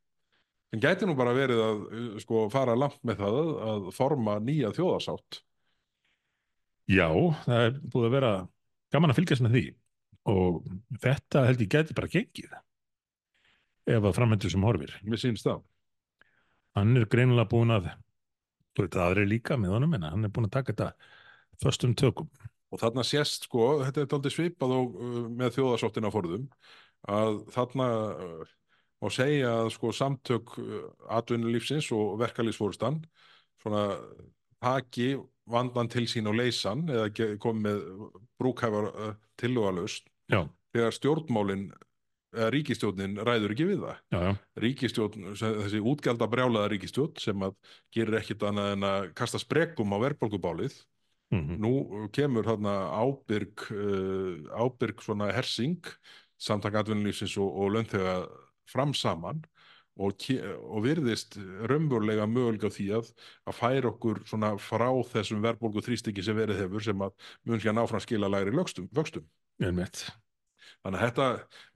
[0.74, 4.72] en gæti nú bara verið að uh, sko, fara langt með það að forma nýja
[4.76, 5.42] þjóðarsátt
[6.88, 7.08] Já,
[7.44, 8.32] það er búið að vera
[8.94, 9.64] gaman að fylgjast með því
[10.28, 10.60] og
[11.02, 12.54] þetta held ég geti bara gengið
[13.88, 14.92] ef að framhendur sem horfir.
[15.04, 15.64] mér sýnst það
[16.76, 17.88] Hann er greinilega búin að,
[18.76, 20.90] þú veit að aðri líka með honum en hann er búin að taka þetta
[21.64, 22.28] föstum tökum.
[22.70, 26.46] og þarna sést sko, þetta er aldrei svipað og uh, með þjóðarsáttina forðum
[27.08, 28.52] að þarna uh,
[28.98, 30.84] má segja að sko samtök uh,
[31.18, 33.02] atvinnulífsins og verkalýsfórustan
[33.62, 33.88] svona
[34.62, 35.14] taki
[35.48, 37.82] vandan til sín og leysan eða komi með
[38.40, 40.42] brúkhæfar uh, tillögalust Já,
[40.74, 41.68] þegar stjórnmálin
[42.36, 44.00] eða ríkistjórnin ræður ekki við það.
[44.12, 44.32] Já, já,
[44.64, 47.56] ríkistjórn, þessi útgjalda brjálaða ríkistjórn sem að
[47.94, 50.76] gerir ekkit annað en að kasta sprekum á verðbólgubálið.
[51.32, 51.72] Mm nú
[52.12, 55.84] kemur þarna ábyrg uh, ábyrg svona hersing
[56.40, 58.14] samtak atvinnulífsins og, og launþega
[58.68, 59.42] fram saman
[59.98, 60.28] og,
[60.62, 61.38] og virðist
[61.70, 63.10] raunverulega mögulega því að,
[63.48, 67.14] að færa okkur svona frá þessum verðbólgu þrýstingi sem verið hefur sem að
[67.48, 69.26] mun ekki að náfram skila lægri lögstum, vöxtum.
[69.58, 70.06] er.
[70.84, 71.28] Þannig að þetta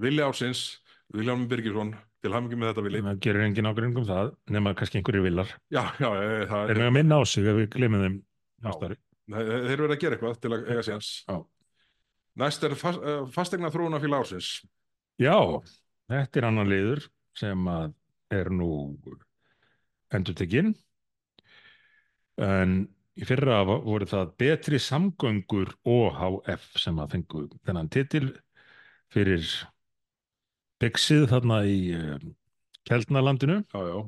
[0.05, 0.64] vilja ársins,
[1.12, 3.01] Viljámi Birgisson til hamingi með þetta vilji.
[3.05, 5.51] Það gerir engin ágreining um það, nema kannski einhverju villar.
[5.74, 8.20] Já, já, e, það, Erum við að minna á sig ef við glemum þeim
[8.70, 8.98] ári?
[9.32, 11.10] Þeir þeir verða að gera eitthvað til að eiga séns.
[11.27, 11.36] Já.
[12.43, 13.02] Næst er fast,
[13.35, 14.52] fastegna þróuna fyrir ársins.
[15.20, 15.36] Já,
[16.12, 17.05] þetta er annar liður
[17.39, 17.68] sem
[18.32, 18.70] er nú
[20.12, 20.74] endurtekinn
[22.43, 22.74] en
[23.16, 28.28] í fyrra voru það betri samgöngur OHF sem að fengu þennan titil
[29.12, 29.44] fyrir
[30.82, 32.32] byggsið þarna í um,
[32.89, 33.98] já.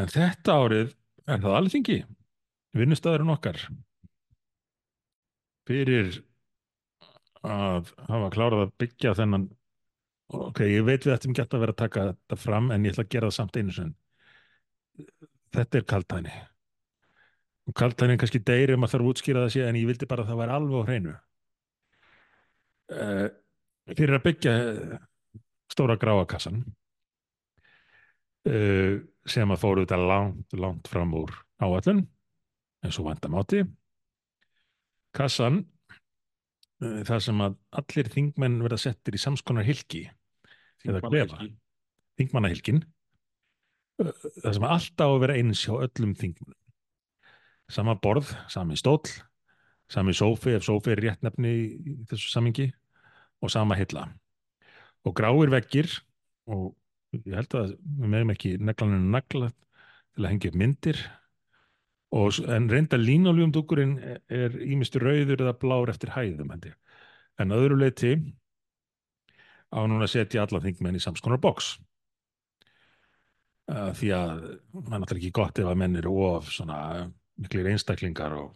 [0.00, 0.92] en þetta árið
[1.30, 2.02] er það alþingi
[2.76, 3.62] vinnustæðurinn okkar
[5.68, 6.20] fyrir
[7.46, 9.48] að hafa klárað að byggja þennan
[10.32, 13.04] ok, ég veit við ættum gett að vera að taka þetta fram en ég ætla
[13.06, 13.94] að gera það samt einu sinni.
[15.52, 16.34] Þetta er kaltæni
[17.68, 20.24] og kaltæni kannski deyri um að þarf að útskýra það sé en ég vildi bara
[20.24, 21.14] að það væri alveg á hreinu.
[22.92, 23.28] Uh,
[23.96, 24.96] fyrir að byggja eh,
[25.72, 26.58] stóra gráakassan
[28.50, 28.94] uh,
[29.24, 31.32] sem að fóru þetta langt, langt fram úr
[31.62, 32.02] áallun
[32.82, 33.62] eins og vandamáti
[35.16, 40.04] kassan uh, þar sem að allir þingmenn verða settir í samskonar hilki
[40.88, 41.42] Eða klefa.
[42.18, 42.80] Þingmannahelgi.
[42.82, 42.82] þingmannahilkin
[44.42, 46.58] það sem alltaf á að vera eins hjá öllum þingmannum
[47.72, 49.06] sama borð, sami stóll
[49.92, 52.70] sami sófi, ef sófi er rétt nefni í þessu samingi
[53.42, 54.06] og sama hilla.
[55.04, 55.90] Og gráir veggir
[56.50, 56.72] og
[57.16, 61.02] ég held að við meðum ekki neglaninu nagla til að hengja upp myndir.
[62.12, 63.96] Og, en reynda línuljum dúkurinn
[64.28, 68.18] er ímist rauður eða blár eftir hæðum en öðru leiti
[69.72, 71.74] á núna að setja alla þingmenn í samskonar box
[73.72, 76.50] uh, því að það er náttúrulega ekki gott ef að menn eru of
[77.42, 78.50] miklir einstaklingar og,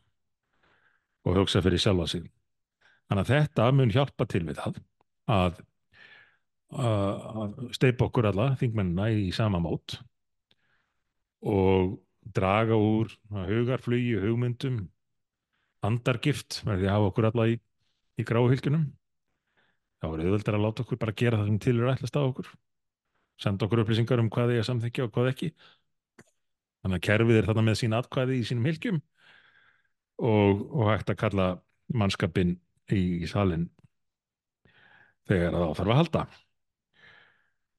[1.27, 2.27] og hugsa fyrir sjálfa sig
[3.09, 4.83] þannig að þetta mun hjálpa til við það
[5.33, 5.63] að,
[6.77, 9.99] að, að steipa okkur alla þingmennina í sama mót
[11.47, 11.97] og
[12.35, 14.87] draga úr hugarflugi, hugmyndum,
[15.87, 17.59] andargift, verði að hafa okkur alla í,
[18.19, 18.87] í gráhylgjunum.
[20.01, 22.51] Þá er auðveldar að láta okkur bara gera það sem til er ætlast á okkur
[23.41, 25.51] senda okkur upplýsingar um hvað ég er samþykja og hvað ekki.
[26.83, 29.01] Þannig að kerfið er þarna með sín atkvæði í sínum hilkjum
[30.23, 31.49] og, og hægt að kalla
[31.93, 32.57] mannskapin
[32.93, 33.69] í, í salin
[35.29, 36.25] þegar það þarf að halda.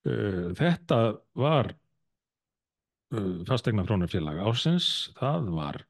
[0.07, 0.99] Uh, þetta
[1.35, 1.72] var
[3.15, 5.81] uh, fastegna frónarfélag ásins það var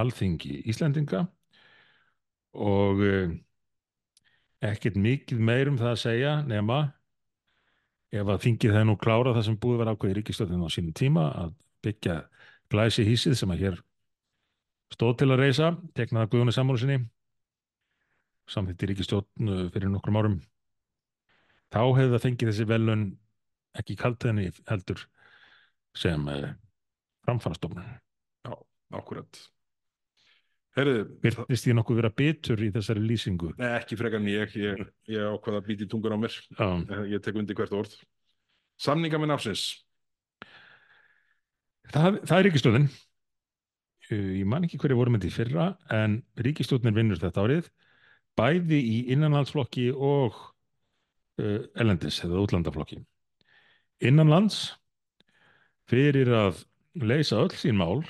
[0.00, 1.26] alþingi Íslendinga
[2.54, 3.34] og uh,
[4.60, 6.80] ekkert mikið meir um það að segja nema
[8.10, 11.28] ef að þingið hefði nú klárað það sem búið var ákveði ríkistöðin á sínum tíma
[11.44, 11.54] að
[11.84, 12.16] byggja
[12.70, 13.80] glæsi hísið sem að hér
[14.90, 16.98] stóð til að reysa, teknaða Guðunni Samúlu sinni
[18.50, 20.36] samþitt í ríkistjóðn fyrir nokkrum árum.
[21.70, 23.04] Þá hefði það fengið þessi velun
[23.78, 25.04] ekki kalt henni heldur
[25.94, 26.50] sem eh,
[27.26, 27.86] framfarastofnun.
[28.46, 28.54] Já,
[28.98, 29.42] akkurat
[31.24, 33.52] Byrtist ég nokkuð vera bitur í þessari lýsingu?
[33.58, 34.80] Nei, ekki frekar en ég, ég,
[35.10, 36.68] ég ákvaða að býti tungur á mér, Já,
[37.10, 37.94] ég tek undir hvert orð.
[38.80, 39.64] Samninga með náfsins,
[41.92, 42.90] það, það er ríkistjóðin
[44.10, 47.68] ég man ekki hverju voru með því fyrra en ríkistjóðin vinnur þetta árið
[48.38, 50.38] bæði í innanlandsflokki og
[51.42, 53.00] uh, elendis eða útlandaflokki.
[54.06, 54.72] Innanlands
[55.90, 56.64] fyrir að
[56.98, 58.02] leysa öll sín mál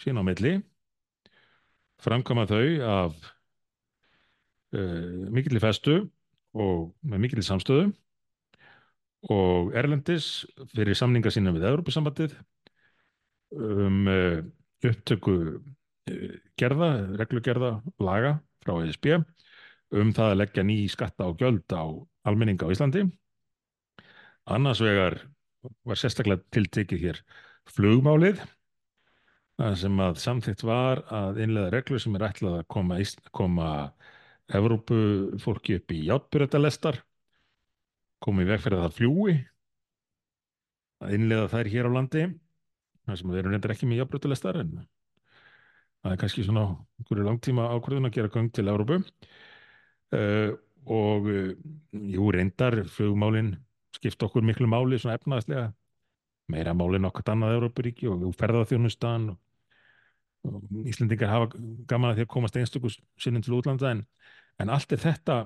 [0.00, 0.56] sín á milli
[2.02, 3.14] framkama þau af
[4.74, 6.00] uh, mikilli festu
[6.54, 7.90] og með mikilli samstöðu
[9.34, 10.44] og Erlendis
[10.74, 12.34] fyrir samninga sína við Európusambandið
[13.54, 14.40] um uh,
[14.84, 16.90] upptöku uh, gerða,
[17.20, 19.14] reglugerða, laga frá ESB
[19.94, 21.84] um það að leggja ný skatta og gjöld á
[22.26, 23.04] almenninga á Íslandi.
[24.50, 25.20] Annars vegar
[25.86, 27.20] var sérstaklega tiltekið hér
[27.70, 28.42] flugmálið
[29.78, 32.98] sem að samþýtt var að innlega reglur sem er ætlað að koma,
[33.30, 33.68] koma
[34.54, 34.96] Evrópu
[35.40, 36.98] fólki upp í játbyrjöldalestar
[38.24, 39.36] koma í veg fyrir að það fljúi
[41.04, 42.24] að innlega þær hér á landi
[43.04, 44.74] það sem við erum reyndar ekki með játbyrjöldalestar en
[46.04, 46.64] það er kannski svona
[47.00, 49.00] einhverju langtíma ákvörðun að gera göng til Evrópu.
[50.14, 50.52] Uh,
[50.84, 51.54] og uh,
[52.12, 53.54] jú reyndar flugmálin
[53.96, 55.70] skipta okkur miklu máli svona efnaðslega
[56.52, 59.43] meira máli en okkar annað Európaríki og ferðarþjónustan og, og
[60.84, 61.50] Íslendingar hafa
[61.88, 64.02] gaman að því að komast einstökus sinnum til útlanda en,
[64.60, 65.38] en allt er þetta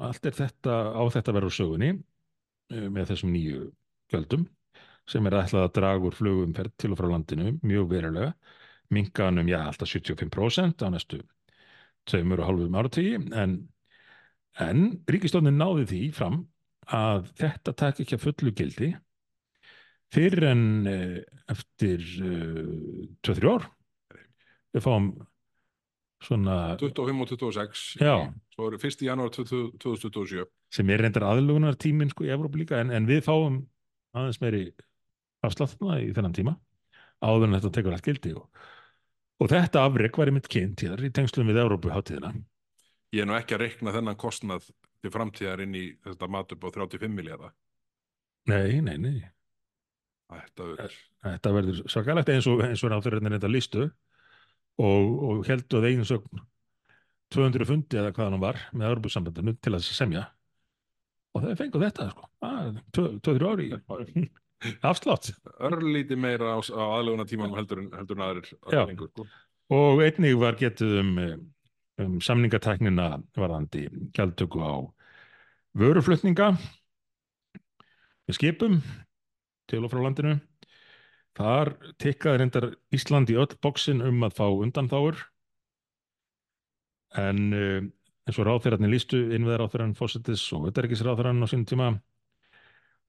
[0.00, 3.68] allt er þetta á þetta verður sögunni uh, með þessum nýju
[4.12, 4.48] göldum
[5.10, 8.32] sem er ætlað að draga úr flugumferð til og frá landinu mjög verulega
[8.90, 11.20] minganum, já, alltaf 75% á næstu
[12.10, 13.56] tveimur og halvum áratígi en,
[14.58, 16.40] en ríkistofnin náði því fram
[16.90, 18.90] að þetta takk ekki að fullu gildi
[20.14, 21.18] fyrir en eh,
[21.50, 23.66] eftir uh, 2-3 ár
[24.74, 25.10] við fáum
[26.20, 28.14] svona 25 og 26, Já.
[28.52, 29.04] svo er 1.
[29.06, 30.44] janúar 2027.
[30.74, 33.62] sem er reyndar aðlugunar tíminn sko í Evrópu líka en, en við fáum
[34.16, 34.66] aðeins meiri
[35.46, 36.58] afsláttuna í þennan tíma
[37.24, 38.46] áður en þetta tekur allt gildi og,
[39.40, 42.34] og þetta afrek var einmitt kynnt hér í tengslum við Evrópu hátíðina
[43.10, 44.68] Ég er nú ekki að reikna þennan kostnað
[45.02, 47.54] til framtíðar inn í þetta mat upp á 35 miljardar.
[48.46, 49.16] Nei, nei, nei
[50.30, 50.94] Þetta er,
[51.26, 53.86] Þetta verður svakalegt eins og, eins og ráþurinn þetta listu
[54.80, 56.44] og, og heldur þeim sögn
[57.30, 60.24] 200 fundi eða hvað hann var með Európusambandinu til að semja.
[61.34, 62.26] Og þeir fengu þetta sko.
[62.96, 63.68] 2-3 ári
[64.90, 65.30] afslátt.
[65.62, 69.12] Örlíti meira á, á aðluguna tímanum heldur heldur aðrir lengur.
[69.12, 69.28] Sko.
[69.70, 71.36] og einnig var getið um, eh,
[72.02, 73.06] um samningatæknina
[73.38, 73.86] varðandi
[74.16, 74.74] gjaldtöku á
[75.78, 76.50] vöruflutninga
[78.26, 78.80] með skipum
[79.70, 80.36] til og frá landinu
[81.38, 81.72] þar
[82.02, 85.20] tikkaði reyndar Ísland í öll bóksin um að fá undanþáur
[87.20, 87.80] en uh,
[88.26, 91.90] eins og ráðferðarnir lístu innveðar ráðferðarinn fósettis og auðverkisráðferðarinn á sínum tíma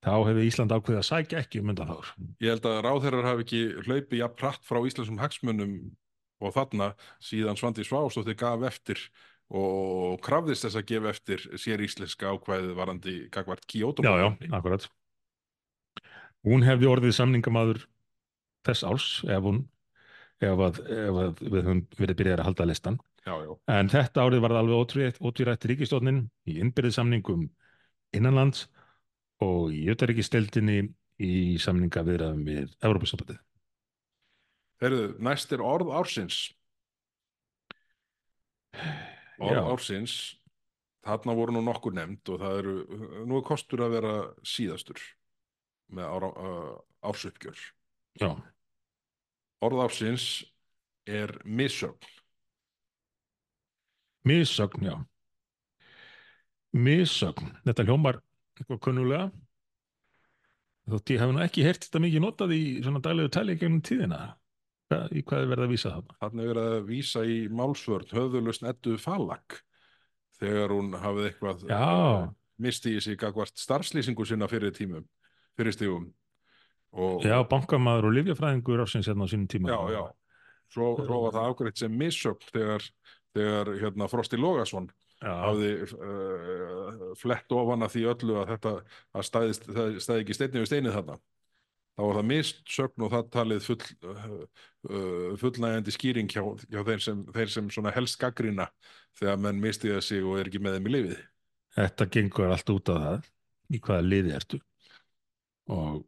[0.02, 3.66] þá hefði Ísland ákveðið að sækja ekki um undanþáur Ég held að ráðherrar hafi ekki
[3.86, 5.76] hlaupið jafn hratt frá íslenskum hagsmunum
[6.42, 9.04] og þarna síðan Svandi Svástóttir gaf eftir
[9.52, 14.06] og krafðist þess að gefa eftir sér íslenska ákvæðið varandi gagvart Kyoto.
[14.06, 14.88] Já, já, akkurat.
[16.48, 17.84] Hún hefði orðið samningamaður
[18.66, 19.64] þess árs ef hún
[20.42, 23.00] ef að, ef að við höfum verið byrjaðir að halda listan.
[23.22, 23.52] Já, já.
[23.70, 27.46] En þetta árið var það alveg ótvírætt, ríkistofnin í innbyrðissamningum
[28.18, 28.66] innanlands
[29.46, 30.80] og í jötaríkisteldinni
[31.22, 33.38] í samninga viðraðum við Európa-sambandið.
[34.82, 36.40] Herðu, næst er orð ársins.
[39.42, 39.62] Orð Já.
[39.70, 40.16] ársins,
[41.06, 42.76] þarna voru nú nokkur nefnd og það eru,
[43.30, 45.02] nú er kostur að vera síðastur.
[45.92, 46.74] Með ára, uh,
[47.12, 47.62] ársuppgjör.
[48.22, 48.32] já,
[49.62, 50.26] Orð ársins
[51.06, 52.00] er missögn.
[54.26, 54.96] missögn, já.
[56.72, 58.22] Missögn, þetta hljómar
[58.58, 59.32] eitthvað kunnulega.
[60.92, 64.22] Þótt ég hef nú ekki heyrt þetta mikið notað í svona daglegu tali gegnum tíðina.
[64.92, 66.16] Í hvað er verið að vísa þarna?
[66.20, 69.62] Þannig er að vísa í málsvörn höfðulust Eddu Falak
[70.42, 71.80] þegar hún hafði eitthvað Já.
[71.80, 72.26] uh,
[72.62, 73.22] misti í sig
[73.62, 75.06] starfslýsingu sinna fyrir tímum,
[75.60, 76.10] fyrir stígum.
[76.92, 80.02] Og, já, bankamaður og livjafræðingur ársins hérna á sínum tíma já, já.
[80.72, 82.88] Svo, svo var það afgreitt sem missögn þegar,
[83.36, 84.90] þegar hérna, Frosti Logason
[85.22, 88.74] já, hafði uh, flett ofan að því öllu að þetta
[89.16, 91.18] að stæðist, það stæði ekki steinni við steinið þarna.
[91.92, 93.80] Þá var það missögn og það talið full,
[94.12, 94.26] uh,
[94.90, 98.68] uh, fullnægjandi skýring hjá, hjá þeir sem, þeir sem helst gaggrina
[99.20, 101.24] þegar menn mistiða sig og er ekki með þeim í lifið.
[101.78, 103.32] þetta gengur allt út af það
[103.72, 104.60] í hvaða liði ertu
[105.72, 106.02] og,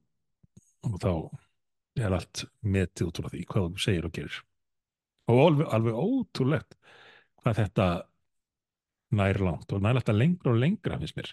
[0.87, 1.13] og þá
[2.03, 4.39] er allt metið út frá því hvað þú segir og gerir.
[5.31, 6.77] Og alveg, alveg ótrúlegt
[7.43, 7.87] hvað þetta
[9.13, 11.31] nær langt og nær alltaf lengra og lengra finnst mér.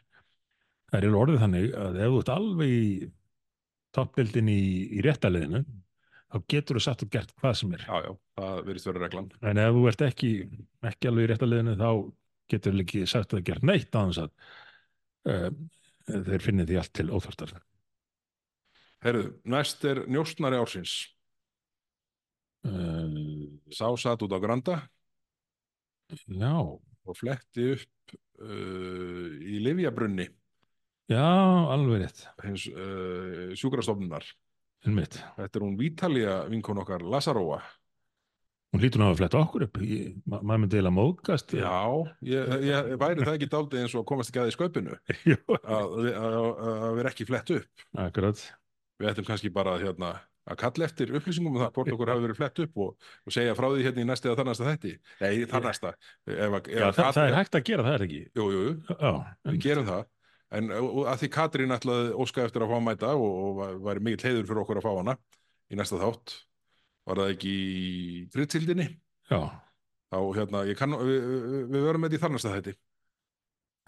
[0.91, 2.91] Það er orðið þannig að ef þú ert alveg í
[3.97, 4.63] toppbildin í,
[4.99, 5.63] í réttaliðinu
[6.31, 7.85] þá getur þú satt og gert hvað sem er.
[7.89, 9.31] Já, já, það verðist verið reglan.
[9.51, 10.31] en ef þú ert ekki,
[10.93, 11.91] ekki alveg í réttaliðinu þá
[12.51, 14.31] getur þú ekki sagt að gera neitt á þess að
[15.31, 15.51] uh,
[16.29, 17.57] þeir finni því allt til óþvartar
[19.01, 20.95] Herðu, næst er njóstnari ársins.
[22.69, 24.77] uh, Sá satt út á Granda.
[26.27, 30.27] Já, og fletti upp uh, í Livjabrunni
[31.11, 31.23] já,
[31.71, 32.25] alveg rétt.
[32.45, 34.27] Hins uh, sjúkrastofnunar.
[34.87, 37.61] einmitt, Þetta er hún Vítalía vinkon okkar Lazaróa.
[38.73, 39.79] hún lítur nú að fletta okkur upp
[40.31, 41.81] ma maður myndi eiginlega móðgast Já,
[42.23, 44.95] ég, ég væri það ekki daldið eins og komast ekki að í sköpunu
[45.77, 46.37] að, að,
[46.71, 47.85] að vera ekki flett upp.
[47.99, 48.45] akkurat
[49.01, 50.11] Við ættum kannski bara hérna,
[50.51, 52.95] að kalla eftir upplýsingum um það hvort okkur hafi verið flett upp og,
[53.27, 54.93] og segja frá því hérna í næsti eða þannasta þætti.
[55.23, 55.93] Nei, þannasta.
[56.27, 58.21] Ef, að- ef, já, að það, það er hægt að gera það er ekki?
[58.41, 58.65] Jú, jú,
[59.51, 60.05] við gerum það.
[60.61, 63.57] En og- og að því Katrín ætlaði óska eftir að fá að mæta og, og
[63.61, 65.17] var- væri mikill heiður fyrir okkur að fá hana
[65.71, 66.37] í næsta þátt.
[67.07, 68.89] Var það ekki í frittildinni
[69.31, 69.41] já.
[70.11, 72.75] Þá hérna, kann, við, við, við verum með því þarnasta þetta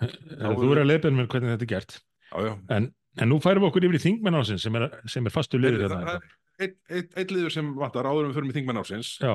[0.02, 1.96] þú er að leipa mér hvernig þetta er gert.
[2.32, 2.52] Já, já.
[2.76, 2.86] en,
[3.20, 5.84] en nú færum við okkur yfir í þingmenn ásins sem er, sem er fastu liður
[5.84, 6.14] það, hérna.
[6.14, 9.12] það er einn ein, ein liður sem vantar áður við förum í þingmenn ársins.
[9.22, 9.34] Já,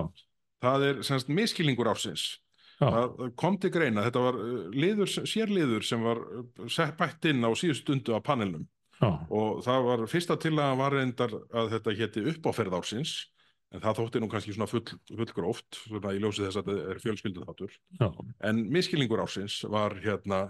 [0.64, 2.26] það er semst miskilningur ársins.
[2.78, 7.26] Já, það kom til greina, þetta var uh, liður, sérliður sem var uh, sett bætt
[7.30, 8.68] inn á síðust stundu á panelnum.
[8.98, 13.18] Já, og það var fyrsta tillaga var reyndar að þetta héti uppáferð ársins
[13.76, 17.02] en það þótti nú kannski svona full, fullgróft svona í ljósi þess að þetta er
[17.04, 17.78] fjölskylduþáttur.
[18.00, 18.08] Já,
[18.50, 20.42] en miskilningur ársins var hérna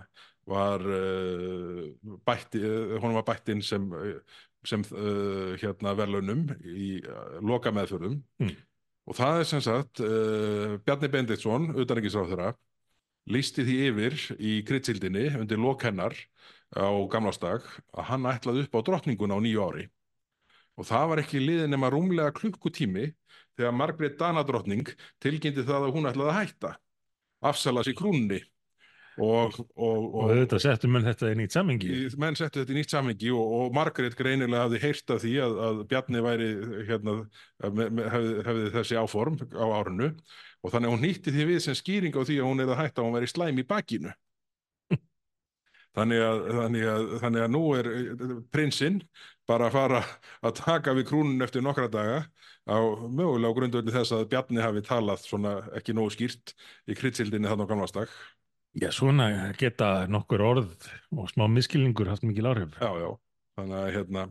[0.48, 1.88] var uh,
[2.28, 4.20] bætti, uh, honum var bætt inn sem, uh,
[4.68, 4.84] sem
[5.62, 6.98] hérna verðlaunum í
[7.46, 8.56] loka meðförðum Mm.
[9.08, 10.02] og það er sem sagt
[10.84, 12.50] Bjarni Bendiktsson, utanengisráðurra
[13.32, 16.16] lísti því yfir í kritsildinni undir lok hennar
[16.76, 17.64] á gamlásdag
[17.96, 19.86] að hann ætlaði upp á drottninguna á nýju ári.
[20.78, 23.08] Og það var ekki liðin nema rúmlega klukkutími
[23.58, 24.92] þegar Margrét Danadrottning
[25.24, 26.76] tilkynnti það að hún ætlaði að hætta
[27.48, 28.42] afsala sér krúnni
[29.18, 31.90] og, og, og og, auðvitað settum menn þetta í nýtt samhengi.
[31.90, 35.34] Í- menn settu þetta í nýtt samhengi og, og Margrét greinilega hafði heyrt af því
[35.46, 36.50] að, að Bjarni væri
[36.90, 37.16] hérna,
[37.64, 40.12] hefði, hefði þessi áform á árinu.
[40.62, 42.82] Og þannig að hún nýtti því við sem skýring á því að hún er að
[42.84, 44.14] hætta að hún væri slæm í bakinu.
[45.98, 49.02] Þannig að, þannig að, þannig að nú er eh, prinsinn
[49.50, 50.02] bara að fara
[50.46, 52.20] að taka við krúnun eftir nokkra daga
[52.68, 52.78] á
[53.08, 56.54] mögulega grundvöldi þess að Bjarni hafi talað svona ekki nógu skýrt
[56.86, 58.12] í kritsildinni þannig á gamlastak
[58.82, 62.78] já, svona geta nokkur orð og smá miskilningur haft mikil áhrif.
[62.82, 63.10] Já, já,
[63.58, 64.28] þannig að hérna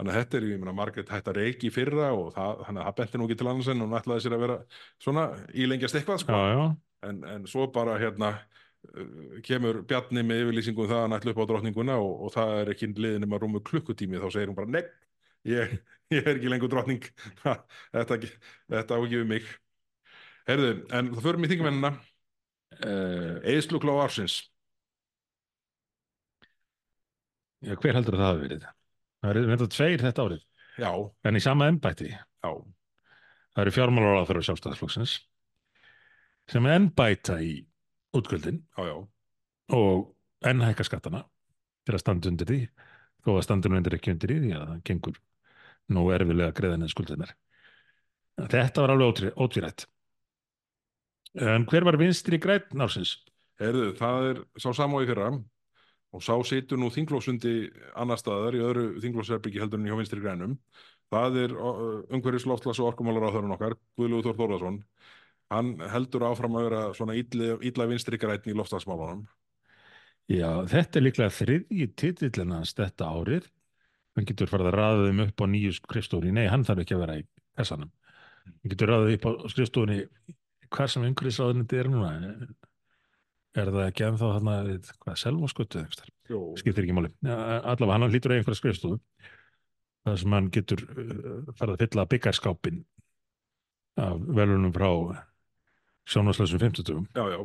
[0.00, 2.88] þannig að þetta er, ég meina, Margrét hætti að reiki fyrra og það, þannig að
[2.88, 4.56] það benti nú ekki til annars en hún ætlaði sér að vera
[5.04, 5.24] svona
[5.64, 6.62] ílengjast eitthvað, sko, já, já,
[7.10, 11.34] en, en svo bara hérna uh, kemur Bjarni með yfirlýsingu um það að hann ætla
[11.34, 14.52] upp á drottninguna og, og það er ekki liðin um að rúmu klukkutími þá segir
[14.52, 14.84] hún bara, nei,
[15.50, 15.76] ég,
[16.16, 17.04] ég er ekki lengur drottning.
[17.96, 18.20] Þetta,
[18.72, 19.52] þetta á ekki við mig.
[20.48, 21.92] Herðu, en það förum í þingmennina
[22.86, 24.40] uh, Eðsluklá ársins.
[27.60, 28.68] Já hver heldur að það hafi verið?
[29.20, 30.44] Það eru þetta tveir þetta árið.
[30.80, 30.90] Já,
[31.28, 32.08] en í sama embætti.
[32.14, 32.50] Já,
[33.52, 35.16] það eru fjármálar á þeirra sjálfstæðsflokksins
[36.50, 37.50] sem ennbæta í
[38.16, 38.94] útgjöldin já, já.
[39.76, 41.20] og enn hækka skattana
[41.86, 42.58] til að standa undir því
[43.22, 45.20] þó að standa undir ekki undir því því að það gengur
[45.94, 47.34] nú erfilega greiðan en skuldinar
[48.40, 49.86] þetta var alveg ótví- ótvírætt
[51.38, 53.18] en hver var vinstri græn ársins?
[53.60, 55.30] Heyrðu, það er sá samói fyrra
[56.10, 57.54] og sá situr nú þinglóksundi
[57.94, 60.56] annar staðar í öðru þinglóksherbyggi heldur en hjá vinstri grænum.
[61.10, 64.80] Það er umhverjus loftlags og orkumálar á þörun okkar, Guðlúður Þór Þórðarsson.
[65.50, 69.24] Hann heldur áfram að vera svona illa vinstri græn í loftslagsmálunum.
[70.30, 73.48] Já, þetta er líklega þriðji titillin hans þetta árið.
[74.14, 76.34] Hann getur farið að ræða þeim upp á nýju skrifstofunni.
[76.38, 77.24] Nei, hann þarf ekki að vera í
[77.58, 77.90] kassanum.
[78.46, 79.98] Hann getur ræðið upp á skrifstofunni
[80.74, 82.10] hvað sem umhverjusráðunandi er núna.
[83.58, 85.22] Er það ekki ennþá þarna við, hvað,
[85.82, 86.10] eitthvað?
[86.60, 87.10] Skiptir ekki máli.
[87.26, 89.00] Allavega, hann hlýtur einhverja skrifstofu.
[90.06, 92.78] Það sem hann getur uh, farið að fylla byggarskápin
[94.00, 94.88] af velunum frá
[96.08, 97.02] sjónvarslösum 50.
[97.18, 97.40] Já, já.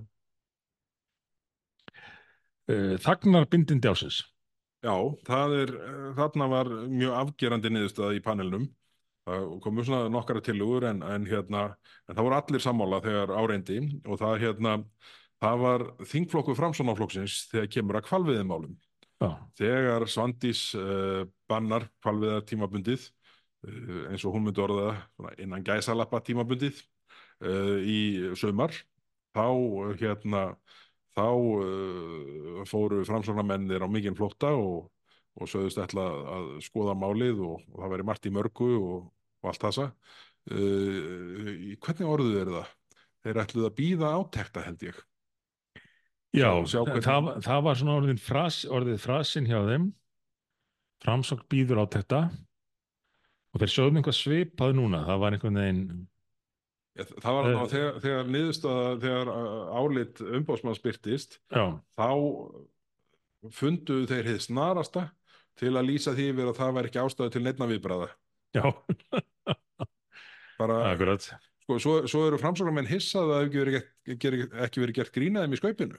[2.70, 4.22] Uh, Þagnar bindindi ásins.
[4.86, 4.96] Já,
[5.28, 8.70] það er, uh, þarna var mjög afgerandi niðurstaða í panelnum.
[9.26, 11.68] Það komu svona nokkara tilugur en, en, hérna,
[12.06, 14.74] en það voru allir sammála þegar áreindi og það, hérna,
[15.42, 18.76] það var þingflokku framsónaflokksins þegar kemur að kvalviðimálum.
[19.24, 19.30] Já.
[19.58, 23.08] Þegar Svandís uh, bannar kvalviðar tímabundið
[23.66, 24.92] uh, eins og hún myndi orða
[25.42, 26.84] innan gæsalappa tímabundið
[27.42, 28.00] uh, í
[28.38, 28.76] sömar
[29.36, 29.48] þá
[30.00, 30.50] hérna
[31.16, 31.28] þá
[32.68, 34.90] fóru framsóknarmennir á mikinn flótta og,
[35.40, 36.04] og sögðust ætla
[36.36, 38.98] að skoða málið og, og það veri margt í mörgu og,
[39.46, 39.88] og allt þessa
[40.46, 42.74] hvernig orðuð er það?
[43.26, 44.98] Þeir ætluð að býða átekta held ég.
[46.36, 49.88] Já, hvernig- það, það var svona orðin fras, orðið frasin hjá þeim.
[51.06, 52.20] Framsókn býður á þetta
[53.56, 55.02] og þeir sjóðum einhvað svipað núna.
[55.08, 56.08] Það var einhvern veginn
[56.96, 57.56] Ég- Það var Eh.
[57.60, 61.66] uh, þegar, þegar niðurstaða, þegar uh, álit umbóðsmann spyrtist, já,
[61.98, 62.08] þá
[63.52, 65.04] funduðu þeir hið snarasta
[65.60, 68.08] til að lýsa því að það væri ekki ástæðu til neittna viðbræða.
[68.56, 68.64] já,
[70.60, 74.84] Bara, akkurat sko, svo, svo eru framsóknarmenn hissað að það hefur ekki verið, gert- ekki
[74.84, 75.98] verið gert grínaðum í skaupinu.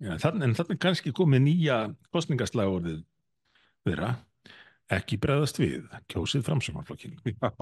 [0.00, 1.76] já, þann, en þannig kannski komið nýja
[2.14, 3.02] kostningaslagorðið
[3.86, 4.14] þeirra
[4.96, 7.16] ekki breðast við, kjósið framsóknarflokkin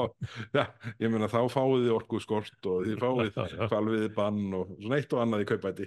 [0.57, 0.65] Já,
[1.01, 3.39] ég meina þá fáið þið orku skort og þið fáið
[3.73, 5.87] hvalviði bann og svona eitt og annað í kaupæti.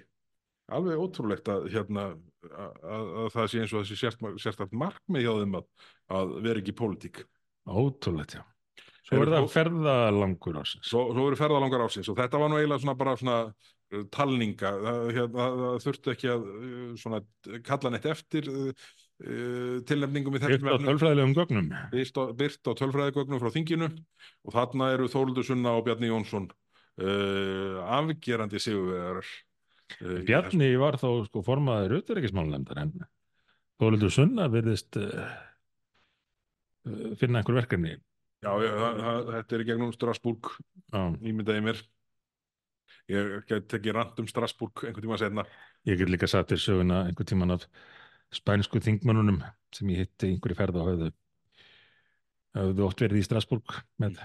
[0.68, 2.08] Alveg ótrúlegt að, hérna,
[2.50, 5.68] að, að, að það sé eins og þessi sérst, sérstætt markmið hjá þeim að,
[6.18, 7.22] að vera ekki í pólitík.
[7.70, 8.44] ótrúlegt, já
[9.08, 12.60] svo Eru er það ferðalangur ásins Svo, svo eru ferðalangar ásins og þetta var nú
[12.60, 17.22] eiginlega svona bara svona uh, talninga, það, hérna, það, það þurfti ekki að uh, svona
[17.70, 18.70] kalla neitt eftir uh,
[19.24, 20.92] uh, tilnefningum í þessum á efnum.
[20.92, 25.86] tölfræðilegum gögnum byrt á, byrt á tölfræðigögnum frá þinginu og þarna eru Þóruldur Sunna og
[25.88, 29.28] Bjarni Jónsson uh, afgerandi sigurvegarar
[30.04, 32.98] uh, Bjarni var þó sko formaður auðverkismálunemndar en
[33.78, 35.28] Þóliður Sunna virðist uh,
[37.20, 37.98] finna einhver verkefni.
[38.46, 40.52] Já, já það, þetta er í gegnum Strasbourg
[40.94, 41.80] ímyndaði mér.
[43.12, 45.48] Ég get tekið rand um Strasbourg einhvern tíma setna
[45.88, 47.68] ég get líka satt til söguna einhver tíman af
[48.36, 49.40] spænsku þingmönnunum
[49.76, 51.12] sem ég hitti í einhverju ferð og höfðu.
[52.58, 54.20] Höfðu oft verið í Strasbourg með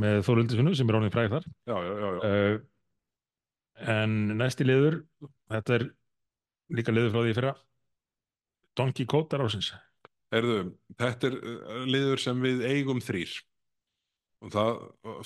[0.00, 1.46] með Þóliður Sunna sem er ánið fræð þar.
[1.66, 2.20] Já, já, já, já.
[2.30, 5.00] uh, en næsti liður
[5.50, 5.86] þetta er
[6.78, 7.54] líka liður frá því fyrra.
[8.78, 9.72] Donkey Kótar ásins
[10.30, 10.58] Erðu,
[10.98, 13.32] þetta er uh, liður sem við eigum þrýr
[14.40, 14.70] og það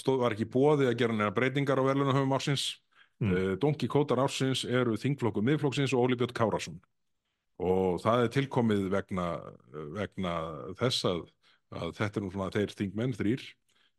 [0.00, 2.72] stóð, var ekki bóði að gera neina breytingar á verðlunahöfum ársins
[3.20, 3.30] Mm.
[3.30, 3.58] mm.
[3.58, 6.80] Donki Kótar ársins eru þingflokku miðflokksins og Óli Björn Kárasson
[7.62, 9.26] og það er tilkomið vegna,
[9.94, 10.32] vegna
[10.80, 11.20] þess að,
[11.70, 13.44] að þetta er nú svona þeir þingmenn þrýr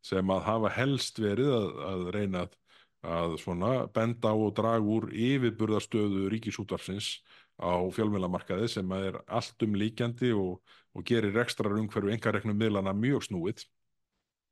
[0.03, 2.57] sem að hafa helst verið að, að reyna að,
[3.15, 7.13] að svona benda á og draga úr yfirburðarstöðu ríkisútvarsins
[7.55, 10.61] á fjölmiðlamarkaði sem er allt um líkjandi og,
[10.95, 13.65] og gerir ekstra umhverju engareknum miðlana mjög snúið.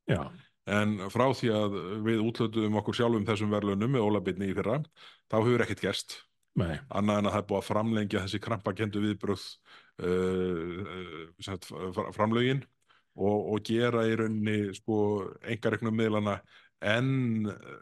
[0.08, 0.28] Já,
[0.70, 4.80] en frá því að við útlötuðum okkur sjálfum þessum verðlunum með ólabitni í fyrra
[5.28, 6.18] þá hefur ekkert gerst.
[6.54, 9.46] Nei, annað en að það er búið að framlengja þessi krampakendu viðbröð
[10.06, 10.92] uh,
[11.50, 12.62] uh, framlögin
[13.18, 14.98] og, og gera í rauninni sko
[15.50, 16.38] engareknum miðlana
[16.84, 17.80] en uh,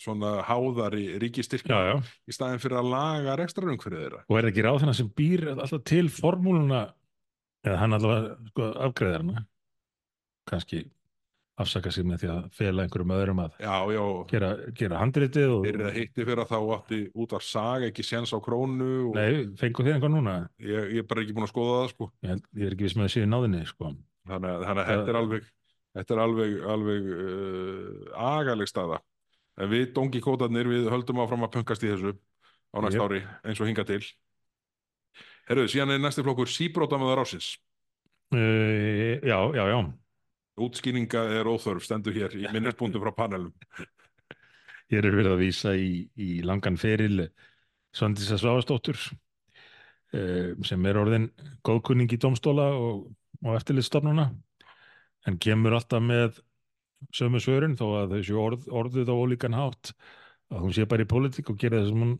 [0.00, 4.24] svona háðari ríkistyrkja í staðin fyrir að laga rekstrarung fyrir þeirra.
[4.28, 6.82] Og er ekki ráð þennan sem býr alltaf til formúluna
[7.62, 9.44] eða hann allavega sko, afgreðar hana
[10.50, 10.82] kannski
[11.62, 15.66] afsaka sig með því að fela einhverjum öðrum að já, já, gera, gera handritið og
[15.70, 19.44] að hitti fyrir að þá átti út af saga ekki séns á krónu og Nei,
[19.60, 20.36] fengu þið einhvern núna?
[20.64, 22.08] Ég, ég er bara ekki búin að skoða það sko.
[22.24, 23.92] Ég, ég er ekki viss með að séu náðinni sko.
[24.32, 25.50] þannig að þetta er alveg
[25.92, 29.02] þetta er alveg, alveg uh, agaleg staða
[29.62, 32.12] en við dongi kótarnir við höldum áfram að pöngast í þessu
[32.72, 33.06] á næsta Jep.
[33.06, 34.02] ári eins og hinga til.
[35.48, 37.56] Herru, síðan er næsti flokkur síbrótamaður ásins
[38.34, 39.78] uh, Já, já, já.
[40.62, 43.54] Útskýringa er óþörf, stendur hér í minnispunktum frá panelum.
[44.92, 47.30] Hér er verið að vísa í, í langan feril
[47.96, 51.30] Svandísa Svavastóttur uh, sem er orðin
[51.64, 53.06] góðkunning í domstóla og,
[53.44, 54.28] og eftirlitstofnuna
[55.28, 56.40] en kemur alltaf með
[57.14, 59.94] sömu svörun þó að þessu orð, orðuð á ólíkan hátt
[60.52, 62.16] að hún sé bara í pólitík og gera það sem hún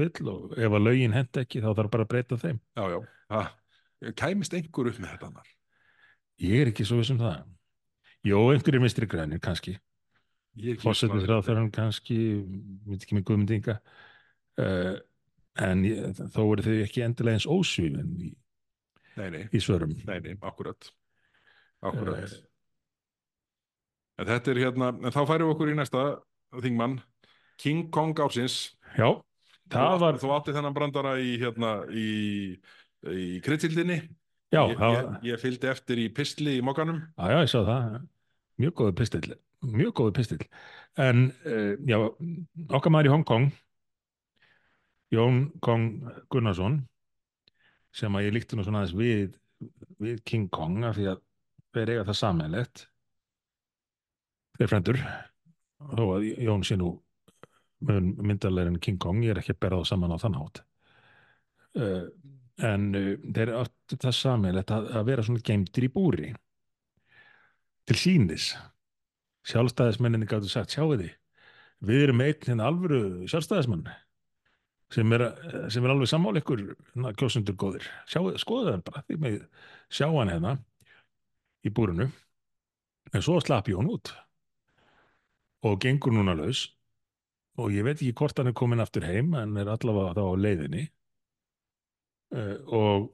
[0.00, 2.60] vill og ef að lögin hend ekki þá þarf bara að breyta þeim.
[2.74, 2.98] Já, já.
[3.34, 3.42] Ha,
[4.18, 5.50] kæmist einhver upp með þetta annar?
[6.42, 7.44] Ég er ekki svo viss um það.
[8.24, 9.76] Jó, einhverjir mistri grænir kannski.
[10.54, 11.18] Það.
[11.26, 12.16] þrjáð þegar hann kannski,
[12.86, 13.74] veit ekki með guðmyndinga,
[14.62, 14.94] uh,
[15.66, 18.30] en ég, þó eru þau ekki endilega eins ósvífin í,
[19.50, 19.96] í svörum.
[20.06, 20.90] nei, nei, akkurat.
[21.84, 22.22] Akkurat.
[22.22, 22.53] Eh.
[24.18, 26.02] En þetta er hérna, en þá færum við okkur í næsta
[26.62, 26.98] þingmann,
[27.58, 28.74] King Kong ársins.
[28.94, 29.08] Já,
[29.72, 32.06] það Þú- var, Þú átti þennan brandara í, hérna, í,
[33.10, 33.96] í kryddildinni.
[34.54, 37.00] já, ég, það ég, var, ég fylgdi eftir í pistli í mokkanum.
[37.18, 37.98] já, já, ég sá það,
[38.62, 39.34] mjög góðu pistill,
[39.66, 40.46] mjög góðu pistill.
[40.96, 41.98] En, uh, já,
[42.70, 43.50] okkar maður í Hong Kong,
[45.14, 46.84] Jón Kong Gunnarsson,
[47.94, 49.34] sem að ég líkti nú svona aðeins við,
[50.02, 51.20] við King Kong, af því að
[51.74, 52.86] þeir eiga það sammeilegt,
[54.58, 55.00] þeir frendur,
[55.94, 56.92] þó að Jón sé nú
[57.84, 60.60] mun myndarlega en King Kong, ég er ekki að bera það saman á þann hátt.
[61.74, 62.04] Uh,
[62.64, 66.30] en uh, þeir áttu það sammeilegt að, að vera svona geimdir í búri
[67.88, 68.52] til sínis.
[69.44, 71.10] Sjálfstæðismenninni gáttu sagt, sjáu þið,
[71.84, 73.88] við erum einn hérna alvöru sjálfstæðismann
[74.94, 75.24] sem er,
[75.72, 77.88] sem er alveg sammála ykkur hérna, kjósundur góðir.
[78.08, 79.40] Sjáu, skoðu það bara, því með
[79.92, 80.54] sjá hann hérna
[81.64, 82.08] í búrinu
[83.12, 84.14] en svo slapp Jón út
[85.64, 86.66] og gengur núna laus
[87.60, 90.34] og ég veit ekki hvort hann er komin aftur heim en er allavega þá á
[90.44, 90.84] leiðinni
[92.34, 93.12] uh, og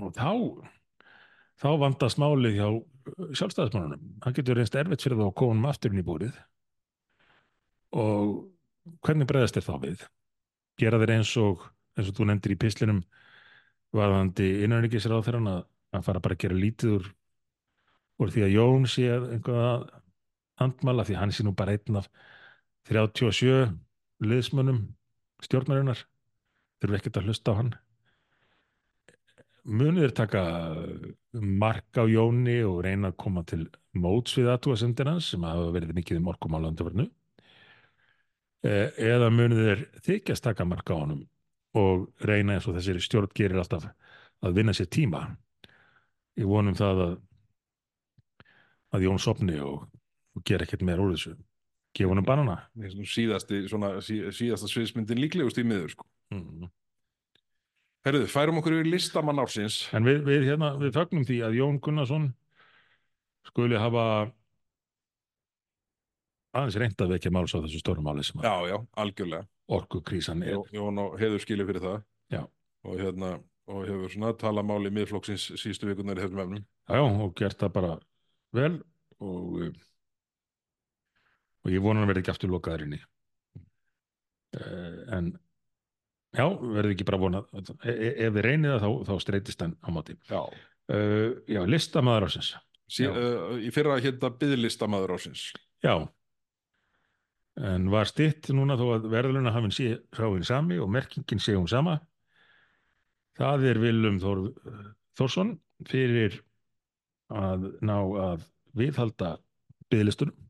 [0.00, 0.30] og þá
[1.62, 2.68] þá vandast málið hjá
[3.38, 4.02] sjálfstæðismannunum.
[4.22, 6.36] Hann getur reynst erfitt fyrir þá að koma aftur inn í búrið
[7.92, 10.04] og hvernig bregðast þér þá við?
[10.80, 11.66] Gera þeir eins og
[11.98, 13.02] eins og þú nefndir í pislinum
[13.92, 17.10] varðandi innanryggisráð þeirra að, að fara bara að gera lítið úr,
[18.22, 19.74] úr því að Jón sé einhverja
[20.62, 22.08] andmala því hann sé nú bara einn af
[22.88, 23.72] 37
[24.22, 24.82] liðsmönnum
[25.42, 26.04] stjórnarinnar.
[26.82, 27.72] Þurfi ekkert að hlusta á hann.
[29.62, 30.42] Munið er taka
[31.32, 36.18] mark á Jóni og reyna að koma til móts við aðtúasendina sem hafa verið mikið
[36.18, 37.06] um orkum á landaförnu
[38.62, 41.22] eða munið er þykjast taka mark á honum
[41.78, 43.88] og reyna eins og þessari stjórn gerir alltaf
[44.42, 45.22] að vinna sér tíma.
[46.38, 47.14] Ég vonum það að
[48.92, 49.86] að Jón sopni og,
[50.36, 51.34] og gera ekkert meira úr þessu.
[51.92, 52.54] Gefa banana.
[52.74, 56.06] Mér finnst nú síðasti, svona, sí, síðasta sviðsmyndin líklegust í miður sko.
[56.32, 56.70] mm.
[58.02, 59.88] Herðu, færum okkur yfir listamann ársins.
[59.94, 62.24] En við, við, hérna, við fögnum því að Jón Gunnarsson
[63.46, 64.32] skuli hafa
[66.56, 69.46] aðeins reynd að vekja máls á þessu stóru máli sem Já, já, algjörlega.
[69.72, 70.56] orkukrísan er.
[70.56, 72.02] Jó- Jón og heiður skilur fyrir það.
[72.32, 72.42] Já.
[72.84, 73.30] og hérna
[73.70, 76.64] og hefur svona talað máli miðflokksins síðustu vikunar í þessum efnum.
[76.88, 77.92] Já, já, og gert það bara
[78.52, 78.82] vel
[79.20, 79.70] og, uh,
[81.62, 83.00] og ég vona hann verði ekki aftur lokaður inni.
[84.52, 85.30] Uh, en
[86.36, 87.44] já, verði ekki bara vona,
[87.86, 90.18] e e ef við reynið það þá, þá streytist hann á móti.
[90.30, 90.42] Já,
[90.92, 92.48] Uh, já, listamaður ásins.
[92.90, 95.44] sí, uh, Í fyrra hérna byðlistamaður ársins
[95.80, 95.92] Já,
[97.62, 101.70] en var stitt núna þó að verðluna hafinn sé sáinn sami og merkingin sé hún
[101.70, 102.00] sama.
[103.38, 104.42] Það er Willum Þór,
[105.16, 105.54] Þórsson
[105.88, 106.40] fyrir
[107.30, 108.44] að ná að
[108.76, 109.36] viðhalda
[109.88, 110.41] byðlistunum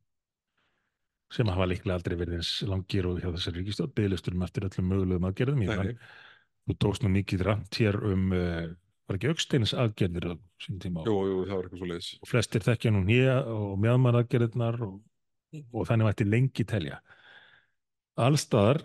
[1.32, 5.26] sem hafa líklega aldrei verið eins langir og hjá þessari ríkistjórn, byðlistunum eftir öllum mögulegum
[5.30, 5.64] aðgerðum.
[5.64, 5.94] Ég nei.
[6.68, 8.66] þú tókst nú mikið rænt hér um, uh,
[9.08, 12.30] var ekki auksteins aðgerðir á sín tíma Jú, jú, það var eitthvað svo leiðis og
[12.30, 14.94] flestir þekkja nú nýja og mjöðmar aðgerðirnar og,
[15.72, 17.00] og þannig mætti lengi telja.
[18.20, 18.84] Allstaðar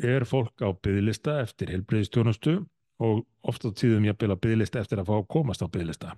[0.00, 2.56] er fólk á byðlista eftir heilbreyðistjónustu
[3.04, 6.14] og oft á tíðum jafnvel að byðlista eftir að fá að komast á byðlista.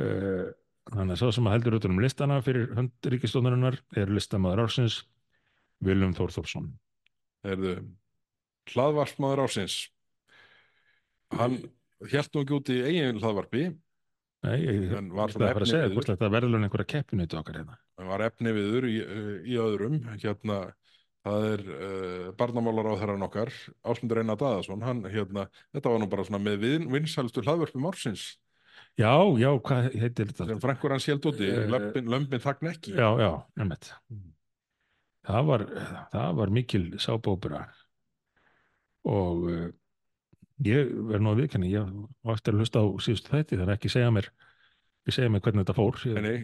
[0.00, 0.48] Uh,
[0.90, 5.02] þannig að sá sem að heldur utan um listana fyrir hönd ríkistónarinnar er listamaður ársins
[5.82, 6.66] Viljum Þór Þórsson.
[7.42, 7.76] Herðu,
[8.70, 9.78] hlaðvarpsmaður ársins
[11.32, 11.56] Hann
[12.12, 13.70] hélt nú ekki út í eigin hlaðvarpi
[14.42, 17.76] Nei, ég var svona að segja hvort þetta verður einhverja keppinautu okkar hérna.
[17.98, 18.96] hann var efni viður í,
[19.46, 20.56] í öðrum hérna,
[21.22, 23.52] það er uh, barnamálar á þeirran okkar
[23.86, 28.32] Ásmundur Einar Daðason hann, hérna, þetta var nú bara svona með vin, vinsælstu hlaðvörpum ársins
[29.00, 30.46] Já, já, hvað heitir þetta?
[30.50, 33.92] sem frænkur hans hélt úti, Eh, lömbin, lömbin þagn ekki Já, já, nefnt.
[35.26, 35.64] Það var,
[36.12, 37.62] það var mikil sábópura
[39.06, 39.68] og uh,
[40.66, 41.88] ég verð nú að viðkenni, ég
[42.22, 44.28] var eftir að hlusta á síðustu þætti þannig að ekki segja mér,
[45.02, 45.98] ekki segja mér hvernig þetta fór.
[46.06, 46.42] Ég, nei,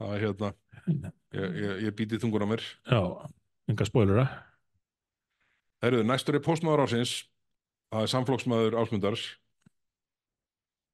[0.00, 3.02] það er hérna ég, ég, ég býti þungur á mér já,
[3.70, 4.24] enga spoilera.
[5.84, 7.12] Herruðu, næstur er postmaður ársins
[7.90, 9.26] það er samflokksmaður Ásmundars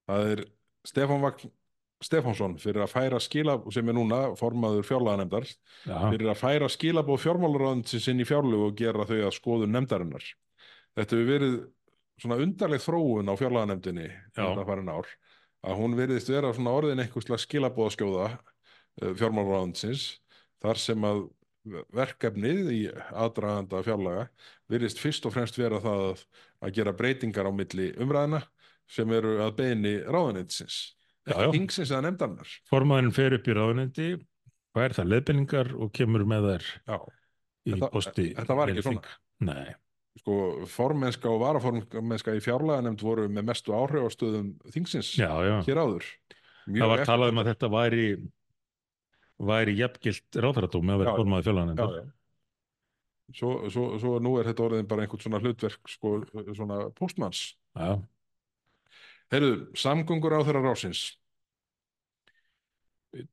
[0.08, 0.44] það er
[0.86, 1.52] Stefán Vagn
[2.04, 7.22] Stefánsson fyrir að færa skila sem er núna formaður fjárlaganemdar já, fyrir að færa skilabóð
[7.22, 10.26] fjármálaráðinsins inn í fjárlögu og gera þau að skoðun nefndarinnar.
[10.96, 11.56] Þetta hefur verið
[12.20, 15.08] svona undarleg þróun á fjárlaganemdinni þetta farin ár,
[15.64, 18.28] að hún veriðist vera svona orðin einhverslega skilabóðaskjóða
[19.00, 20.06] fjármálaráðinsins
[20.64, 21.24] þar sem að
[21.96, 24.28] verkefnið í aðdraganda fjárlaga
[24.70, 26.20] veriðist fyrst og fremst vera það að,
[26.62, 28.44] að gera breytingar á milli umræðina
[28.86, 30.80] sem eru að beini ekki
[31.26, 32.50] þingsins eða nefndarinnar.
[32.70, 34.08] formaðurinn fer upp í ráðunendi
[34.76, 36.98] fær það leiðbendingar og kemur með þær Já,
[37.66, 39.14] í Þetta- posti þetta var ekki svona.
[39.40, 39.74] Nei,
[40.20, 40.36] sko,
[40.70, 45.82] formennska og varaformennska í fjárlaganemnd voru með mestu áhrif á stöðum þingsins já, já hér
[45.82, 46.06] áður.
[46.70, 48.06] það var talað um að þetta væri
[49.36, 52.04] væri jafngilt ráðhverjadómi að vera já, fjárlaganefndar já.
[53.34, 56.20] Svo, svo, svo nú er þetta orðin bara einhvern svona hlutverk sko,
[56.54, 57.56] svona postmanns.
[57.74, 57.98] já,
[59.32, 61.06] Heyrðu, samgöngur á þeirra rásins.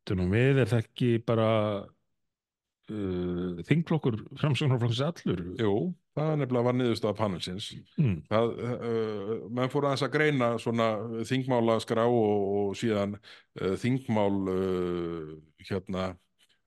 [0.07, 1.49] Tunum við er það ekki bara
[1.83, 5.73] uh, þingflokkur framsóknarflokks allur Jú,
[6.15, 7.69] það nefnilega var niðurstaða panelsins.
[7.99, 8.19] mm.
[8.31, 10.89] Það, uh, menn fór aðeins að greina svona
[11.29, 15.33] þingmála skrá og, og síðan uh, þingmál uh,
[15.67, 16.13] hérna,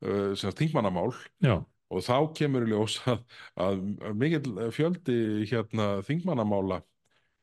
[0.04, 1.10] uh, þingmannamál
[1.44, 3.24] já, og þá kemur í ljós að,
[3.62, 3.82] að
[4.18, 5.18] mikill fjöldi
[5.50, 6.82] hérna þingmannamála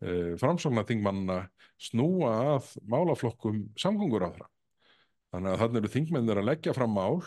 [0.03, 1.39] uh, framsóknar þingmannana
[1.81, 4.49] snúa að málaflokkum samgöngur á þeirra.
[5.33, 7.23] Þannig að þannig eru þingmennir að leggja fram mál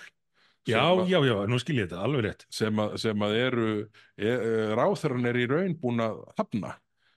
[0.66, 2.44] já, að- já, já, nú skil ég þetta alveg rétt.
[2.50, 6.76] sem að, sem að eru e, e, ráþæran er í raun búin að hafna.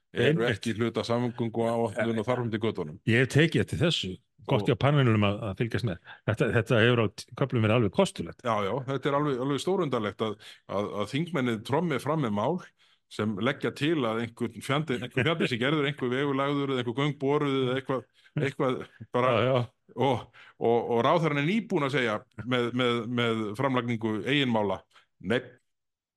[0.09, 0.55] Eru Einmitt.
[0.57, 1.93] ekki hluta samgöngu á og
[2.25, 4.15] þarfum til göttunum ég hef tekið eftir þessu,
[4.49, 5.99] gott Og- hjá panelinum að, að fylgjast með.
[6.25, 7.07] Þetta, þetta hefur á
[7.37, 8.41] köflum verið alveg kostulegt.
[8.41, 10.39] Já, já, þetta er alveg, alveg að,
[10.73, 12.57] að þingmennið trommið fram með mál
[13.09, 17.55] sem leggja til að einhvern fjandi, einhver fjandi sem gerður einhver vegulagður eða einhver göngboruð
[17.63, 18.03] eða eitthvað,
[18.39, 18.75] eitthvað
[19.15, 20.25] bara, já, já, og,
[20.61, 24.77] og, og ráþæran er nýbúin að segja með, með, með framlagningu eiginmála,
[25.25, 25.39] nei,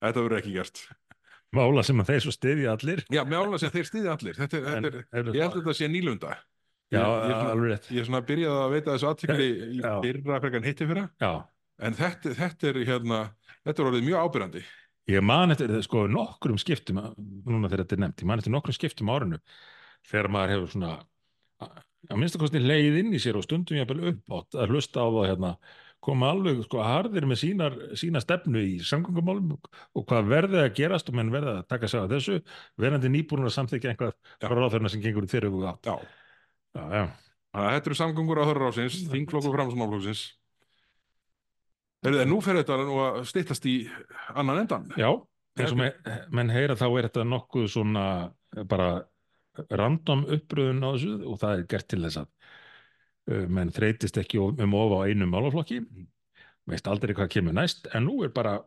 [0.04, 0.82] þetta verður ekki gert.
[1.56, 4.60] mála sem að þeir svo stiðja allir Já, með álega sem þeir stýði allir, þetta
[4.60, 6.36] er, en, þetta er, ég held að þetta sé nýlunda.
[6.92, 9.90] já, ég, alveg rétt ég er svona byrjaði að veita þessu aðtikli í Já.
[10.04, 11.08] fyrra frekar en hitti fyrra,
[11.88, 13.20] en þetta, þetta er hérna,
[13.64, 14.64] þetta er orðið mjög ábyrjandi.
[15.10, 18.76] Ég man eftir sko nokkrum skiptum núna þegar þetta er nefnt, ég man eftir nokkrum
[18.76, 19.40] skiptum á árinu
[20.10, 20.92] þegar maður hefur svona
[22.10, 25.52] að minnstakosti leið inn í sér og stundum jafnvel uppátt að hlusta á það hérna
[26.02, 31.10] koma alveg sko harðir með sínar, sína stefnu í samgöngumálum og, hvað verði að gerast
[31.12, 32.38] og menn verði að taka sig á þessu
[32.82, 35.86] verandi nýbúin að samþykja einhvað frá ráðherna sem gengur í þeirra og átt.
[35.86, 35.94] Já,
[36.74, 37.04] já, já,
[37.54, 40.24] þetta eru samgöngur á þörra ásins, þingflokkur framsumálflokksins.
[42.02, 43.76] En nú fer þetta nú að styttast í
[44.34, 44.88] annan endan.
[44.98, 45.10] já
[45.58, 45.90] eins og me,
[46.32, 48.04] menn heyra þá er þetta nokkuð svona
[48.68, 49.02] bara
[49.76, 52.28] random uppröðun á þessu og það er gert til þess að
[53.32, 55.82] uh, menn þreytist ekki um of á einu málaflokki.
[56.70, 58.60] Veist aldrei hvað kemur næst en nú er bara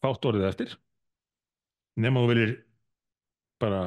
[0.00, 0.76] fátt orðið eftir.
[2.00, 2.54] Nema þú viljir
[3.60, 3.82] bara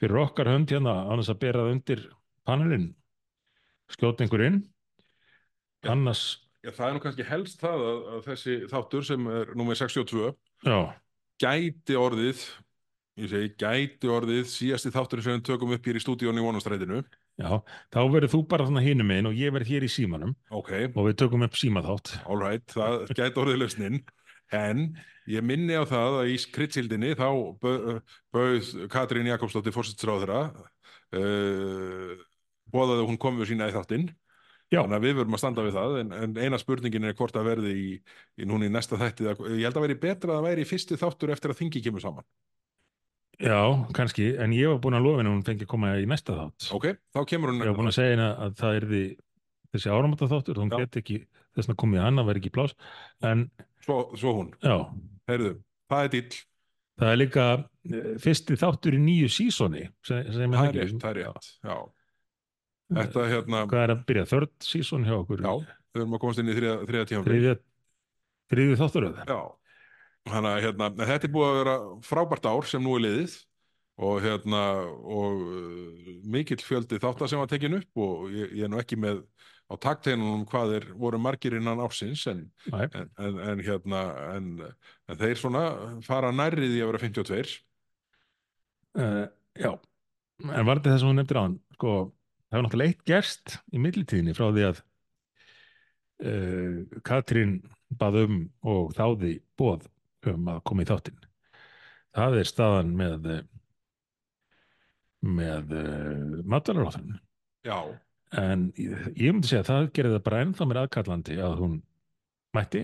[0.00, 2.04] fyrir okkar hönd hérna annars að bera það undir
[2.48, 2.88] panelin
[3.92, 4.62] skjóta einhver inn.
[5.88, 9.78] Annars Já, það er nú kannski helst það að, að þessi þáttur sem er númer
[9.78, 10.32] 62
[10.66, 10.78] já,
[11.38, 12.40] gæti orðið,
[13.22, 16.98] ég segi gæti orðið síðasti þátturinn sem við tökum upp hér í stúdíónu í vonastrætinu.
[17.38, 17.50] já,
[17.94, 21.06] þá verður þú bara þannig hinum einn og ég verð hér í símanum Ok, og
[21.06, 24.00] við tökum upp símaþátt all right, það gæti orðið lausnin.
[24.48, 24.82] En
[25.28, 27.26] ég minni á það að í skrittsildinni þá
[27.60, 27.98] bau-
[28.32, 30.38] bauð Katrín Jakobsdóttir fórsættisráðherra
[31.12, 32.14] uh,
[32.72, 34.08] bóðaði að hún komið sína í þáttinn.
[34.68, 34.82] Já.
[34.82, 37.46] Þannig að við verum að standa við það, en, en eina spurningin er hvort það
[37.48, 37.86] verði í,
[38.36, 39.24] í núna í næsta þætti.
[39.56, 42.04] Ég held að veri betra að það væri í fyrsti þáttur eftir að þingi kemur
[42.04, 42.26] saman.
[43.38, 43.60] já,
[43.94, 46.34] kannski, en ég var búin að lofa henni að hún fengi að koma í næsta
[46.34, 47.60] þátt Ok, þá kemur hún...
[47.62, 49.02] ég var búin að segja henni að það er því
[49.72, 50.78] þessi áramata þáttur, hún Já.
[50.82, 51.18] get ekki
[51.54, 52.74] þess að komið hann að vera ekki plás
[53.30, 53.44] en
[53.86, 54.74] Svo, svo hún, já,
[55.30, 55.52] heyrðu,
[55.88, 56.40] það er dýll,
[56.98, 60.58] það er líka eh, fyrsti þáttur í nýju sísoni sem, sem
[62.88, 65.42] Þetta hérna, hvað er að byrja, þörd síson hjá okkur?
[65.44, 67.24] Já, við erum að komast inn í þriða, þriða tíma.
[67.26, 67.54] þriðja,
[68.52, 69.40] þriðju þátturöð Já,
[70.32, 71.76] þannig að hérna, þetta er búið að vera
[72.08, 73.36] frábært ár sem nú er liðið
[74.08, 74.62] og hérna,
[75.18, 78.98] og uh, mikill fjöldi þáttar sem var tekin upp og ég, ég er nú ekki
[79.00, 79.24] með
[79.68, 84.46] á takteinunum hvað er, voru margir innan ársins en, en, en, hérna, en,
[85.10, 85.64] en þeir svona
[86.06, 87.58] fara nærrið í að vera 52.
[88.96, 89.26] uh,
[89.58, 89.72] já.
[90.46, 91.92] En var þetta það sem hún nefndir á hann sko,
[92.48, 94.80] það var náttúrulega eitt gerst í millitíðinni frá því að
[96.24, 97.58] uh, Katrín
[98.00, 98.38] bað um
[98.68, 99.86] og þáði bóð
[100.28, 101.20] um að koma í þáttinn
[102.18, 103.30] það er staðan með
[105.28, 107.16] með uh, matvælaráþurinn.
[107.66, 107.78] Já,
[108.36, 111.76] En ég, ég myndi segja að það gerði það bara ennþá mér aðkallandi að hún
[112.52, 112.82] mætti.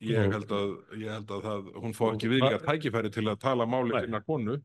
[0.00, 3.66] ég held að, ég held að það, hún Og- ekki viðgjart tækifæri til að tala
[3.68, 4.00] máli Nei.
[4.06, 4.56] sinna konu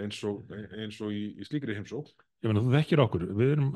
[0.00, 3.26] eins og, eins og í, í slíkri heimsók, Ég meina, þú þekkir okkur.
[3.36, 3.70] Við erum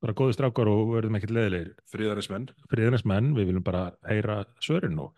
[0.00, 1.72] bara góði strákar og verðum ekkert leðilegir.
[1.92, 2.48] friðarismenn.
[2.72, 5.12] Friðarnes menn, við viljum bara heyra svörin og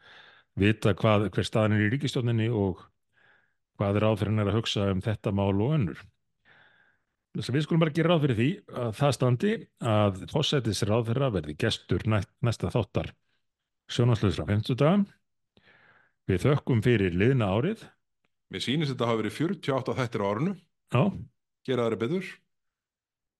[0.58, 2.82] vita hvað, hver staðan er í ríkistjóninni og
[3.80, 6.02] hvað er er að hugsa um þetta mál og önnur.
[7.32, 8.48] Þess að við skulum bara gera ráð fyrir því
[8.82, 13.14] að það standi að fósætis ráðherra verði gestur næ, næsta þáttar
[13.88, 15.06] sjónasluðsra 50 daga.
[16.28, 17.86] Við þökkum fyrir liðna árið.
[18.52, 20.52] Mér sýnist þetta hafa verið 48 þættir á árinu,
[20.92, 21.02] Já,
[21.64, 22.28] gera þeirra betur.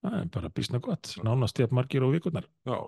[0.03, 1.15] Það er bara bísna gott.
[1.25, 2.49] Nánast jafn margir og vikurnar.
[2.69, 2.79] Já.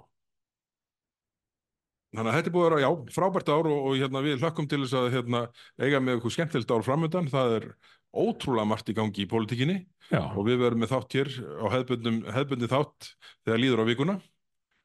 [2.15, 4.69] Þannig að þetta er búið að vera, já, frábært ár og, og hérna, við hlökkum
[4.71, 5.41] til þess að hérna,
[5.83, 7.31] eiga með eitthvað skemmtilegt ár framöndan.
[7.33, 7.67] Það er
[8.15, 9.81] ótrúlega margt í gangi í pólitíkinni
[10.13, 13.11] Já, og við verum með þátt hér á hefðbundi þátt
[13.43, 14.17] þegar líður á vikuna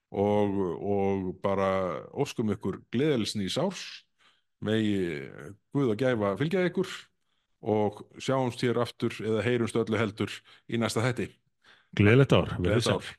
[0.10, 1.70] og, og bara
[2.18, 3.84] óskum ykkur gleðelsni í sárs,
[4.66, 5.30] megi
[5.76, 6.96] Guð að gæfa fylgja ykkur
[7.70, 10.34] og sjáumst hér aftur eða heyrumst öllu heldur
[10.72, 11.28] í næsta þætti.
[11.98, 12.52] Gleðilegt ár.
[12.60, 12.96] Verið Gleðilegt sæl.
[13.00, 13.10] ár.